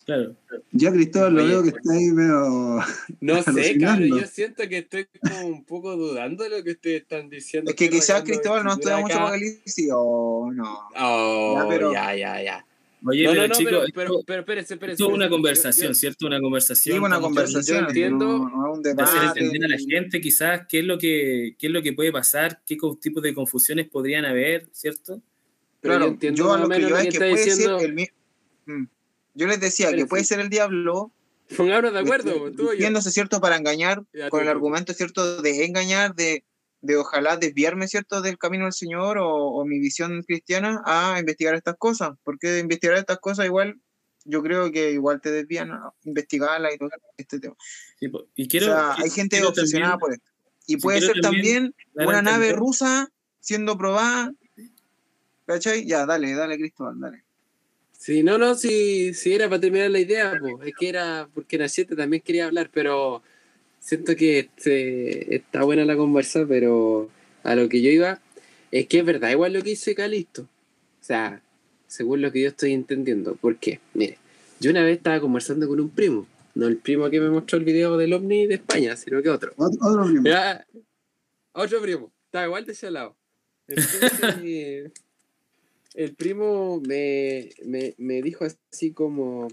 Claro. 0.05 0.35
Ya 0.71 0.91
Cristóbal, 0.91 1.33
lo 1.33 1.41
Oye, 1.41 1.49
veo 1.49 1.63
que 1.63 1.69
está 1.69 1.93
ahí 1.93 2.05
medio... 2.11 2.79
No 3.19 3.41
sé, 3.53 3.77
cabrón, 3.79 4.19
yo 4.19 4.27
siento 4.27 4.69
que 4.69 4.77
estoy 4.77 5.07
como 5.19 5.47
un 5.47 5.63
poco 5.63 5.95
dudando 5.97 6.43
de 6.43 6.51
lo 6.51 6.63
que 6.63 6.73
ustedes 6.73 7.01
están 7.01 7.27
diciendo. 7.27 7.71
Es 7.71 7.75
que 7.75 7.89
quizás 7.89 8.21
Cristóbal 8.21 8.63
no 8.63 8.73
estudia 8.73 8.99
mucho. 8.99 9.15
Apocalipsis 9.15 9.89
o 9.91 10.51
no. 10.53 10.77
Oh, 10.95 11.55
Ya, 11.57 11.67
pero- 11.67 11.91
ya, 11.91 12.15
ya, 12.15 12.43
ya. 12.43 12.65
Oye, 13.05 13.23
no, 13.25 13.29
pero 13.29 13.41
no, 13.43 13.47
no, 13.47 13.53
chicos, 13.53 13.71
pero, 13.71 13.83
esto- 13.85 14.23
pero, 14.25 14.45
pero 14.45 14.61
espérese, 14.61 15.03
una 15.05 15.29
conversación, 15.29 15.87
Yo- 15.89 15.93
¿cierto? 15.93 16.25
Una 16.25 16.39
conversación. 16.41 16.95
Sí, 16.95 16.99
una 16.99 17.19
conversación. 17.19 17.81
yo 17.81 17.87
entiendo 17.87 18.25
no, 18.25 18.49
no 18.49 18.71
es 18.71 18.77
un 18.77 18.81
de 18.83 18.89
hacer 18.91 19.19
debate. 19.21 19.39
entender 19.39 19.65
a 19.65 19.67
la 19.67 19.77
gente 19.77 20.19
quizás 20.21 20.65
qué 20.67 20.79
es 20.79 20.85
lo 20.85 20.97
que 20.97 21.55
qué 21.59 21.67
es 21.67 21.73
lo 21.73 21.81
que 21.83 21.93
puede 21.93 22.11
pasar, 22.11 22.61
qué 22.65 22.75
tipos 22.99 23.21
de 23.23 23.33
confusiones 23.35 23.87
podrían 23.87 24.25
haber, 24.25 24.67
¿cierto? 24.71 25.21
pero 25.79 25.93
yo 25.93 25.99
Claro, 25.99 26.05
entiendo 26.11 26.37
yo 26.37 26.53
a 26.53 26.57
lo 26.57 26.63
que 26.63 26.69
menos 26.69 26.89
yo 26.89 26.95
lo 26.95 26.97
es 26.97 27.03
que 27.03 27.09
que 27.09 27.15
está 27.17 27.29
puede 27.29 27.45
diciendo. 27.45 27.79
ser 27.79 27.89
el 27.89 27.95
Mm. 28.65 28.87
Yo 29.35 29.47
les 29.47 29.59
decía 29.61 29.93
que 29.93 30.05
puede 30.07 30.23
ser 30.23 30.39
el 30.39 30.49
diablo 30.49 31.11
Pongámonos 31.55 31.93
de 31.93 31.99
acuerdo, 31.99 32.51
tú 32.51 32.73
y 32.73 32.81
yo. 32.81 33.01
¿cierto? 33.01 33.39
Para 33.39 33.55
engañar, 33.57 34.03
Ya, 34.13 34.29
con 34.29 34.39
tú, 34.39 34.41
el 34.41 34.45
tú. 34.45 34.49
argumento, 34.51 34.93
¿cierto? 34.93 35.41
De 35.41 35.63
engañar, 35.65 36.13
de, 36.15 36.43
de 36.87 36.95
ojalá 36.97 37.37
desviarme, 37.37 37.87
¿cierto? 37.87 38.21
Del 38.21 38.37
camino 38.37 38.63
del 38.63 38.73
Señor 38.73 39.17
o, 39.17 39.27
o 39.27 39.65
mi 39.65 39.79
visión 39.79 40.23
cristiana 40.23 40.81
a 40.85 41.19
investigar 41.19 41.53
estas 41.53 41.75
cosas. 41.77 42.11
Porque 42.23 42.59
investigar 42.59 42.97
estas 42.97 43.19
cosas 43.19 43.45
igual, 43.45 43.79
yo 44.23 44.41
creo 44.41 44.71
que 44.71 44.91
igual 44.91 45.21
te 45.21 45.31
desvían 45.31 45.71
a 45.71 45.91
investigarla 46.03 46.73
y 46.73 46.77
todo 46.77 46.89
este 47.17 47.39
tema. 47.39 47.55
Sí, 47.99 48.09
y 48.35 48.47
quiero, 48.47 48.67
o 48.67 48.69
sea, 48.69 48.93
hay 48.93 49.09
quiero 49.09 49.13
gente 49.13 49.35
también 49.35 49.49
obsesionada 49.51 49.97
por 49.97 50.13
esto. 50.13 50.31
Y 50.65 50.77
puede 50.77 51.01
ser 51.01 51.19
también 51.21 51.75
una 51.93 52.21
nave 52.21 52.47
entender- 52.47 52.55
rusa 52.55 53.09
siendo 53.39 53.77
probada. 53.77 54.33
¿Cachai? 55.45 55.85
Ya, 55.85 56.05
dale, 56.05 56.33
dale, 56.33 56.57
Cristóbal, 56.57 56.99
dale. 56.99 57.23
Sí, 57.91 58.21
no, 58.21 58.37
no, 58.37 58.53
sí, 58.55 59.13
sí 59.13 59.33
era 59.33 59.49
para 59.49 59.61
terminar 59.61 59.89
la 59.89 59.99
idea, 59.99 60.37
po. 60.39 60.61
es 60.61 60.73
que 60.77 60.89
era 60.89 61.27
porque 61.33 61.57
Nachete 61.57 61.95
también 61.95 62.21
quería 62.21 62.45
hablar, 62.45 62.69
pero 62.71 63.23
siento 63.87 64.17
que 64.17 64.39
este, 64.39 65.35
está 65.35 65.63
buena 65.63 65.85
la 65.85 65.95
conversa, 65.95 66.45
pero 66.45 67.09
a 67.43 67.55
lo 67.55 67.69
que 67.69 67.81
yo 67.81 67.89
iba 67.89 68.19
es 68.69 68.85
que 68.87 68.99
es 68.99 69.05
verdad, 69.05 69.31
igual 69.31 69.53
lo 69.53 69.61
que 69.61 69.69
dice 69.69 69.95
Calisto. 69.95 70.41
O 70.41 71.03
sea, 71.03 71.41
según 71.87 72.21
lo 72.21 72.29
que 72.33 72.41
yo 72.41 72.49
estoy 72.49 72.73
entendiendo. 72.73 73.35
¿Por 73.35 73.55
qué? 73.55 73.79
Mire, 73.93 74.17
yo 74.59 74.71
una 74.71 74.83
vez 74.83 74.97
estaba 74.97 75.21
conversando 75.21 75.69
con 75.69 75.79
un 75.79 75.89
primo, 75.89 76.27
no 76.53 76.67
el 76.67 76.77
primo 76.77 77.09
que 77.09 77.21
me 77.21 77.29
mostró 77.29 77.59
el 77.59 77.63
video 77.63 77.95
del 77.95 78.11
ovni 78.11 78.45
de 78.45 78.55
España, 78.55 78.97
sino 78.97 79.21
que 79.21 79.29
otro. 79.29 79.53
Otro, 79.55 79.79
otro 79.87 80.03
primo. 80.03 80.23
Ya, 80.25 80.67
otro 81.53 81.81
primo, 81.81 82.11
estaba 82.25 82.45
igual 82.45 82.65
de 82.65 82.73
ese 82.73 82.91
lado. 82.91 83.15
Entonces, 83.69 84.91
el 85.93 86.13
primo 86.13 86.81
me, 86.85 87.51
me, 87.63 87.95
me 87.97 88.21
dijo 88.21 88.43
así 88.43 88.91
como, 88.91 89.47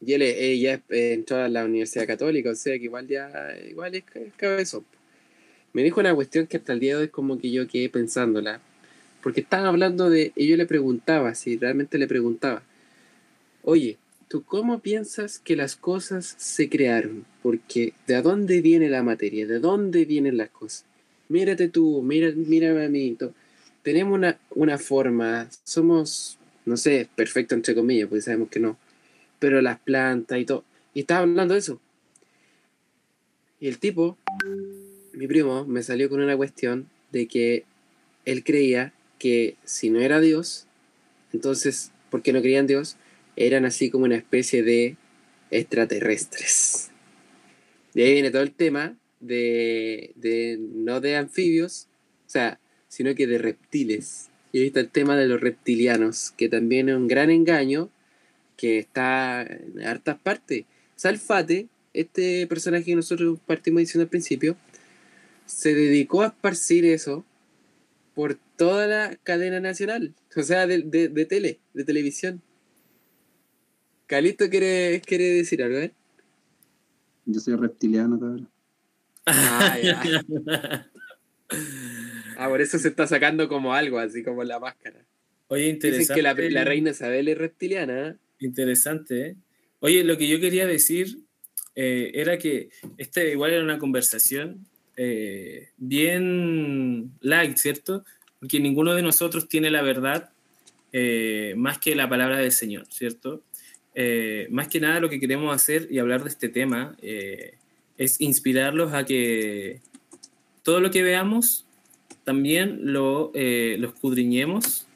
y 0.00 0.14
él 0.14 0.22
eh, 0.22 0.58
ya 0.58 0.74
eh, 0.88 1.12
entró 1.12 1.36
a 1.38 1.48
la 1.48 1.64
Universidad 1.64 2.06
Católica, 2.06 2.50
o 2.50 2.54
sea 2.54 2.78
que 2.78 2.84
igual 2.84 3.06
ya, 3.06 3.30
igual 3.68 3.94
es, 3.94 4.04
es 4.14 4.32
cabezón. 4.34 4.84
Me 5.72 5.82
dijo 5.82 6.00
una 6.00 6.14
cuestión 6.14 6.46
que 6.46 6.56
hasta 6.56 6.72
el 6.72 6.80
día 6.80 6.96
de 6.96 7.02
hoy 7.02 7.08
como 7.08 7.38
que 7.38 7.50
yo 7.50 7.68
quedé 7.68 7.88
pensándola, 7.88 8.60
porque 9.22 9.40
estaban 9.40 9.66
hablando 9.66 10.08
de, 10.08 10.32
y 10.34 10.48
yo 10.48 10.56
le 10.56 10.66
preguntaba, 10.66 11.34
si 11.34 11.58
realmente 11.58 11.98
le 11.98 12.08
preguntaba, 12.08 12.62
oye, 13.62 13.98
¿tú 14.28 14.42
cómo 14.42 14.80
piensas 14.80 15.38
que 15.38 15.56
las 15.56 15.76
cosas 15.76 16.34
se 16.38 16.68
crearon? 16.68 17.24
Porque 17.42 17.92
¿de 18.06 18.22
dónde 18.22 18.62
viene 18.62 18.88
la 18.88 19.02
materia? 19.02 19.46
¿De 19.46 19.58
dónde 19.58 20.06
vienen 20.06 20.38
las 20.38 20.48
cosas? 20.48 20.84
Mírate 21.28 21.68
tú, 21.68 22.02
mira, 22.02 22.32
mírame 22.34 22.86
a 22.86 22.88
mí. 22.88 23.16
Tenemos 23.82 24.14
una, 24.14 24.38
una 24.50 24.78
forma, 24.78 25.48
somos, 25.62 26.38
no 26.64 26.76
sé, 26.76 27.08
perfecto 27.14 27.54
entre 27.54 27.74
comillas, 27.74 28.08
porque 28.08 28.22
sabemos 28.22 28.48
que 28.48 28.60
no, 28.60 28.76
pero 29.40 29.60
las 29.60 29.80
plantas 29.80 30.38
y 30.38 30.44
todo. 30.44 30.64
Y 30.94 31.00
estaba 31.00 31.22
hablando 31.22 31.54
de 31.54 31.60
eso. 31.60 31.80
Y 33.58 33.66
el 33.66 33.78
tipo, 33.78 34.16
mi 35.12 35.26
primo, 35.26 35.64
me 35.66 35.82
salió 35.82 36.08
con 36.08 36.20
una 36.20 36.36
cuestión 36.36 36.88
de 37.10 37.26
que 37.26 37.64
él 38.24 38.44
creía 38.44 38.92
que 39.18 39.56
si 39.64 39.90
no 39.90 40.00
era 40.00 40.20
Dios, 40.20 40.66
entonces, 41.32 41.90
¿por 42.10 42.22
qué 42.22 42.32
no 42.32 42.40
creían 42.40 42.66
Dios? 42.66 42.96
Eran 43.36 43.64
así 43.64 43.90
como 43.90 44.04
una 44.04 44.16
especie 44.16 44.62
de 44.62 44.96
extraterrestres. 45.50 46.90
De 47.94 48.04
ahí 48.04 48.12
viene 48.14 48.30
todo 48.30 48.42
el 48.42 48.52
tema 48.52 48.96
de, 49.20 50.12
de 50.16 50.58
no 50.58 51.00
de 51.00 51.16
anfibios, 51.16 51.88
o 52.26 52.30
sea, 52.30 52.60
sino 52.88 53.14
que 53.14 53.26
de 53.26 53.38
reptiles. 53.38 54.28
Y 54.52 54.60
ahí 54.60 54.66
está 54.68 54.80
el 54.80 54.90
tema 54.90 55.16
de 55.16 55.28
los 55.28 55.40
reptilianos, 55.40 56.32
que 56.32 56.48
también 56.48 56.88
es 56.88 56.96
un 56.96 57.08
gran 57.08 57.30
engaño 57.30 57.90
que 58.60 58.78
está 58.78 59.40
en 59.40 59.80
hartas 59.86 60.18
partes. 60.18 60.66
Salfate, 60.94 61.68
este 61.94 62.46
personaje 62.46 62.84
que 62.84 62.94
nosotros 62.94 63.38
partimos 63.46 63.80
diciendo 63.80 64.02
al 64.02 64.10
principio, 64.10 64.54
se 65.46 65.74
dedicó 65.74 66.22
a 66.22 66.26
esparcir 66.26 66.84
eso 66.84 67.24
por 68.14 68.36
toda 68.56 68.86
la 68.86 69.16
cadena 69.22 69.60
nacional, 69.60 70.12
o 70.36 70.42
sea, 70.42 70.66
de, 70.66 70.82
de, 70.82 71.08
de 71.08 71.24
tele, 71.24 71.58
de 71.72 71.84
televisión. 71.84 72.42
Calito 74.06 74.50
quiere, 74.50 75.00
quiere 75.06 75.24
decir 75.30 75.62
algo, 75.62 75.78
¿eh? 75.78 75.92
Yo 77.24 77.40
soy 77.40 77.54
reptiliano, 77.56 78.20
cabrón. 78.20 78.48
Ah, 79.24 79.78
ya. 79.82 80.02
Ah, 82.36 82.48
por 82.48 82.62
eso 82.62 82.78
se 82.78 82.88
está 82.88 83.06
sacando 83.06 83.48
como 83.48 83.74
algo, 83.74 83.98
así 83.98 84.22
como 84.22 84.44
la 84.44 84.58
máscara. 84.58 85.04
Oye, 85.48 85.64
Dicen 85.64 85.74
interesante. 85.74 86.14
que 86.14 86.22
la, 86.22 86.32
la 86.32 86.64
reina 86.64 86.90
Isabel 86.92 87.28
es 87.28 87.36
reptiliana. 87.36 88.16
Interesante, 88.40 89.26
¿eh? 89.26 89.36
Oye, 89.80 90.04
lo 90.04 90.18
que 90.18 90.28
yo 90.28 90.40
quería 90.40 90.66
decir 90.66 91.20
eh, 91.74 92.10
era 92.14 92.38
que 92.38 92.68
este 92.98 93.32
igual 93.32 93.52
era 93.52 93.62
una 93.62 93.78
conversación 93.78 94.66
eh, 94.96 95.68
bien 95.78 97.12
light, 97.20 97.56
¿cierto? 97.56 98.04
Porque 98.38 98.60
ninguno 98.60 98.94
de 98.94 99.02
nosotros 99.02 99.48
tiene 99.48 99.70
la 99.70 99.82
verdad 99.82 100.30
eh, 100.92 101.54
más 101.56 101.78
que 101.78 101.94
la 101.94 102.08
palabra 102.08 102.38
del 102.38 102.52
Señor, 102.52 102.86
¿cierto? 102.90 103.42
más 104.48 104.68
que 104.68 104.80
nada 104.80 104.98
lo 104.98 105.10
que 105.10 105.20
queremos 105.20 105.54
hacer 105.54 105.88
y 105.90 105.98
hablar 105.98 106.22
de 106.22 106.30
este 106.30 106.48
tema 106.48 106.96
es 107.02 108.18
inspirarlos 108.18 108.94
a 108.94 109.04
que 109.04 109.82
todo 110.62 110.80
lo 110.80 110.90
que 110.90 111.02
veamos 111.02 111.66
también 112.24 112.78
lo, 112.94 113.30
lo 113.34 113.88
escudriñemos 113.88 114.86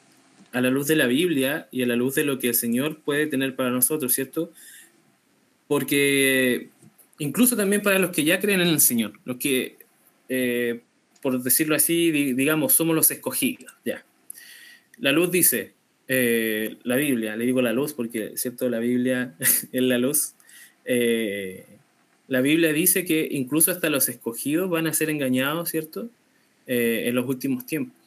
a 0.54 0.60
la 0.60 0.70
luz 0.70 0.86
de 0.86 0.94
la 0.94 1.08
Biblia 1.08 1.68
y 1.72 1.82
a 1.82 1.86
la 1.86 1.96
luz 1.96 2.14
de 2.14 2.24
lo 2.24 2.38
que 2.38 2.48
el 2.48 2.54
Señor 2.54 3.00
puede 3.00 3.26
tener 3.26 3.56
para 3.56 3.70
nosotros, 3.70 4.14
¿cierto? 4.14 4.52
Porque 5.66 6.68
incluso 7.18 7.56
también 7.56 7.82
para 7.82 7.98
los 7.98 8.12
que 8.12 8.22
ya 8.22 8.38
creen 8.38 8.60
en 8.60 8.68
el 8.68 8.80
Señor, 8.80 9.18
los 9.24 9.38
que, 9.38 9.76
eh, 10.28 10.80
por 11.20 11.42
decirlo 11.42 11.74
así, 11.74 12.12
digamos, 12.34 12.72
somos 12.72 12.94
los 12.94 13.10
escogidos, 13.10 13.74
ya. 13.84 14.04
La 14.98 15.10
luz 15.10 15.32
dice, 15.32 15.72
eh, 16.06 16.76
la 16.84 16.94
Biblia, 16.94 17.34
le 17.34 17.46
digo 17.46 17.60
la 17.60 17.72
luz 17.72 17.92
porque, 17.92 18.36
¿cierto? 18.36 18.68
La 18.68 18.78
Biblia 18.78 19.34
es 19.40 19.82
la 19.82 19.98
luz. 19.98 20.34
Eh, 20.84 21.66
la 22.28 22.42
Biblia 22.42 22.72
dice 22.72 23.04
que 23.04 23.26
incluso 23.28 23.72
hasta 23.72 23.90
los 23.90 24.08
escogidos 24.08 24.70
van 24.70 24.86
a 24.86 24.94
ser 24.94 25.10
engañados, 25.10 25.68
¿cierto? 25.70 26.08
en 26.66 27.14
los 27.14 27.28
últimos 27.28 27.66
tiempos. 27.66 28.03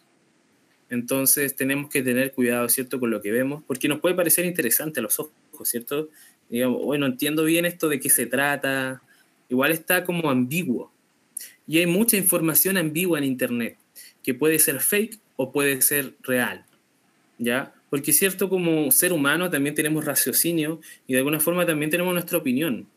Entonces 0.90 1.56
tenemos 1.56 1.90
que 1.90 2.02
tener 2.02 2.32
cuidado, 2.32 2.70
¿cierto? 2.70 3.00
Con 3.00 3.12
lo 3.12 3.22
que 3.22 3.32
vemos, 3.32 3.64
porque 3.68 3.88
nos 3.88 4.00
puede 4.00 4.16
parecer 4.16 4.46
interesante 4.46 5.00
a 5.00 5.04
los 5.04 5.20
ojos, 5.20 5.34
¿cierto? 5.64 6.10
digamos, 6.50 6.82
bueno, 6.84 7.06
entiendo 7.06 7.44
bien 7.44 7.66
esto 7.66 7.90
de 7.90 8.00
qué 8.00 8.10
se 8.10 8.26
trata, 8.26 9.02
igual 9.50 9.72
está 9.72 10.06
como 10.06 10.30
ambiguo. 10.30 10.92
Y 11.68 11.80
hay 11.80 11.86
mucha 11.86 12.18
información 12.18 12.78
ambigua 12.78 13.18
en 13.18 13.26
Internet, 13.26 13.78
que 14.24 14.34
puede 14.34 14.60
ser 14.60 14.80
fake 14.80 15.20
o 15.36 15.52
puede 15.52 15.82
ser 15.82 16.16
real, 16.24 16.66
¿ya? 17.38 17.74
Porque 17.90 18.14
cierto, 18.14 18.50
como 18.50 18.92
ser 18.92 19.14
humano 19.14 19.50
también 19.50 19.76
tenemos 19.76 20.06
raciocinio 20.06 20.82
y 21.08 21.14
de 21.14 21.20
alguna 21.20 21.40
forma 21.40 21.66
también 21.66 21.92
tenemos 21.92 22.14
nuestra 22.14 22.38
opinión. 22.38 22.88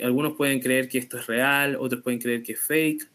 Algunos 0.00 0.36
pueden 0.36 0.60
creer 0.60 0.88
que 0.88 0.98
esto 0.98 1.18
es 1.18 1.26
real, 1.26 1.76
otros 1.78 2.02
pueden 2.02 2.20
creer 2.20 2.42
que 2.42 2.52
es 2.52 2.60
fake, 2.60 3.08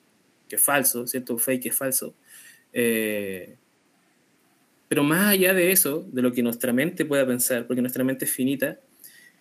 que 0.50 0.56
es 0.56 0.62
falso, 0.62 1.08
¿cierto? 1.08 1.38
Fake 1.38 1.68
es 1.68 1.76
falso. 1.76 2.14
Eh, 2.74 3.56
pero 4.88 5.04
más 5.04 5.28
allá 5.28 5.54
de 5.54 5.72
eso, 5.72 6.08
de 6.12 6.22
lo 6.22 6.32
que 6.32 6.44
nuestra 6.44 6.74
mente 6.74 7.06
pueda 7.06 7.26
pensar, 7.26 7.68
porque 7.68 7.82
nuestra 7.82 8.04
mente 8.04 8.26
es 8.26 8.32
finita, 8.32 8.80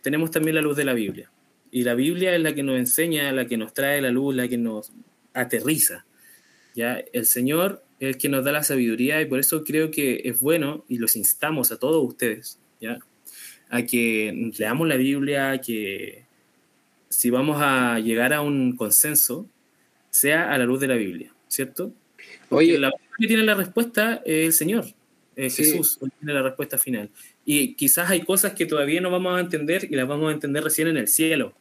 tenemos 0.03 0.31
también 0.31 0.55
la 0.55 0.63
luz 0.63 0.77
de 0.77 0.85
la 0.85 0.95
Biblia. 0.95 1.31
Y 1.71 1.83
la 1.83 1.95
Biblia 1.95 2.35
es 2.35 2.41
la 2.41 2.55
que 2.55 2.63
nos 2.63 2.79
enseña, 2.79 3.33
la 3.33 3.47
que 3.47 3.57
nos 3.57 3.75
trae 3.75 4.01
la 4.01 4.11
luz, 4.11 4.35
la 4.35 4.49
que 4.49 4.57
nos 4.57 4.93
aterriza. 5.33 6.07
¿ya? 6.75 7.03
El 7.13 7.27
Señor 7.27 7.85
es 7.99 8.09
el 8.15 8.19
que 8.19 8.29
nos 8.29 8.45
da 8.45 8.53
la 8.53 8.63
sabiduría 8.63 9.21
y 9.21 9.27
por 9.27 9.39
eso 9.39 9.65
creo 9.65 9.91
que 9.91 10.23
es 10.25 10.41
bueno 10.41 10.85
y 10.89 10.99
los 10.99 11.17
instamos 11.17 11.73
a 11.73 11.79
todos 11.79 12.07
ustedes 12.07 12.59
¿ya? 12.81 12.99
a 13.71 13.83
que 13.83 14.53
leamos 14.59 14.89
la 14.89 14.97
Biblia, 14.97 15.61
que 15.61 16.25
si 17.09 17.31
vamos 17.31 17.59
a 17.61 17.99
llegar 17.99 18.33
a 18.33 18.41
un 18.41 18.77
consenso, 18.77 19.49
sea 20.11 20.53
a 20.53 20.59
la 20.59 20.65
luz 20.65 20.81
de 20.81 20.89
la 20.89 20.95
Biblia, 20.95 21.33
¿cierto? 21.49 21.93
Oye, 22.51 22.79
la 22.79 22.93
que 23.19 23.27
tiene 23.27 23.43
la 23.43 23.55
respuesta 23.55 24.23
es 24.25 24.47
el 24.47 24.53
Señor, 24.53 24.87
es 25.37 25.57
Jesús, 25.57 25.99
tiene 26.19 26.35
la 26.35 26.43
respuesta 26.43 26.79
final. 26.79 27.11
Y 27.45 27.75
quizás 27.75 28.11
hay 28.11 28.21
cosas 28.23 28.53
que 28.53 28.67
todavía 28.67 29.01
no 29.01 29.11
vamos 29.11 29.37
a 29.37 29.41
entender 29.41 29.89
y 29.91 29.97
las 29.97 30.09
vamos 30.09 30.31
a 30.31 30.35
entender 30.35 30.63
recién 30.63 30.89
en 30.89 30.97
el 30.97 31.09
cielo. 31.09 31.55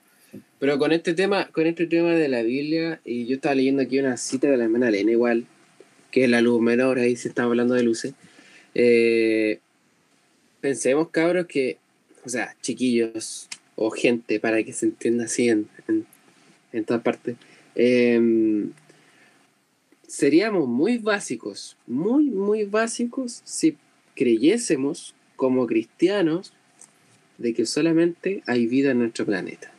Pero 0.59 0.79
con 0.79 0.91
este 0.91 1.13
tema, 1.13 1.47
con 1.51 1.67
este 1.67 1.87
tema 1.87 2.11
de 2.11 2.27
la 2.27 2.41
Biblia, 2.41 3.01
y 3.05 3.25
yo 3.25 3.35
estaba 3.35 3.55
leyendo 3.55 3.81
aquí 3.81 3.99
una 3.99 4.17
cita 4.17 4.47
de 4.47 4.57
la 4.57 4.63
hermana 4.63 4.89
Elena 4.89 5.11
igual, 5.11 5.45
que 6.11 6.23
es 6.23 6.29
la 6.29 6.41
luz 6.41 6.61
menor, 6.61 6.99
ahí 6.99 7.15
se 7.15 7.27
está 7.27 7.43
hablando 7.43 7.73
de 7.73 7.83
luces. 7.83 8.13
Eh, 8.75 9.59
pensemos, 10.61 11.09
cabros, 11.09 11.45
que, 11.47 11.77
o 12.25 12.29
sea, 12.29 12.55
chiquillos 12.61 13.47
o 13.75 13.91
gente, 13.91 14.39
para 14.39 14.63
que 14.63 14.73
se 14.73 14.85
entienda 14.85 15.25
así 15.25 15.49
en, 15.49 15.67
en, 16.71 16.85
todas 16.85 17.03
partes, 17.03 17.35
em, 17.75 18.71
seríamos 20.13 20.67
muy 20.67 20.99
básicos, 20.99 21.75
muy, 21.87 22.25
muy 22.25 22.65
básicos 22.65 23.41
si 23.45 23.77
creyésemos 24.15 25.15
como 25.35 25.65
cristianos 25.65 26.53
de 27.39 27.55
que 27.55 27.65
solamente 27.65 28.43
hay 28.45 28.67
vida 28.67 28.91
en 28.91 28.99
nuestro 28.99 29.25
planeta. 29.25 29.73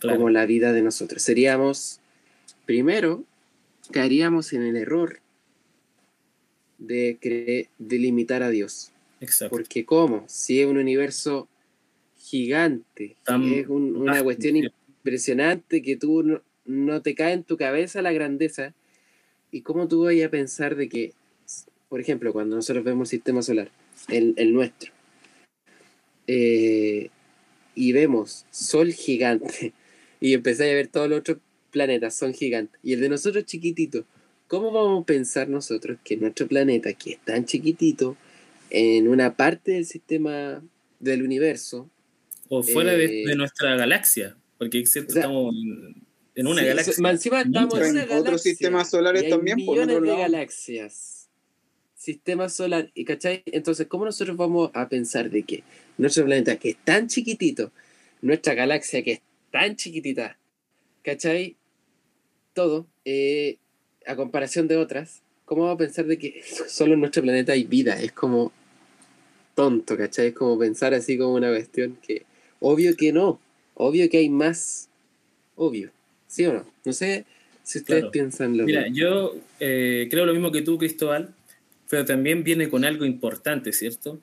Como 0.00 0.30
la 0.30 0.46
vida 0.46 0.72
de 0.72 0.82
nosotros. 0.82 1.20
Seríamos, 1.20 1.98
primero, 2.64 3.24
caeríamos 3.90 4.52
en 4.52 4.62
el 4.62 4.76
error 4.76 5.18
de, 6.78 7.68
de 7.76 7.98
limitar 7.98 8.44
a 8.44 8.50
Dios. 8.50 8.92
Exacto. 9.20 9.56
Porque 9.56 9.84
¿cómo? 9.84 10.24
Si 10.28 10.60
es 10.60 10.66
un 10.68 10.76
universo 10.76 11.48
gigante, 12.16 13.16
es 13.26 13.66
una 13.66 14.22
cuestión 14.22 14.56
impresionante 14.56 15.82
que 15.82 15.96
tú 15.96 16.22
no, 16.22 16.40
no, 16.66 17.02
te 17.02 17.16
cae 17.16 17.32
en 17.32 17.42
tu 17.42 17.56
cabeza 17.56 18.00
la 18.00 18.12
grandeza, 18.12 18.74
¿y 19.54 19.60
cómo 19.60 19.86
tú 19.86 20.02
vas 20.02 20.20
a 20.20 20.28
pensar 20.28 20.74
de 20.74 20.88
que, 20.88 21.12
por 21.88 22.00
ejemplo, 22.00 22.32
cuando 22.32 22.56
nosotros 22.56 22.84
vemos 22.84 23.12
el 23.12 23.18
sistema 23.18 23.40
solar, 23.40 23.70
el, 24.08 24.52
nuestro. 24.52 24.92
Eh, 26.26 27.10
y 27.76 27.92
vemos 27.92 28.46
Sol 28.50 28.92
gigante 28.92 29.72
y 30.20 30.34
empezáis 30.34 30.72
a 30.72 30.74
ver 30.74 30.88
todos 30.88 31.08
los 31.08 31.20
otros 31.20 31.38
planetas 31.70 32.14
son 32.14 32.32
gigantes 32.32 32.80
y 32.82 32.94
el 32.94 33.00
de 33.00 33.08
nosotros 33.08 33.44
chiquitito. 33.44 34.04
¿Cómo 34.48 34.72
vamos 34.72 35.02
a 35.02 35.06
pensar 35.06 35.48
nosotros 35.48 35.98
que 36.02 36.16
nuestro 36.16 36.48
planeta, 36.48 36.92
que 36.92 37.12
es 37.12 37.18
tan 37.20 37.44
chiquitito, 37.44 38.16
en 38.70 39.06
una 39.06 39.36
parte 39.36 39.72
del 39.72 39.86
sistema 39.86 40.62
del 40.98 41.22
universo... 41.22 41.88
O 42.48 42.62
fuera 42.62 42.92
de, 42.92 43.22
eh, 43.22 43.36
nuestra 43.36 43.76
galaxia, 43.76 44.36
porque 44.58 44.80
estamos 44.80 45.54
en 46.34 46.46
una 46.46 46.62
galaxia. 46.62 47.10
Encima 47.10 47.42
estamos 47.42 47.80
en, 47.80 48.10
otros 48.10 48.42
sistemas 48.42 48.90
solares 48.90 49.28
también. 49.28 49.64
Por 49.64 49.76
millones 49.76 50.02
de 50.02 50.16
galaxias 50.16 51.24
sistema 52.04 52.48
solar. 52.48 52.90
¿Y 52.94 53.04
cachai? 53.04 53.42
Entonces, 53.46 53.86
¿cómo 53.86 54.04
nosotros 54.04 54.36
vamos 54.36 54.70
a 54.74 54.88
pensar 54.88 55.30
de 55.30 55.42
que 55.42 55.64
nuestro 55.96 56.24
planeta, 56.24 56.56
que 56.56 56.70
es 56.70 56.76
tan 56.84 57.08
chiquitito, 57.08 57.72
nuestra 58.20 58.54
galaxia, 58.54 59.02
que 59.02 59.12
es 59.12 59.20
tan 59.50 59.74
chiquitita, 59.74 60.36
¿cachai? 61.02 61.56
Todo, 62.52 62.86
eh, 63.04 63.56
a 64.06 64.14
comparación 64.16 64.68
de 64.68 64.76
otras, 64.76 65.22
¿cómo 65.46 65.62
vamos 65.62 65.76
a 65.76 65.78
pensar 65.78 66.04
de 66.06 66.18
que 66.18 66.42
solo 66.68 66.94
en 66.94 67.00
nuestro 67.00 67.22
planeta 67.22 67.52
hay 67.52 67.64
vida? 67.64 68.00
Es 68.00 68.12
como 68.12 68.52
tonto, 69.54 69.96
¿cachai? 69.96 70.28
Es 70.28 70.34
como 70.34 70.58
pensar 70.58 70.92
así 70.92 71.16
como 71.16 71.34
una 71.34 71.48
cuestión 71.48 71.98
que, 72.06 72.26
obvio 72.60 72.94
que 72.96 73.12
no, 73.12 73.40
obvio 73.74 74.10
que 74.10 74.18
hay 74.18 74.28
más, 74.28 74.90
obvio, 75.56 75.90
¿sí 76.34 76.46
o 76.46 76.52
no? 76.52 76.66
No 76.84 76.92
sé 76.92 77.24
si 77.62 77.78
ustedes 77.78 78.06
piensan 78.06 78.56
lo 78.56 78.64
Mira, 78.64 78.88
yo 78.88 79.36
eh, 79.60 80.08
creo 80.10 80.26
lo 80.26 80.32
mismo 80.32 80.50
que 80.50 80.62
tú, 80.62 80.76
Cristóbal 80.78 81.32
pero 81.88 82.04
también 82.04 82.42
viene 82.42 82.68
con 82.68 82.84
algo 82.84 83.04
importante, 83.04 83.72
¿cierto? 83.72 84.18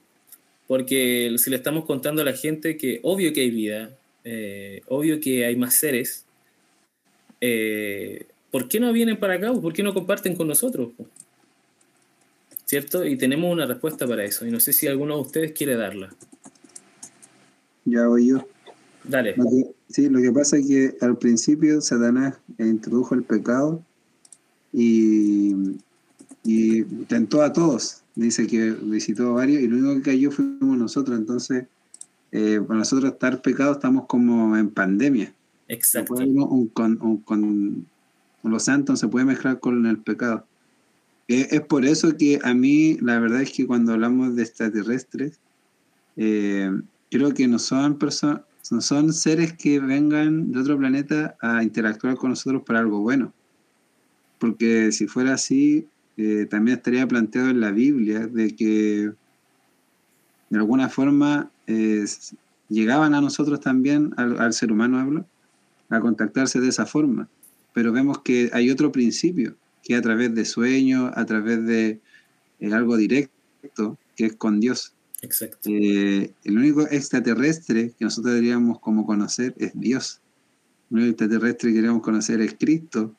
Porque 0.68 1.34
si 1.38 1.50
le 1.50 1.56
estamos 1.56 1.86
contando 1.86 2.22
a 2.22 2.26
la 2.26 2.34
gente 2.34 2.76
que 2.76 3.00
obvio 3.04 3.32
que 3.32 3.42
hay 3.42 3.50
vida, 3.50 3.92
eh, 4.26 4.82
obvio 4.88 5.22
que 5.22 5.46
hay 5.46 5.56
más 5.56 5.76
seres, 5.76 6.26
eh, 7.40 8.26
¿por 8.52 8.68
qué 8.68 8.82
no 8.82 8.92
vienen 8.92 9.18
para 9.18 9.36
acá? 9.36 9.54
¿Por 9.54 9.72
qué 9.72 9.84
no 9.84 9.94
comparten 9.94 10.36
con 10.36 10.48
nosotros? 10.48 10.90
¿Cierto? 12.66 13.06
Y 13.06 13.18
tenemos 13.18 13.52
una 13.52 13.66
respuesta 13.66 14.06
para 14.06 14.26
eso. 14.26 14.46
Y 14.46 14.52
no 14.52 14.60
sé 14.60 14.74
si 14.74 14.88
alguno 14.88 15.16
de 15.16 15.22
ustedes 15.22 15.52
quiere 15.54 15.78
darla. 15.78 16.14
Ya 17.86 18.08
voy 18.08 18.28
yo. 18.28 18.48
Dale. 19.04 19.36
sí, 19.90 20.10
lo 20.10 20.22
que 20.22 20.32
pasa 20.32 20.58
es 20.58 20.68
que 20.68 20.98
al 21.02 21.18
principio 21.18 21.82
Satanás 21.82 22.38
introdujo 22.60 23.16
el 23.16 23.24
pecado 23.24 23.84
y 24.72 25.76
y 26.44 26.84
tentó 27.06 27.42
a 27.42 27.54
todos. 27.54 28.02
Dice 28.16 28.48
que 28.48 28.72
visitó 28.72 29.30
a 29.30 29.34
varios 29.34 29.62
y 29.62 29.68
lo 29.68 29.78
único 29.78 29.96
que 29.96 30.12
cayó 30.12 30.32
fuimos 30.32 30.78
nosotros. 30.78 31.18
Entonces, 31.18 31.66
eh, 32.32 32.62
para 32.66 32.80
nosotros 32.80 33.14
estar 33.14 33.42
pecados 33.42 33.78
estamos 33.78 34.06
como 34.08 34.58
en 34.58 34.70
pandemia. 34.70 35.34
Exacto. 35.68 36.16
con, 36.74 37.86
los 38.44 38.64
santos 38.64 39.00
se 39.00 39.08
puede 39.08 39.26
mezclar 39.26 39.60
con 39.60 39.86
el 39.86 40.00
pecado. 40.00 40.46
Eh, 41.28 41.48
es 41.52 41.62
por 41.62 41.86
eso 41.86 42.18
que 42.18 42.40
a 42.44 42.54
mí 42.54 42.98
la 43.02 43.20
verdad 43.20 43.42
es 43.42 43.52
que 43.52 43.66
cuando 43.66 43.94
hablamos 43.94 44.36
de 44.36 44.44
extraterrestres, 44.44 45.40
eh, 46.18 46.72
creo 47.10 47.34
que 47.34 47.48
no 47.48 47.60
son 47.60 47.98
personas, 47.98 48.42
no 48.72 48.82
son 48.82 49.14
seres 49.14 49.54
que 49.54 49.80
vengan 49.80 50.52
de 50.52 50.60
otro 50.60 50.78
planeta 50.78 51.36
a 51.42 51.62
interactuar 51.62 52.16
con 52.16 52.32
nosotros 52.32 52.64
para 52.66 52.80
algo 52.80 53.02
bueno. 53.02 53.34
Porque 54.40 54.92
si 54.92 55.08
fuera 55.08 55.36
así, 55.36 55.88
eh, 56.18 56.48
también 56.50 56.78
estaría 56.78 57.08
planteado 57.08 57.50
en 57.50 57.60
la 57.60 57.72
Biblia 57.72 58.26
de 58.26 58.56
que 58.56 59.12
de 60.50 60.58
alguna 60.58 60.90
forma 60.90 61.52
llegaban 62.68 63.14
a 63.14 63.22
nosotros 63.22 63.62
también, 63.62 64.14
al, 64.18 64.40
al 64.40 64.52
ser 64.52 64.72
humano 64.72 65.00
hablo, 65.00 65.26
a 65.90 66.00
contactarse 66.00 66.60
de 66.60 66.70
esa 66.70 66.86
forma. 66.86 67.30
Pero 67.74 67.92
vemos 67.92 68.20
que 68.20 68.50
hay 68.54 68.70
otro 68.70 68.92
principio, 68.92 69.56
que 69.84 69.96
a 69.96 70.02
través 70.02 70.34
de 70.34 70.46
sueños, 70.46 71.12
a 71.16 71.26
través 71.26 71.66
de 71.66 72.00
eh, 72.60 72.74
algo 72.74 72.98
directo, 72.98 73.98
que 74.16 74.26
es 74.28 74.36
con 74.36 74.60
Dios. 74.60 74.94
Exacto. 75.22 75.70
Eh, 75.70 76.34
el 76.44 76.58
único 76.58 76.82
extraterrestre 76.88 77.94
que 77.98 78.06
nosotros 78.06 78.34
deberíamos 78.34 78.80
como 78.80 79.06
conocer 79.06 79.54
es 79.58 79.72
Dios. 79.76 80.20
El 80.90 80.98
único 80.98 81.12
extraterrestre 81.12 81.70
que 81.70 81.76
queremos 81.76 82.02
conocer 82.02 82.42
es 82.42 82.56
Cristo 82.60 83.16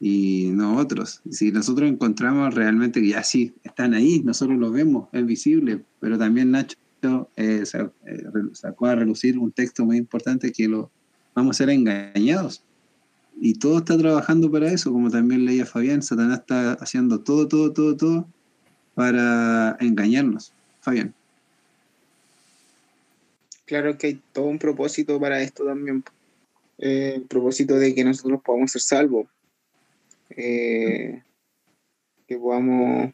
y 0.00 0.50
no 0.52 0.76
otros. 0.76 1.20
Si 1.30 1.52
nosotros 1.52 1.88
encontramos 1.88 2.54
realmente 2.54 3.00
que 3.00 3.08
ya 3.08 3.22
sí, 3.22 3.54
están 3.62 3.94
ahí, 3.94 4.20
nosotros 4.20 4.58
los 4.58 4.72
vemos, 4.72 5.08
es 5.12 5.24
visible, 5.24 5.84
pero 6.00 6.18
también 6.18 6.50
Nacho 6.50 6.76
eh, 7.36 7.64
eh, 7.64 8.24
sacó 8.52 8.86
a 8.86 8.94
relucir 8.94 9.38
un 9.38 9.52
texto 9.52 9.84
muy 9.84 9.98
importante 9.98 10.50
que 10.50 10.66
lo 10.68 10.90
vamos 11.34 11.56
a 11.56 11.58
ser 11.58 11.70
engañados. 11.70 12.62
Y 13.40 13.54
todo 13.54 13.78
está 13.78 13.98
trabajando 13.98 14.50
para 14.50 14.70
eso, 14.72 14.92
como 14.92 15.10
también 15.10 15.44
leía 15.44 15.66
Fabián, 15.66 16.02
Satanás 16.02 16.40
está 16.40 16.72
haciendo 16.74 17.20
todo, 17.20 17.48
todo, 17.48 17.72
todo, 17.72 17.96
todo 17.96 18.28
para 18.94 19.76
engañarnos. 19.80 20.52
Fabián. 20.80 21.14
Claro 23.66 23.96
que 23.96 24.06
hay 24.08 24.22
todo 24.32 24.46
un 24.46 24.58
propósito 24.58 25.18
para 25.18 25.40
esto 25.42 25.64
también. 25.64 26.04
Eh, 26.78 27.14
el 27.16 27.22
propósito 27.22 27.78
de 27.78 27.94
que 27.94 28.04
nosotros 28.04 28.40
podamos 28.42 28.72
ser 28.72 28.82
salvos. 28.82 29.26
Eh, 30.30 31.22
que 32.26 32.38
podamos, 32.38 33.12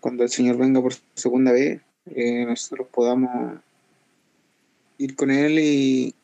cuando 0.00 0.22
el 0.22 0.30
Señor 0.30 0.56
venga 0.56 0.80
por 0.80 0.94
segunda 1.14 1.52
vez, 1.52 1.80
eh, 2.06 2.44
nosotros 2.46 2.88
podamos 2.88 3.58
ir 4.98 5.14
con 5.16 5.30
Él 5.30 5.58
y, 5.58 6.14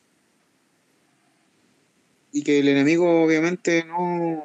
y 2.31 2.43
que 2.43 2.59
el 2.59 2.67
enemigo 2.67 3.23
obviamente 3.23 3.83
no, 3.85 4.43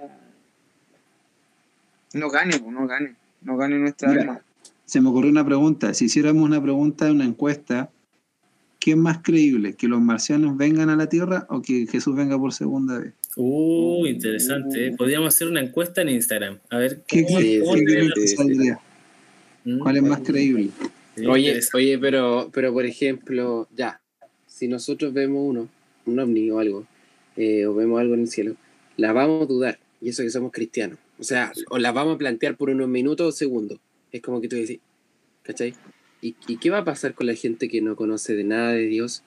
no 2.12 2.30
gane, 2.30 2.58
no 2.60 2.86
gane, 2.86 3.16
no 3.42 3.56
gane 3.56 3.78
nuestra 3.78 4.08
Mira. 4.08 4.20
alma. 4.22 4.42
Se 4.84 5.00
me 5.00 5.08
ocurrió 5.08 5.30
una 5.30 5.44
pregunta. 5.44 5.94
Si 5.94 6.06
hiciéramos 6.06 6.42
una 6.42 6.62
pregunta, 6.62 7.10
una 7.10 7.24
encuesta, 7.24 7.90
¿qué 8.84 8.90
es 8.90 8.96
más 8.98 9.20
creíble? 9.22 9.72
¿Que 9.74 9.88
los 9.88 9.98
marcianos 10.02 10.58
vengan 10.58 10.90
a 10.90 10.96
la 10.96 11.08
Tierra 11.08 11.46
o 11.48 11.62
que 11.62 11.86
Jesús 11.86 12.14
venga 12.14 12.38
por 12.38 12.52
segunda 12.52 12.98
vez? 12.98 13.14
Uh, 13.34 14.04
interesante. 14.04 14.88
¿eh? 14.88 14.94
Podríamos 14.94 15.34
hacer 15.34 15.48
una 15.48 15.62
encuesta 15.62 16.02
en 16.02 16.10
Instagram. 16.10 16.58
A 16.68 16.76
ver 16.76 17.02
¿Qué, 17.06 17.24
cómo- 17.24 17.38
qué- 17.38 17.60
cómo 17.60 17.72
qué 17.72 17.78
te 17.80 17.84
creen 17.86 18.00
ven 18.00 18.12
que 18.14 18.20
sí, 18.20 18.28
sí. 18.28 18.36
saldría? 18.36 18.78
los- 19.64 19.82
¿Cuál 19.82 19.96
es 19.96 20.02
más 20.02 20.20
creíble? 20.20 20.68
Oye, 21.26 21.60
oye, 21.72 21.98
pero, 21.98 22.50
pero 22.52 22.74
por 22.74 22.84
ejemplo, 22.84 23.66
ya, 23.74 24.02
si 24.46 24.68
nosotros 24.68 25.14
vemos 25.14 25.40
uno, 25.48 25.68
un 26.04 26.18
ovni 26.20 26.50
o 26.50 26.58
algo, 26.58 26.86
eh, 27.36 27.64
o 27.64 27.74
vemos 27.74 27.98
algo 28.00 28.12
en 28.12 28.20
el 28.20 28.28
cielo, 28.28 28.54
la 28.98 29.14
vamos 29.14 29.44
a 29.44 29.46
dudar, 29.46 29.78
y 30.02 30.10
eso 30.10 30.22
que 30.22 30.28
somos 30.30 30.52
cristianos. 30.52 30.98
O 31.18 31.24
sea, 31.24 31.52
o 31.70 31.78
la 31.78 31.90
vamos 31.92 32.16
a 32.16 32.18
plantear 32.18 32.56
por 32.58 32.68
unos 32.68 32.88
minutos 32.88 33.26
o 33.26 33.32
segundos. 33.32 33.78
Es 34.12 34.20
como 34.20 34.40
que 34.42 34.48
tú 34.48 34.56
decís, 34.56 34.80
¿cachai? 35.42 35.72
¿Y, 36.24 36.36
y 36.48 36.56
qué 36.56 36.70
va 36.70 36.78
a 36.78 36.84
pasar 36.84 37.12
con 37.14 37.26
la 37.26 37.34
gente 37.34 37.68
que 37.68 37.82
no 37.82 37.96
conoce 37.96 38.34
de 38.34 38.44
nada 38.44 38.72
de 38.72 38.86
Dios 38.86 39.22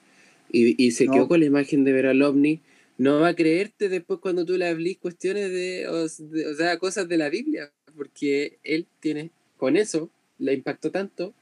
y, 0.50 0.82
y 0.84 0.90
se 0.90 1.06
No. 1.06 1.12
quedó 1.12 1.28
con 1.28 1.38
la 1.38 1.46
imagen 1.46 1.84
de 1.84 1.92
ver 1.92 2.06
al 2.06 2.20
ovni? 2.22 2.60
No 2.96 3.20
va 3.20 3.28
a 3.28 3.36
creerte 3.36 3.88
después 3.88 4.18
cuando 4.18 4.44
tú 4.44 4.56
le 4.58 4.66
hablís 4.66 4.98
cuestiones 4.98 5.48
de, 5.52 5.86
o, 5.86 6.08
de- 6.08 6.46
o 6.48 6.54
sea, 6.56 6.76
cosas 6.78 7.08
de 7.08 7.16
la 7.16 7.28
Biblia, 7.28 7.70
porque 7.96 8.58
él 8.64 8.88
tiene, 8.98 9.30
con 9.56 9.76
eso, 9.76 10.10
le 10.38 10.54
impactó 10.54 10.90
tanto 10.90 11.34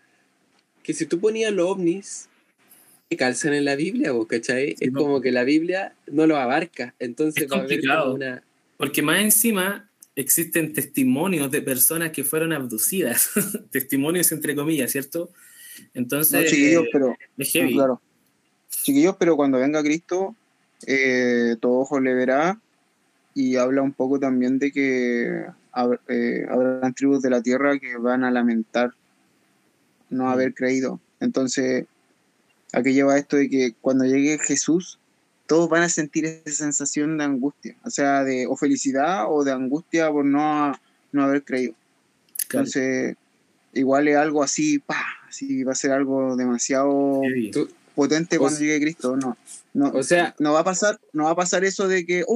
que 0.83 0.93
si 0.93 1.07
tú 1.07 1.19
ponías 1.21 1.53
los 1.53 1.71
ovnis, 1.71 2.29
que 3.09 3.17
calzan 3.17 3.55
en 3.55 3.65
la 3.65 3.77
Biblia, 3.77 4.13
vos, 4.13 4.27
¿cachai? 4.27 4.77
Sí, 4.77 4.85
es 4.85 4.93
no. 4.93 4.99
como 4.99 5.21
que 5.23 5.33
la 5.33 5.45
Biblia 5.45 5.95
no 6.07 6.27
lo 6.27 6.37
abarca, 6.37 6.95
entonces 6.99 7.45
Es 7.45 7.51
va 7.51 7.57
a 7.57 7.59
haber 7.61 7.77
complicado. 7.79 8.15
una... 8.15 8.43
Porque 8.77 9.01
más 9.01 9.23
encima 9.23 9.89
existen 10.15 10.73
testimonios 10.73 11.51
de 11.51 11.63
personas 11.63 12.11
que 12.11 12.25
fueron 12.25 12.53
abducidas, 12.53 13.31
testimonios 13.71 14.31
entre 14.33 14.55
comillas, 14.55 14.93
¿cierto? 14.93 15.31
Entonces, 15.95 16.33
No, 16.33 16.49
chiquillos, 16.49 16.85
eh, 16.85 16.89
pero 16.93 17.17
es 17.37 17.53
heavy. 17.53 17.71
No, 17.71 17.77
claro. 17.77 18.03
Chiquillos, 18.71 19.17
pero 19.19 19.37
cuando 19.37 19.59
venga 19.59 19.83
Cristo, 19.83 20.35
eh, 20.87 21.57
todo 21.61 21.81
ojo 21.81 22.01
le 22.01 22.15
verá 22.15 22.61
y 23.35 23.57
habla 23.57 23.83
un 23.83 23.93
poco 23.93 24.19
también 24.19 24.59
de 24.59 24.73
que 24.73 25.47
hab- 25.73 26.01
eh, 26.09 26.47
habrán 26.49 26.95
tribus 26.95 27.23
de 27.23 27.31
la 27.31 27.43
tierra 27.43 27.79
que 27.79 27.97
van 27.97 28.25
a 28.25 28.31
lamentar 28.31 28.93
no 30.11 30.31
haber 30.31 30.55
creído. 30.55 31.01
Entonces, 31.21 31.87
¿a 32.73 32.83
qué 32.83 32.93
lleva 32.93 33.19
esto 33.19 33.37
de 33.37 33.49
que 33.49 33.75
cuando 33.81 34.05
llegue 34.05 34.39
Jesús, 34.39 34.99
todos 35.47 35.69
van 35.69 35.83
a 35.83 35.89
sentir 35.89 36.25
esa 36.27 36.65
sensación 36.65 37.19
de 37.19 37.25
angustia, 37.25 37.77
o 37.85 37.91
sea, 37.91 38.25
de 38.25 38.47
o 38.47 38.57
felicidad 38.57 39.27
o 39.29 39.45
de 39.45 39.53
angustia 39.53 40.11
por 40.11 40.25
no, 40.25 40.73
no 41.13 41.23
haber 41.23 41.45
creído. 41.45 41.75
Claro, 42.49 42.67
Entonces, 42.67 43.17
igual 43.73 44.09
es 44.09 44.17
algo 44.17 44.43
así, 44.43 44.79
pa, 44.81 45.05
así 45.37 45.65
va 45.65 45.73
a 45.73 45.75
ser 45.75 45.93
algo 45.93 46.35
demasiado 46.37 47.21
potente 47.95 48.37
O 48.37 48.41
cuando 48.41 48.59
sea- 48.59 48.67
llegue 48.67 48.81
Cristo, 48.81 49.17
no. 49.17 49.37
No, 49.75 49.91
O 49.91 50.03
sea, 50.03 50.35
no 50.39 50.55
va 50.55 50.61
a 50.61 50.65
pasar, 50.65 50.99
no 51.13 51.25
va 51.25 51.31
a 51.33 51.37
pasar 51.37 51.65
eso 51.65 51.87
de 51.87 52.07
que, 52.07 52.25
uh, 52.27 52.33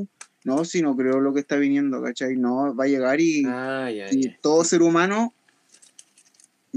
uh, 0.00 0.06
no, 0.44 0.64
si 0.64 0.80
no 0.80 0.96
creo 0.96 1.20
lo 1.20 1.34
que 1.34 1.40
está 1.40 1.56
viniendo, 1.56 2.02
¿cachai? 2.02 2.36
No, 2.36 2.74
va 2.74 2.84
a 2.84 2.88
llegar 2.88 3.20
y, 3.20 3.44
ah, 3.46 3.90
ya, 3.90 4.10
y 4.10 4.22
ya. 4.24 4.38
todo 4.40 4.64
ser 4.64 4.80
humano 4.80 5.34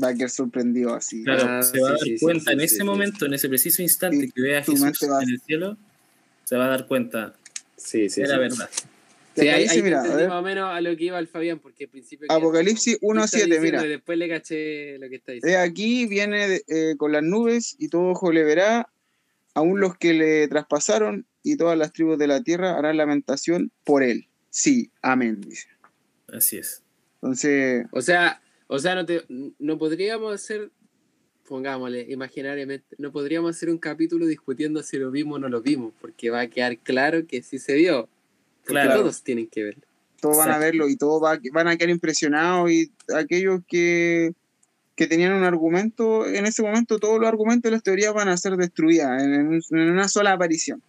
va 0.02 0.10
a 0.10 0.14
quedar 0.14 0.30
sorprendido 0.30 0.94
así. 0.94 1.24
Claro, 1.24 1.46
Ah, 1.48 1.64
se 1.64 1.80
va 1.80 1.88
a 1.90 1.92
dar 1.92 2.00
sí, 2.02 2.18
cuenta 2.20 2.52
sí, 2.52 2.54
en 2.54 2.60
sí, 2.60 2.66
ese 2.66 2.76
sí. 2.78 2.84
momento, 2.84 3.26
en 3.26 3.34
ese 3.36 3.48
preciso 3.48 3.82
instante 3.82 4.26
Sí, 4.26 4.32
que 4.34 4.42
vea 4.42 4.60
a 4.60 4.64
Jesús 4.64 5.04
en 5.04 5.30
el 5.30 5.40
cielo, 5.40 5.78
se 6.44 6.58
va 6.58 6.66
a 6.66 6.70
dar 6.70 6.88
cuenta. 6.88 7.34
Sí, 7.78 8.10
sí, 8.10 8.22
Era 8.22 8.34
sí. 8.34 8.40
verdad. 8.40 8.70
Sí, 9.36 9.48
ahí, 9.48 9.66
ahí 9.68 9.82
mira, 9.82 9.98
a 9.98 10.02
entendí 10.02 10.22
ver, 10.22 10.30
más 10.30 10.40
o 10.40 10.44
menos 10.44 10.70
a 10.72 10.82
lo 10.82 10.96
que 10.96 11.04
iba 11.06 11.20
el 11.20 11.28
Fabián, 11.28 11.60
porque 11.60 11.86
al 11.86 11.90
principio... 11.90 12.28
quedé 12.28 12.38
Apocalipsis 12.38 13.00
como, 13.00 13.14
¿qué 13.14 13.20
está 13.26 13.38
1.7, 13.38 13.46
diciendo? 13.46 13.62
mira. 13.62 13.86
Y 13.86 13.90
después 13.90 14.18
le 14.18 14.30
caché 14.30 14.98
lo 15.00 15.10
que 15.10 15.16
está 15.16 15.32
he 15.32 15.36
diciendo. 15.36 15.60
aquí 15.60 16.06
viene 16.06 16.48
de- 16.48 16.64
eh, 16.68 16.96
con 16.98 17.12
las 17.12 17.24
nubes 17.24 17.76
y 17.80 17.90
todo 17.90 18.10
ojo 18.10 18.32
le 18.32 18.44
verá, 18.44 18.90
aún 19.56 19.80
los 19.80 19.98
que 19.98 20.14
le 20.14 20.48
traspasaron 20.48 21.26
y 21.42 21.58
todas 21.58 21.78
las 21.78 21.92
tribus 21.94 22.18
de 22.18 22.28
la 22.28 22.42
tierra 22.42 22.78
harán 22.78 22.98
lamentación 22.98 23.72
por 23.84 24.04
él. 24.04 24.28
Sí, 24.50 24.92
amén, 25.02 25.42
dice. 25.42 25.68
Así 26.28 26.58
es. 26.58 26.84
Entonces, 27.22 27.86
O 27.92 28.02
sea, 28.02 28.42
o 28.68 28.80
sea, 28.80 28.96
no, 28.96 29.06
te, 29.06 29.24
no 29.60 29.78
podríamos 29.78 30.34
hacer, 30.34 30.72
pongámosle, 31.48 32.06
imaginariamente, 32.10 32.96
no 32.98 33.12
podríamos 33.12 33.56
hacer 33.56 33.70
un 33.70 33.78
capítulo 33.78 34.26
discutiendo 34.26 34.82
si 34.84 34.98
lo 34.98 35.12
vimos 35.12 35.38
o 35.38 35.40
no 35.40 35.50
lo 35.50 35.62
vimos, 35.62 35.94
porque 36.00 36.30
va 36.30 36.42
a 36.42 36.48
quedar 36.48 36.78
claro 36.80 37.26
que 37.28 37.42
sí 37.44 37.60
se 37.60 37.76
vio. 37.76 38.10
Claro. 38.66 39.02
todos 39.02 39.22
tienen 39.24 39.48
que 39.48 39.64
verlo. 39.64 39.84
todos 40.22 40.38
van 40.38 40.52
a 40.52 40.58
verlo 40.58 40.88
y 40.88 40.96
todos 40.96 41.22
va- 41.22 41.38
van 41.52 41.68
a 41.68 41.76
quedar 41.76 41.90
impresionados 41.90 42.72
y 42.72 42.90
aquellos 43.14 43.60
que, 43.68 44.32
que 44.96 45.06
tenían 45.08 45.34
un 45.34 45.44
argumento, 45.44 46.26
en 46.26 46.46
ese 46.46 46.62
momento 46.64 46.98
todos 46.98 47.20
los 47.20 47.28
argumentos 47.28 47.64
de 47.70 47.72
las 47.76 47.84
teorías 47.84 48.14
van 48.14 48.30
a 48.30 48.38
ser 48.38 48.56
destruidas 48.56 49.22
en, 49.22 49.34
en 49.34 49.48
un- 49.48 49.64
en 49.72 49.90
una 49.92 50.08
sola 50.08 50.32
aparición. 50.32 50.82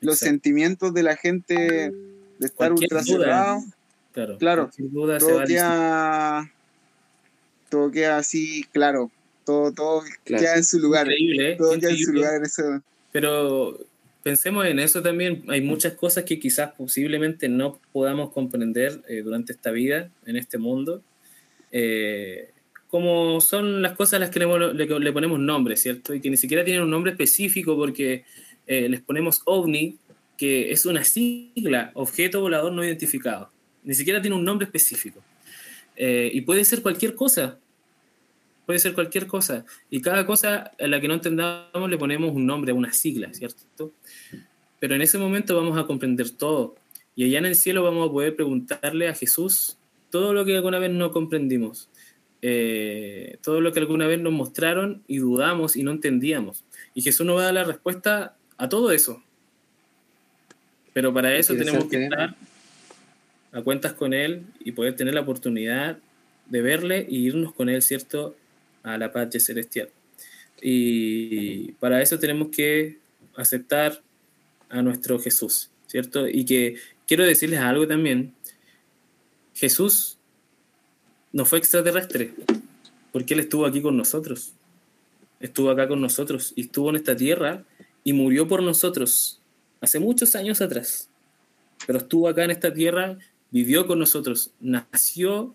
Los 0.00 0.14
Exacto. 0.16 0.30
sentimientos 0.32 0.92
de 0.92 1.02
la 1.04 1.16
gente 1.16 1.54
de 1.54 2.46
estar 2.46 2.72
ultra 2.72 3.00
duda. 3.02 3.04
cerrados, 3.24 3.64
Claro. 4.12 4.38
Claro. 4.38 4.70
Sin 4.74 4.92
duda 4.92 5.18
se 5.20 5.26
va 5.26 5.32
todo 5.38 5.46
queda, 5.46 6.52
todo 7.68 7.90
queda 7.90 8.16
así 8.18 8.64
claro, 8.72 9.10
todo, 9.44 9.72
todo 9.72 10.02
Claro. 10.24 10.42
queda 10.42 10.56
en 10.56 10.64
su 10.64 10.78
lugar, 10.80 11.06
Increíble, 11.06 11.52
¿eh? 11.52 11.56
todo 11.56 11.78
queda 11.78 11.90
en 11.90 11.98
su 11.98 12.12
lugar 12.12 12.34
en 12.34 12.42
ese... 12.44 12.62
Pero 13.12 13.78
pensemos 14.24 14.66
en 14.66 14.80
eso 14.80 15.00
también. 15.02 15.44
Hay 15.48 15.60
muchas 15.60 15.92
cosas 15.92 16.24
que 16.24 16.40
quizás 16.40 16.72
posiblemente 16.76 17.48
no 17.48 17.80
podamos 17.92 18.32
comprender 18.32 19.00
eh, 19.08 19.22
durante 19.22 19.52
esta 19.52 19.70
vida, 19.70 20.10
en 20.26 20.36
este 20.36 20.58
mundo. 20.58 21.02
Eh, 21.70 22.50
como 22.88 23.40
son 23.40 23.82
las 23.82 23.92
cosas 23.92 24.14
a 24.14 24.18
las 24.20 24.30
que 24.30 24.40
le, 24.40 24.46
le- 24.74 25.00
le 25.00 25.12
ponemos 25.12 25.38
nombre, 25.38 25.76
¿cierto? 25.76 26.14
Y 26.14 26.20
que 26.20 26.30
ni 26.30 26.36
siquiera 26.36 26.64
tienen 26.64 26.82
un 26.82 26.90
nombre 26.90 27.12
específico 27.12 27.76
porque 27.76 28.24
eh, 28.66 28.88
les 28.88 29.00
ponemos 29.00 29.42
ovni, 29.46 29.98
que 30.38 30.72
es 30.72 30.86
una 30.86 31.04
sigla, 31.04 31.90
objeto 31.94 32.40
volador 32.40 32.72
no 32.72 32.84
identificado. 32.84 33.50
Ni 33.84 33.94
siquiera 33.94 34.20
tiene 34.22 34.36
un 34.36 34.44
nombre 34.44 34.64
específico. 34.66 35.20
Eh, 35.96 36.30
y 36.32 36.40
puede 36.40 36.64
ser 36.64 36.82
cualquier 36.82 37.14
cosa. 37.14 37.58
Puede 38.66 38.78
ser 38.78 38.94
cualquier 38.94 39.26
cosa. 39.26 39.64
Y 39.90 40.00
cada 40.00 40.24
cosa 40.26 40.72
a 40.78 40.86
la 40.86 41.00
que 41.00 41.08
no 41.08 41.14
entendamos 41.14 41.90
le 41.90 41.98
ponemos 41.98 42.32
un 42.32 42.46
nombre, 42.46 42.72
una 42.72 42.92
sigla, 42.92 43.32
¿cierto? 43.34 43.92
Pero 44.80 44.94
en 44.94 45.02
ese 45.02 45.18
momento 45.18 45.56
vamos 45.56 45.78
a 45.78 45.86
comprender 45.86 46.30
todo. 46.30 46.76
Y 47.16 47.24
allá 47.24 47.38
en 47.38 47.46
el 47.46 47.56
cielo 47.56 47.82
vamos 47.82 48.08
a 48.08 48.12
poder 48.12 48.34
preguntarle 48.34 49.08
a 49.08 49.14
Jesús 49.14 49.76
todo 50.10 50.32
lo 50.32 50.44
que 50.44 50.56
alguna 50.56 50.78
vez 50.78 50.90
no 50.90 51.12
comprendimos. 51.12 51.88
Eh, 52.42 53.38
todo 53.42 53.60
lo 53.60 53.72
que 53.72 53.80
alguna 53.80 54.06
vez 54.06 54.20
nos 54.20 54.32
mostraron 54.32 55.02
y 55.08 55.18
dudamos 55.18 55.76
y 55.76 55.82
no 55.82 55.90
entendíamos. 55.90 56.64
Y 56.94 57.02
Jesús 57.02 57.24
nos 57.26 57.38
va 57.38 57.42
a 57.42 57.44
dar 57.46 57.54
la 57.54 57.64
respuesta 57.64 58.36
a 58.56 58.68
todo 58.68 58.92
eso. 58.92 59.22
Pero 60.92 61.12
para 61.12 61.34
eso 61.34 61.54
tenemos 61.54 61.86
que 61.86 61.96
Interesante, 61.96 62.24
estar 62.24 62.36
a 63.52 63.62
cuentas 63.62 63.94
con 63.94 64.12
Él 64.12 64.44
y 64.60 64.72
poder 64.72 64.94
tener 64.94 65.14
la 65.14 65.22
oportunidad 65.22 65.98
de 66.46 66.62
verle 66.62 67.06
y 67.08 67.26
irnos 67.26 67.52
con 67.52 67.68
Él, 67.68 67.82
¿cierto? 67.82 68.36
A 68.84 68.96
la 68.96 69.10
patria 69.10 69.40
celestial. 69.40 69.90
Y 70.62 71.72
para 71.72 72.00
eso 72.00 72.18
tenemos 72.18 72.48
que 72.48 72.98
aceptar 73.36 74.00
a 74.68 74.82
nuestro 74.82 75.18
Jesús, 75.18 75.70
¿cierto? 75.86 76.28
Y 76.28 76.44
que 76.44 76.76
quiero 77.06 77.24
decirles 77.24 77.60
algo 77.60 77.86
también. 77.86 78.32
Jesús 79.54 80.18
no 81.32 81.44
fue 81.44 81.58
extraterrestre, 81.58 82.32
porque 83.12 83.34
Él 83.34 83.40
estuvo 83.40 83.66
aquí 83.66 83.82
con 83.82 83.96
nosotros. 83.96 84.52
Estuvo 85.40 85.70
acá 85.70 85.88
con 85.88 86.00
nosotros 86.00 86.52
y 86.56 86.62
estuvo 86.62 86.90
en 86.90 86.96
esta 86.96 87.16
tierra 87.16 87.64
y 88.04 88.12
murió 88.12 88.46
por 88.48 88.62
nosotros 88.62 89.40
hace 89.80 89.98
muchos 89.98 90.34
años 90.34 90.60
atrás. 90.60 91.08
Pero 91.86 91.98
estuvo 91.98 92.28
acá 92.28 92.44
en 92.44 92.50
esta 92.50 92.72
tierra, 92.72 93.18
vivió 93.50 93.86
con 93.86 93.98
nosotros, 93.98 94.52
nació 94.60 95.54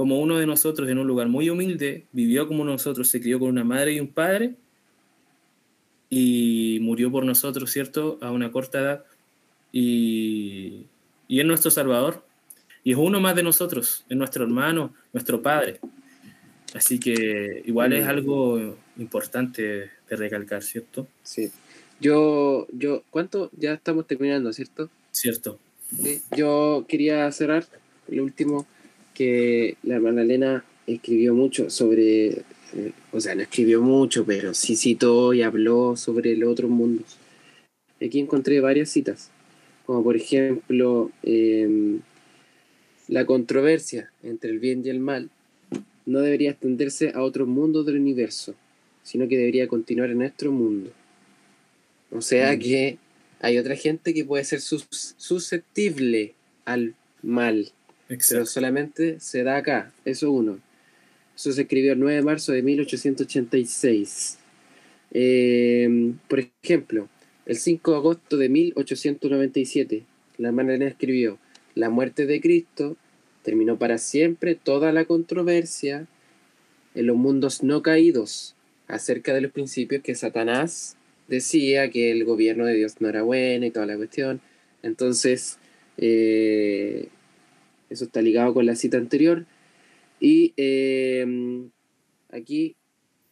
como 0.00 0.18
uno 0.18 0.38
de 0.38 0.46
nosotros 0.46 0.88
en 0.88 0.96
un 0.96 1.06
lugar 1.06 1.28
muy 1.28 1.50
humilde, 1.50 2.06
vivió 2.12 2.48
como 2.48 2.64
nosotros, 2.64 3.10
se 3.10 3.20
crió 3.20 3.38
con 3.38 3.50
una 3.50 3.64
madre 3.64 3.92
y 3.92 4.00
un 4.00 4.08
padre 4.08 4.54
y 6.08 6.78
murió 6.80 7.12
por 7.12 7.26
nosotros, 7.26 7.70
¿cierto? 7.70 8.16
A 8.22 8.30
una 8.30 8.50
corta 8.50 8.80
edad. 8.80 9.04
Y, 9.72 10.86
y 11.28 11.40
es 11.40 11.44
nuestro 11.44 11.70
Salvador. 11.70 12.24
Y 12.82 12.92
es 12.92 12.96
uno 12.96 13.20
más 13.20 13.36
de 13.36 13.42
nosotros, 13.42 14.06
es 14.08 14.16
nuestro 14.16 14.42
hermano, 14.42 14.94
nuestro 15.12 15.42
padre. 15.42 15.80
Así 16.72 16.98
que 16.98 17.62
igual 17.66 17.92
es 17.92 18.06
algo 18.06 18.78
importante 18.96 19.62
de 20.08 20.16
recalcar, 20.16 20.62
¿cierto? 20.62 21.08
Sí. 21.22 21.52
Yo, 22.00 22.66
yo, 22.72 23.02
¿cuánto? 23.10 23.50
Ya 23.54 23.74
estamos 23.74 24.06
terminando, 24.06 24.50
¿cierto? 24.54 24.88
Cierto. 25.12 25.58
Sí. 25.94 26.22
Yo 26.34 26.86
quería 26.88 27.30
cerrar 27.32 27.66
el 28.08 28.22
último 28.22 28.66
que 29.24 29.76
la 29.82 29.96
hermana 29.96 30.22
Elena 30.22 30.64
escribió 30.86 31.34
mucho 31.34 31.68
sobre, 31.68 32.28
eh, 32.72 32.92
o 33.12 33.20
sea, 33.20 33.34
no 33.34 33.42
escribió 33.42 33.82
mucho, 33.82 34.24
pero 34.24 34.54
sí 34.54 34.76
citó 34.76 35.34
y 35.34 35.42
habló 35.42 35.94
sobre 35.94 36.34
los 36.36 36.48
otros 36.50 36.70
mundos. 36.70 37.18
Aquí 38.02 38.18
encontré 38.18 38.60
varias 38.60 38.88
citas, 38.88 39.30
como 39.84 40.02
por 40.02 40.16
ejemplo, 40.16 41.10
eh, 41.22 41.98
la 43.08 43.26
controversia 43.26 44.10
entre 44.22 44.52
el 44.52 44.58
bien 44.58 44.80
y 44.86 44.88
el 44.88 45.00
mal 45.00 45.28
no 46.06 46.20
debería 46.20 46.52
extenderse 46.52 47.12
a 47.14 47.20
otros 47.22 47.46
mundos 47.46 47.84
del 47.84 47.96
universo, 47.96 48.54
sino 49.02 49.28
que 49.28 49.36
debería 49.36 49.68
continuar 49.68 50.08
en 50.08 50.16
nuestro 50.18 50.50
mundo. 50.50 50.92
O 52.10 52.22
sea 52.22 52.56
Mm. 52.56 52.58
que 52.58 52.98
hay 53.42 53.58
otra 53.58 53.76
gente 53.76 54.14
que 54.14 54.24
puede 54.24 54.44
ser 54.44 54.62
sus- 54.62 55.14
susceptible 55.18 56.32
al 56.64 56.94
mal, 57.22 57.70
pero 58.28 58.46
solamente 58.46 59.20
se 59.20 59.42
da 59.44 59.56
acá. 59.56 59.92
Eso 60.04 60.30
uno. 60.30 60.58
Eso 61.36 61.52
se 61.52 61.62
escribió 61.62 61.92
el 61.92 62.00
9 62.00 62.16
de 62.16 62.22
marzo 62.22 62.52
de 62.52 62.62
1886. 62.62 64.38
Eh, 65.12 66.12
por 66.28 66.40
ejemplo, 66.40 67.08
el 67.46 67.56
5 67.56 67.90
de 67.90 67.96
agosto 67.96 68.36
de 68.36 68.48
1897, 68.48 70.04
la 70.38 70.48
hermana 70.48 70.74
Elena 70.74 70.90
escribió, 70.90 71.38
la 71.74 71.90
muerte 71.90 72.26
de 72.26 72.40
Cristo 72.40 72.96
terminó 73.42 73.78
para 73.78 73.98
siempre 73.98 74.54
toda 74.54 74.92
la 74.92 75.04
controversia 75.04 76.06
en 76.94 77.06
los 77.06 77.16
mundos 77.16 77.62
no 77.62 77.82
caídos 77.82 78.54
acerca 78.88 79.32
de 79.32 79.40
los 79.40 79.52
principios 79.52 80.02
que 80.02 80.14
Satanás 80.14 80.96
decía 81.28 81.90
que 81.90 82.10
el 82.10 82.24
gobierno 82.24 82.66
de 82.66 82.74
Dios 82.74 83.00
no 83.00 83.08
era 83.08 83.22
bueno 83.22 83.64
y 83.66 83.70
toda 83.70 83.86
la 83.86 83.96
cuestión. 83.96 84.40
Entonces, 84.82 85.58
eh, 85.96 87.08
eso 87.90 88.04
está 88.04 88.22
ligado 88.22 88.54
con 88.54 88.64
la 88.66 88.76
cita 88.76 88.96
anterior. 88.96 89.44
Y 90.20 90.52
eh, 90.56 91.26
aquí 92.30 92.76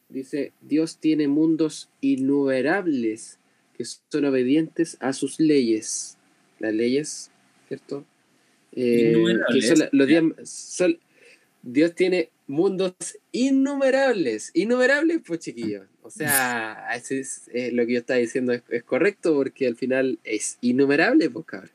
dice, 0.08 0.52
Dios 0.60 0.98
tiene 0.98 1.28
mundos 1.28 1.88
innumerables 2.00 3.38
que 3.76 3.84
son 3.84 4.24
obedientes 4.24 4.96
a 5.00 5.12
sus 5.12 5.38
leyes. 5.38 6.16
Las 6.58 6.74
leyes, 6.74 7.30
¿cierto? 7.68 8.04
Eh, 8.72 9.12
que 9.12 9.12
Innumerables. 9.12 9.68
son 9.68 9.78
la- 9.78 9.88
los 9.92 10.06
días- 10.08 10.24
son- 10.44 10.98
Dios 11.62 11.94
tiene 11.94 12.30
mundos 12.46 12.94
innumerables, 13.32 14.50
innumerables, 14.54 15.20
pues 15.26 15.40
chiquillos. 15.40 15.86
O 16.02 16.10
sea, 16.10 16.88
ese 16.96 17.20
es, 17.20 17.42
eh, 17.52 17.70
lo 17.72 17.86
que 17.86 17.92
yo 17.94 17.98
estaba 18.00 18.18
diciendo 18.18 18.52
es, 18.52 18.62
es 18.70 18.82
correcto 18.82 19.34
porque 19.34 19.66
al 19.66 19.76
final 19.76 20.18
es 20.24 20.58
innumerable, 20.60 21.28
pues 21.30 21.44
cabrón. 21.46 21.70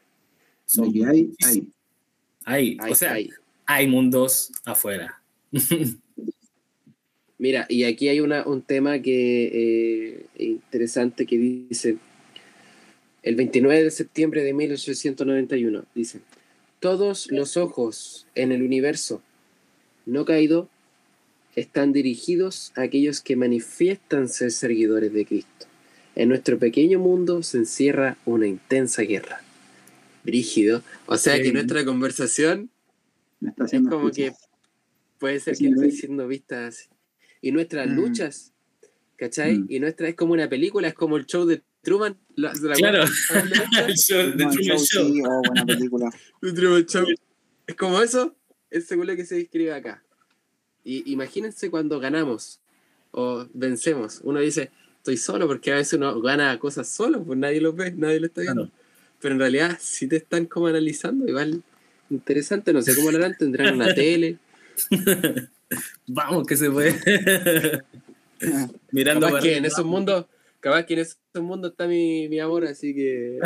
Son- 0.65 0.85
hay, 1.07 1.31
hay. 1.45 1.67
Hay, 2.45 2.77
Hay- 2.79 2.91
o 2.91 2.95
sea, 2.95 3.13
hay. 3.13 3.29
hay 3.65 3.87
mundos 3.87 4.51
afuera. 4.65 5.21
Mira, 7.37 7.65
y 7.67 7.83
aquí 7.83 8.07
hay 8.07 8.19
una, 8.21 8.45
un 8.47 8.61
tema 8.61 8.99
que 9.01 9.49
eh, 9.53 10.25
interesante 10.37 11.25
que 11.25 11.37
dice, 11.37 11.97
el 13.21 13.35
29 13.35 13.83
de 13.83 13.91
septiembre 13.91 14.43
de 14.43 14.53
1891, 14.53 15.83
dice, 15.93 16.19
todos 16.79 17.29
los 17.31 17.57
ojos 17.57 18.27
en 18.35 18.51
el 18.51 18.61
universo 18.63 19.21
no 20.05 20.25
caído 20.25 20.69
están 21.55 21.91
dirigidos 21.93 22.71
a 22.75 22.81
aquellos 22.83 23.21
que 23.21 23.35
manifiestan 23.35 24.29
ser 24.29 24.51
seguidores 24.51 25.13
de 25.13 25.25
Cristo. 25.25 25.65
En 26.15 26.29
nuestro 26.29 26.57
pequeño 26.59 26.99
mundo 26.99 27.43
se 27.43 27.57
encierra 27.57 28.17
una 28.25 28.47
intensa 28.47 29.01
guerra. 29.03 29.41
Brígido. 30.23 30.81
O 31.05 31.17
sea 31.17 31.41
que 31.41 31.51
nuestra 31.51 31.83
conversación 31.85 32.69
Me 33.39 33.49
está 33.49 33.65
es 33.65 33.71
como 33.71 34.07
escuchar. 34.09 34.31
que 34.31 34.33
puede 35.19 35.39
ser 35.39 35.55
Sí, 35.55 35.65
que 35.65 35.71
¿no? 35.71 35.81
esté 35.81 35.95
siendo 35.97 36.27
vista 36.27 36.67
así. 36.67 36.87
Y 37.41 37.51
nuestras 37.51 37.87
Mm. 37.89 37.95
luchas, 37.95 38.53
¿cachai? 39.17 39.59
Mm. 39.59 39.65
Y 39.69 39.79
nuestra 39.79 40.07
es 40.07 40.15
como 40.15 40.33
una 40.33 40.47
película, 40.49 40.87
es 40.87 40.93
como 40.93 41.17
el 41.17 41.25
show 41.25 41.45
de 41.45 41.61
Truman. 41.81 42.17
La- 42.35 42.55
¿se 42.55 42.65
la 42.67 42.75
Claro. 42.75 43.03
El 43.87 43.95
show, 43.95 44.23
No, 44.23 44.31
el 44.31 44.37
Truman 44.37 44.63
show, 44.63 44.77
Show. 44.79 45.13
sí, 45.13 45.21
oh, 45.27 45.41
buena 45.47 45.65
película. 45.65 46.09
The 46.41 46.53
Truman 46.53 46.85
Show. 46.85 47.05
Es 47.67 47.75
como 47.75 48.01
eso, 48.01 48.35
es 48.69 48.85
según 48.87 49.07
lo 49.07 49.15
que 49.15 49.25
se 49.25 49.35
describe 49.35 49.73
acá. 49.73 50.03
Y 50.85 51.11
imagínense 51.11 51.69
cuando 51.69 51.99
ganamos 51.99 52.59
o 53.11 53.45
vencemos. 53.53 54.19
Uno 54.23 54.39
dice, 54.39 54.71
estoy 54.97 55.17
solo, 55.17 55.47
porque 55.47 55.71
a 55.71 55.75
veces 55.75 55.93
uno 55.93 56.19
gana 56.21 56.57
cosas 56.59 56.87
solo, 56.89 57.23
pues 57.23 57.37
nadie 57.39 57.61
lo 57.61 57.71
ve, 57.73 57.91
nadie 57.91 58.19
lo 58.19 58.27
está 58.27 58.41
viendo. 58.41 58.67
Claro. 58.69 58.82
Pero 59.23 59.33
en 59.35 59.39
realidad, 59.39 59.77
si 59.79 60.07
te 60.07 60.17
están 60.17 60.45
como 60.45 60.67
analizando, 60.67 61.25
igual 61.27 61.63
interesante, 62.11 62.73
no 62.73 62.81
sé 62.83 62.93
cómo 62.95 63.09
lo 63.09 63.17
harán, 63.17 63.35
tendrán 63.37 63.73
una 63.75 63.91
tele. 63.95 64.37
Vamos, 66.07 66.45
que 66.45 66.55
se 66.57 66.69
puede. 66.69 66.93
Mirando 68.91 69.21
Capaz 69.27 69.31
para 69.31 69.41
que 69.41 69.47
arriba. 69.49 69.57
en 69.59 69.65
esos 69.65 69.85
mundos, 69.85 70.25
capaz 70.59 70.83
que 70.85 70.93
en 70.95 70.99
esos 70.99 71.17
mundos 71.35 71.71
está 71.71 71.87
mi, 71.87 72.27
mi 72.27 72.39
amor, 72.39 72.65
así 72.65 72.93
que 72.93 73.39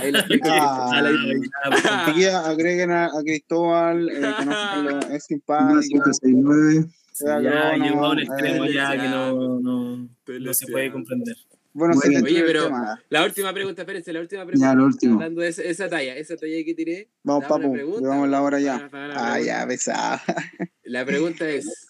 ahí 0.00 0.12
la 0.12 0.20
explico. 0.20 0.48
Ah. 0.50 0.90
A 0.96 1.02
la- 1.02 2.06
Aquí 2.06 2.24
agreguen 2.26 2.92
a, 2.92 3.06
a 3.06 3.22
Cristóbal, 3.24 4.08
eh, 4.08 4.20
conozcanlo, 4.38 5.00
es 5.12 5.24
simpático. 5.24 5.80
569. 6.04 6.86
Ya 7.22 7.76
no, 7.76 8.14
eh, 8.18 8.22
extremo 8.22 8.66
ya 8.66 8.92
que 8.92 9.08
no, 9.08 9.60
no, 9.60 10.08
no 10.40 10.54
se 10.54 10.66
puede 10.68 10.90
comprender. 10.92 11.36
Bueno, 11.72 11.94
oye, 12.24 12.38
el 12.38 12.44
pero- 12.44 12.64
tema. 12.64 13.00
La 13.10 13.24
última 13.24 13.52
pregunta, 13.52 13.82
espérense, 13.82 14.12
la 14.12 14.20
última 14.20 14.44
pregunta. 14.44 14.66
Ya, 14.68 14.74
lo 14.74 14.84
último. 14.86 15.14
Hablando 15.14 15.40
de 15.42 15.48
esa, 15.48 15.62
esa 15.62 15.88
talla, 15.88 16.16
esa 16.16 16.36
talla 16.36 16.64
que 16.64 16.74
tiré. 16.74 17.08
Vamos, 17.22 17.44
pregunta. 17.46 18.00
llevamos 18.00 18.28
la 18.28 18.42
hora 18.42 18.58
ya. 18.60 18.78
Para- 18.78 18.90
para 18.90 19.08
la 19.08 19.14
Ah, 19.14 19.32
pregunta. 19.34 19.46
ya, 19.60 19.66
pesada. 19.68 20.22
La 20.84 21.04
pregunta 21.06 21.48
es, 21.48 21.88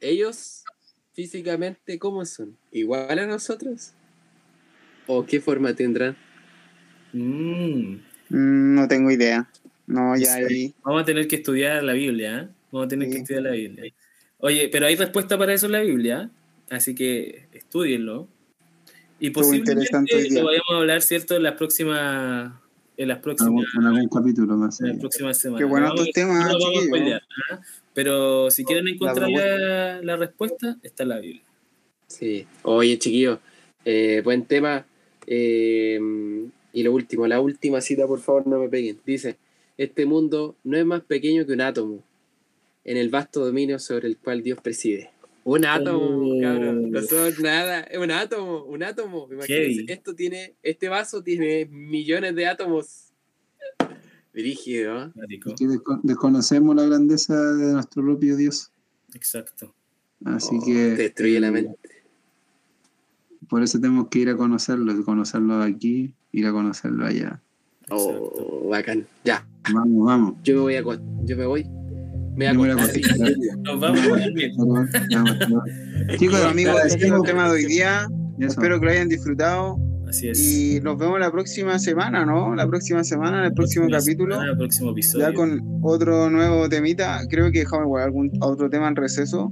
¿ellos 0.00 0.64
físicamente 1.12 1.98
cómo 1.98 2.24
son? 2.24 2.56
¿Igual 2.72 3.18
a 3.18 3.26
nosotros? 3.26 3.92
¿O 5.06 5.26
qué 5.26 5.40
forma 5.40 5.74
tendrán? 5.74 6.16
Mm. 7.12 7.96
Mm, 8.30 8.74
No 8.74 8.88
tengo 8.88 9.10
idea. 9.10 9.48
No, 9.86 10.16
ya 10.16 10.36
Sí. 10.36 10.42
ahí. 10.54 10.74
Vamos 10.82 11.02
a 11.02 11.04
tener 11.04 11.28
que 11.28 11.36
estudiar 11.36 11.82
la 11.84 11.92
Biblia, 11.92 12.38
¿eh? 12.40 12.48
Vamos 12.72 12.86
a 12.86 12.88
tener 12.88 13.10
que 13.10 13.18
estudiar 13.18 13.42
la 13.42 13.50
Biblia. 13.52 13.92
Oye, 14.38 14.68
pero 14.70 14.86
hay 14.86 14.96
respuesta 14.96 15.38
para 15.38 15.54
eso 15.54 15.66
en 15.66 15.72
la 15.72 15.80
Biblia, 15.82 16.30
así 16.70 16.94
que 16.94 17.48
estudienlo. 17.52 18.28
Y 19.18 19.30
posiblemente 19.30 19.90
lo 20.30 20.44
vayamos 20.44 20.70
a 20.70 20.76
hablar, 20.76 21.02
¿cierto? 21.02 21.36
En 21.36 21.42
las 21.42 21.54
próximas, 21.54 22.52
en 22.96 23.08
las 23.08 23.18
próximas, 23.18 23.64
En 23.78 23.84
algún 23.86 24.08
capítulo 24.08 24.56
más. 24.56 24.80
en 24.80 24.88
las 24.88 24.98
próximas 24.98 25.38
semanas. 25.38 25.60
Qué 25.60 25.64
buenos 25.64 25.88
No 25.90 25.94
vamos- 25.94 26.08
estos 26.08 26.22
temas, 26.22 27.20
¿ah? 27.50 27.60
Pero 27.94 28.50
si 28.50 28.64
quieren 28.64 28.88
encontrar 28.88 29.30
la 30.02 30.16
respuesta, 30.16 30.76
está 30.82 31.04
en 31.04 31.08
la 31.08 31.18
Biblia. 31.20 31.42
Sí. 32.08 32.46
Oye, 32.62 32.98
chiquillos, 32.98 33.38
eh, 33.84 34.20
buen 34.22 34.44
tema. 34.44 34.84
Eh, 35.26 35.98
y 36.72 36.82
lo 36.82 36.92
último, 36.92 37.26
la 37.26 37.40
última 37.40 37.80
cita, 37.80 38.06
por 38.06 38.20
favor, 38.20 38.46
no 38.46 38.58
me 38.60 38.68
peguen. 38.68 38.98
Dice, 39.06 39.38
este 39.78 40.04
mundo 40.06 40.56
no 40.62 40.76
es 40.76 40.84
más 40.84 41.00
pequeño 41.02 41.46
que 41.46 41.52
un 41.52 41.62
átomo 41.62 42.04
en 42.84 42.96
el 42.98 43.08
vasto 43.08 43.44
dominio 43.44 43.78
sobre 43.78 44.08
el 44.08 44.18
cual 44.18 44.42
Dios 44.42 44.58
preside. 44.62 45.10
Un 45.48 45.64
átomo, 45.64 46.00
Oh. 46.00 46.40
cabrón. 46.42 46.90
No 46.90 47.02
son 47.02 47.32
nada. 47.40 47.80
Es 47.82 47.98
un 47.98 48.10
átomo, 48.10 48.64
un 48.64 48.82
átomo. 48.82 49.28
Imagínense, 49.30 49.74
Heavy. 49.74 49.86
esto 49.92 50.12
tiene, 50.14 50.56
este 50.60 50.88
vaso 50.88 51.22
tiene 51.22 51.66
millones 51.66 52.34
de 52.34 52.46
átomos. 52.46 53.12
Marico. 54.34 55.54
Que 55.54 55.64
desco- 55.66 56.00
desconocemos 56.02 56.74
la 56.74 56.84
grandeza 56.84 57.40
de 57.54 57.72
nuestro 57.74 58.02
propio 58.02 58.36
Dios. 58.36 58.70
Exacto. 59.14 59.72
Así 60.24 60.56
Oh, 60.60 60.64
que. 60.64 60.72
destruye 60.74 61.38
la 61.38 61.52
mente. 61.52 61.76
Por 63.48 63.62
eso 63.62 63.78
tenemos 63.80 64.08
que 64.08 64.18
ir 64.18 64.28
a 64.30 64.36
conocerlo, 64.36 65.04
conocerlo 65.04 65.62
aquí, 65.62 66.12
ir 66.32 66.46
a 66.46 66.52
conocerlo 66.52 67.06
allá. 67.06 67.40
Oh, 67.88 68.66
bacán. 68.68 69.06
Ya, 69.24 69.46
Vamos, 69.72 70.04
vamos. 70.06 70.34
yo 70.42 70.54
me 70.56 70.60
voy 70.60 70.74
a. 70.74 70.82
Yo 71.24 71.36
me 71.36 71.46
voy. 71.46 71.66
Me 72.36 72.52
voy 72.54 72.70
a. 72.70 72.74
Nos 72.74 73.80
vamos 73.80 74.00
a 74.00 74.08
dormir. 74.08 74.52
Chicos, 76.18 76.40
amigos, 76.44 76.76
este 76.86 77.06
es 77.06 77.12
el 77.12 77.22
tema 77.22 77.46
de 77.46 77.50
hoy 77.54 77.64
día. 77.66 78.06
Eso. 78.38 78.48
Espero 78.48 78.78
que 78.78 78.86
lo 78.86 78.92
hayan 78.92 79.08
disfrutado. 79.08 79.76
Así 80.08 80.28
es. 80.28 80.38
Y 80.38 80.80
nos 80.82 80.98
vemos 80.98 81.18
la 81.18 81.32
próxima 81.32 81.78
semana, 81.78 82.24
¿no? 82.26 82.54
La 82.54 82.66
próxima 82.66 83.02
semana, 83.04 83.38
en 83.40 83.44
el 83.46 83.54
próximo 83.54 83.86
Próxima 83.88 83.98
capítulo. 84.12 84.34
semana, 84.34 84.52
el 84.52 84.58
próximo 84.58 84.90
episodio. 84.90 85.26
Ya 85.28 85.32
con 85.34 85.60
otro 85.82 86.30
nuevo 86.30 86.68
temita. 86.68 87.20
Creo 87.28 87.50
que 87.50 87.60
dejamos 87.60 87.86
igual 87.86 88.04
algún 88.04 88.30
otro 88.40 88.68
tema 88.70 88.88
en 88.88 88.96
receso. 88.96 89.50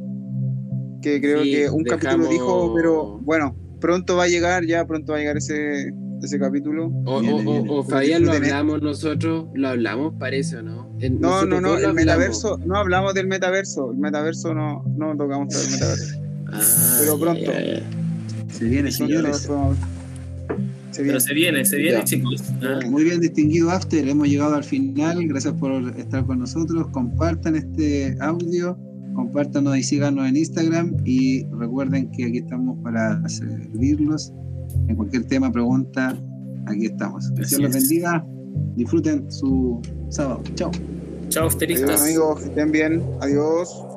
Que 1.02 1.20
creo 1.20 1.42
Sí, 1.42 1.52
que 1.52 1.70
un 1.70 1.82
dejamos- 1.84 2.02
capítulo 2.04 2.28
dijo, 2.30 2.74
pero 2.76 3.18
bueno, 3.22 3.56
pronto 3.80 4.16
va 4.16 4.24
a 4.24 4.28
llegar, 4.28 4.64
ya 4.66 4.86
pronto 4.86 5.12
va 5.12 5.18
a 5.18 5.20
llegar 5.20 5.36
ese, 5.38 5.90
ese 6.24 6.38
capítulo. 6.38 6.92
O, 7.04 7.20
Viene, 7.20 7.32
o- 7.34 7.36
o- 7.38 7.42
viene. 7.42 7.68
o 7.70 7.82
Fabián 7.84 8.24
lo 8.24 8.32
hablamos 8.32 8.82
nosotros, 8.82 9.46
lo 9.54 9.68
hablamos, 9.68 10.14
parece 10.18 10.56
o 10.58 10.62
no. 10.62 10.90
No, 11.20 11.44
no, 11.46 11.60
no, 11.60 11.68
el 11.70 11.74
hablamos. 11.76 11.94
metaverso, 11.94 12.58
no 12.66 12.76
hablamos 12.76 13.14
del 13.14 13.26
metaverso. 13.26 13.90
El 13.92 13.98
metaverso 13.98 14.54
no, 14.54 14.84
no 14.96 15.16
tocamos 15.16 15.54
el 15.66 15.72
metaverso. 15.72 16.20
Ah, 16.52 16.96
Pero 17.00 17.18
pronto. 17.18 17.50
Se 18.52 18.64
viene, 18.66 18.90
señores. 18.92 19.38
Se 20.90 21.02
viene. 21.02 21.08
Pero 21.08 21.20
se 21.20 21.34
viene, 21.34 21.64
se 21.64 21.76
viene, 21.76 21.98
Ya. 21.98 22.04
chicos. 22.04 22.42
Ah, 22.62 22.78
Muy 22.88 23.02
bien 23.04 23.18
distinguido 23.20 23.70
After, 23.70 24.06
hemos 24.08 24.28
llegado 24.28 24.54
al 24.54 24.62
final, 24.64 25.26
gracias 25.26 25.54
por 25.54 25.72
estar 25.98 26.24
con 26.24 26.38
nosotros, 26.38 26.86
compartan 26.92 27.56
este 27.56 28.16
audio, 28.20 28.78
compártanos 29.16 29.76
y 29.76 29.82
síganos 29.82 30.28
en 30.28 30.36
Instagram 30.36 30.94
y 31.04 31.44
recuerden 31.46 32.10
que 32.12 32.26
aquí 32.26 32.38
estamos 32.38 32.78
para 32.84 33.28
servirlos, 33.28 34.32
en 34.88 34.96
cualquier 34.96 35.24
tema, 35.26 35.50
pregunta, 35.50 36.16
aquí 36.66 36.86
estamos. 36.86 37.30
Que 37.30 37.44
Dios 37.44 37.60
los 37.60 37.72
bendiga, 37.72 38.26
disfruten 38.76 39.30
su 39.30 39.80
sábado, 40.10 40.42
chao. 40.54 40.70
Chao, 41.28 41.48
Adiós, 41.48 42.02
amigos, 42.02 42.40
que 42.40 42.48
estén 42.48 42.70
bien. 42.70 43.02
Adiós. 43.20 43.93